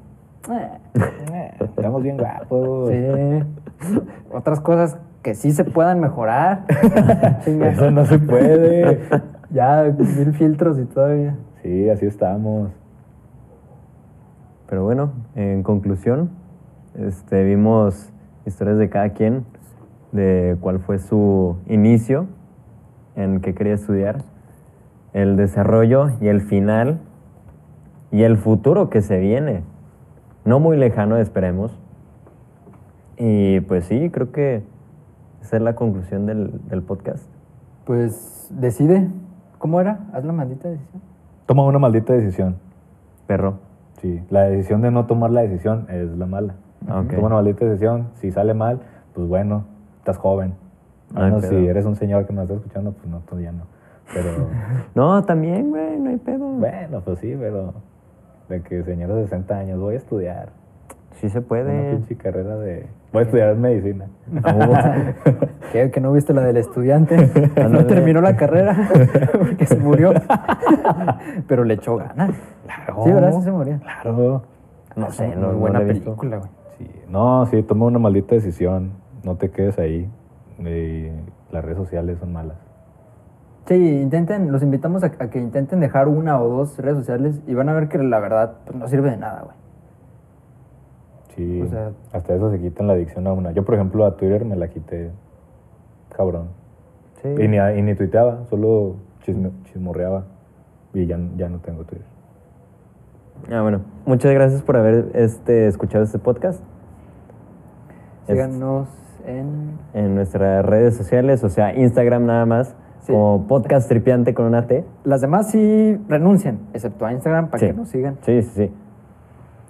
Eh, 0.52 1.52
Estamos 1.60 2.04
bien 2.04 2.18
guapos. 2.18 2.90
Sí. 2.90 4.00
Otras 4.32 4.60
cosas 4.60 4.98
que 5.22 5.34
sí 5.34 5.52
se 5.52 5.64
puedan 5.64 6.00
mejorar. 6.00 6.66
Eso 7.46 7.92
no 7.92 8.06
se 8.06 8.20
puede. 8.20 9.00
Ya, 9.50 9.84
mil 9.98 10.34
filtros 10.34 10.80
y 10.80 10.86
todavía. 10.86 11.36
Sí, 11.62 11.90
así 11.90 12.06
estamos. 12.06 12.70
Pero 14.68 14.84
bueno, 14.84 15.12
en 15.36 15.64
conclusión, 15.64 16.30
este, 16.96 17.44
vimos 17.44 18.12
historias 18.46 18.78
de 18.78 18.90
cada 18.90 19.10
quien, 19.10 19.46
de 20.12 20.58
cuál 20.62 20.80
fue 20.80 21.00
su 21.00 21.58
inicio, 21.68 22.28
en 23.16 23.42
qué 23.42 23.54
quería 23.54 23.74
estudiar, 23.74 24.24
el 25.16 25.38
desarrollo 25.38 26.10
y 26.20 26.28
el 26.28 26.42
final, 26.42 27.00
y 28.12 28.24
el 28.24 28.36
futuro 28.38 28.90
que 28.90 29.02
se 29.02 29.18
viene. 29.18 29.64
No 30.44 30.60
muy 30.60 30.76
lejano, 30.76 31.16
esperemos. 31.16 31.80
Y 33.18 33.62
pues 33.62 33.86
sí, 33.86 34.10
creo 34.10 34.34
que 34.34 34.64
esa 35.42 35.56
es 35.56 35.62
la 35.62 35.74
conclusión 35.74 36.26
del, 36.26 36.60
del 36.68 36.82
podcast. 36.84 37.26
Pues 37.86 38.50
decide. 38.60 39.08
¿Cómo 39.58 39.80
era? 39.80 40.02
Haz 40.12 40.26
la 40.26 40.34
maldita 40.34 40.68
decisión. 40.68 41.02
Toma 41.46 41.64
una 41.64 41.80
maldita 41.80 42.12
decisión. 42.12 42.58
Perro. 43.26 43.60
Sí, 44.02 44.22
la 44.30 44.42
decisión 44.42 44.82
de 44.82 44.92
no 44.92 45.06
tomar 45.06 45.32
la 45.32 45.44
decisión 45.44 45.88
es 45.90 46.10
la 46.10 46.26
mala. 46.26 46.56
Ah. 46.90 47.06
Toma 47.10 47.28
una 47.28 47.36
maldita 47.36 47.64
decisión. 47.64 48.10
Si 48.16 48.32
sale 48.32 48.54
mal, 48.54 48.82
pues 49.14 49.30
bueno, 49.30 49.64
estás 50.00 50.18
joven. 50.18 50.56
No 51.14 51.40
si 51.40 51.56
eres 51.56 51.86
un 51.86 51.96
señor 51.96 52.28
que 52.28 52.34
nos 52.34 52.44
está 52.44 52.56
escuchando, 52.56 52.92
pues 52.92 53.08
no, 53.08 53.22
ya 53.40 53.54
no. 53.54 53.75
Pero, 54.14 54.48
No, 54.96 55.24
también, 55.24 55.70
güey, 55.72 55.98
no 56.00 56.10
hay 56.10 56.18
pedo. 56.18 56.46
bueno, 56.48 57.02
pues 57.02 57.20
sí, 57.20 57.36
pero 57.40 57.74
de 58.50 58.62
que 58.62 58.84
señor 58.84 59.14
de 59.14 59.24
60 59.24 59.58
años, 59.58 59.80
voy 59.80 59.96
a 59.96 59.98
estudiar. 59.98 60.50
Sí 61.14 61.30
se 61.30 61.40
Una 61.40 61.48
puede. 61.48 61.92
pinche 61.92 62.16
carrera 62.18 62.58
de... 62.58 62.88
Voy 63.14 63.22
a 63.22 63.26
estudiar 63.26 63.56
medicina. 63.56 64.08
¿Qué? 65.72 65.90
¿Que 65.90 66.02
no 66.02 66.12
viste 66.12 66.34
la 66.34 66.42
del 66.42 66.58
estudiante? 66.58 67.16
Que 67.56 67.64
no 67.70 67.86
terminó 67.86 68.20
la 68.20 68.36
carrera 68.36 68.76
porque 69.32 69.66
se 69.66 69.78
murió. 69.78 70.12
Pero 71.48 71.64
le 71.64 71.76
echó 71.76 71.96
ganas. 71.96 72.32
Claro. 72.66 73.04
Sí, 73.06 73.12
¿verdad? 73.12 73.32
Sí 73.34 73.42
se 73.44 73.52
murió. 73.52 73.80
Claro. 73.80 74.44
No 74.98 75.08
Es 75.08 75.16
sé, 75.16 75.28
una 75.28 75.36
no, 75.38 75.52
no 75.54 75.58
buena 75.60 75.82
he 75.82 75.86
visto. 75.86 76.04
película, 76.06 76.38
güey. 76.38 76.50
Sí, 76.78 76.92
no, 77.10 77.46
sí, 77.46 77.64
toma 77.64 77.86
una 77.86 78.00
maldita 78.00 78.36
decisión. 78.36 78.92
No 79.24 79.36
te 79.36 79.50
quedes 79.52 79.80
ahí. 79.80 80.10
Y 80.60 81.10
las 81.52 81.64
redes 81.64 81.78
sociales 81.78 82.18
son 82.20 82.34
malas. 82.34 82.58
Sí, 83.68 84.02
intenten, 84.02 84.52
los 84.52 84.62
invitamos 84.62 85.04
a, 85.04 85.08
a 85.08 85.30
que 85.30 85.40
intenten 85.40 85.80
dejar 85.80 86.08
una 86.08 86.40
o 86.40 86.48
dos 86.50 86.78
redes 86.78 86.98
sociales 87.00 87.42
y 87.48 87.54
van 87.56 87.68
a 87.70 87.74
ver 87.74 87.88
que 87.90 87.98
la 87.98 88.20
verdad 88.20 88.58
pues, 88.66 88.78
no 88.78 88.88
sirve 88.88 89.10
de 89.12 89.18
nada, 89.18 89.42
güey. 89.44 89.56
Sí, 91.36 91.62
O 91.64 91.68
sea- 91.68 91.92
hasta 92.14 92.36
eso 92.36 92.52
se 92.52 92.60
quitan 92.60 92.88
la 92.88 92.94
adicción 92.94 93.26
a 93.28 93.34
una. 93.34 93.52
Yo, 93.52 93.66
por 93.66 93.76
ejemplo, 93.76 94.06
a 94.06 94.16
Twitter 94.18 94.46
me 94.46 94.56
la 94.56 94.68
quité 94.70 95.12
cabrón. 96.16 96.48
Sí. 97.22 97.30
Y, 97.30 97.48
ni, 97.48 97.58
y 97.58 97.82
ni 97.82 97.96
tuiteaba, 97.96 98.46
solo 98.50 98.96
chisme- 99.26 99.52
chismorreaba. 99.66 100.26
Y 100.94 101.08
ya, 101.08 101.20
ya 101.36 101.50
no 101.50 101.60
tengo 101.60 101.84
Twitter. 101.84 102.06
Ah, 103.52 103.62
bueno. 103.62 103.82
Muchas 104.06 104.32
gracias 104.34 104.62
por 104.62 104.78
haber 104.78 105.10
este, 105.14 105.68
escuchado 105.68 106.04
este 106.04 106.20
podcast. 106.20 106.62
Síganos 108.28 108.88
en... 109.26 109.78
en 109.94 110.16
nuestras 110.16 110.66
redes 110.66 110.96
sociales, 110.96 111.44
o 111.44 111.50
sea, 111.50 111.76
Instagram 111.76 112.26
nada 112.26 112.46
más, 112.46 112.76
Sí. 113.06 113.14
como 113.14 113.46
podcast 113.48 113.88
tripiante 113.88 114.34
con 114.34 114.46
una 114.46 114.68
T. 114.68 114.84
Las 115.04 115.22
demás 115.22 115.52
sí 115.52 115.98
renuncian, 116.08 116.60
excepto 116.74 117.06
a 117.06 117.12
Instagram 117.14 117.48
para 117.50 117.60
Sí. 117.60 117.68
que 117.68 117.74
nos 117.74 117.90
sigan. 117.90 118.18
Sí, 118.22 118.42
sí, 118.42 118.50
sí. 118.56 118.74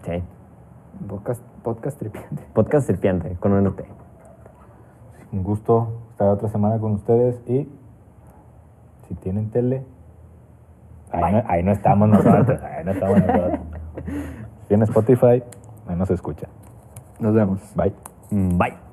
Sí. 0.04 0.24
Podcast, 1.08 1.42
podcast 1.64 1.98
tripiante. 2.00 2.44
Podcast 2.54 2.88
tripiante 2.88 3.36
con 3.40 3.52
una 3.54 3.72
T. 3.72 3.84
Un 5.34 5.44
gusto 5.44 5.90
estar 6.12 6.30
otra 6.30 6.48
semana 6.50 6.80
con 6.80 6.94
ustedes 6.94 7.42
y 7.48 7.68
si 9.08 9.16
tienen 9.16 9.50
tele, 9.52 9.84
ahí 11.12 11.34
no, 11.34 11.44
ahí 11.48 11.64
no 11.64 11.72
estamos 11.72 12.08
nosotros, 12.10 12.62
ahí 12.64 12.86
no 12.86 12.92
estamos 12.92 13.20
nosotros. 13.20 13.60
Si 14.62 14.68
tienen 14.70 14.84
Spotify, 14.90 15.44
ahí 15.88 15.96
nos 15.96 16.10
escucha. 16.10 16.48
Nos 17.20 17.34
vemos. 17.36 17.60
Bye. 17.76 17.94
Bye. 18.32 18.85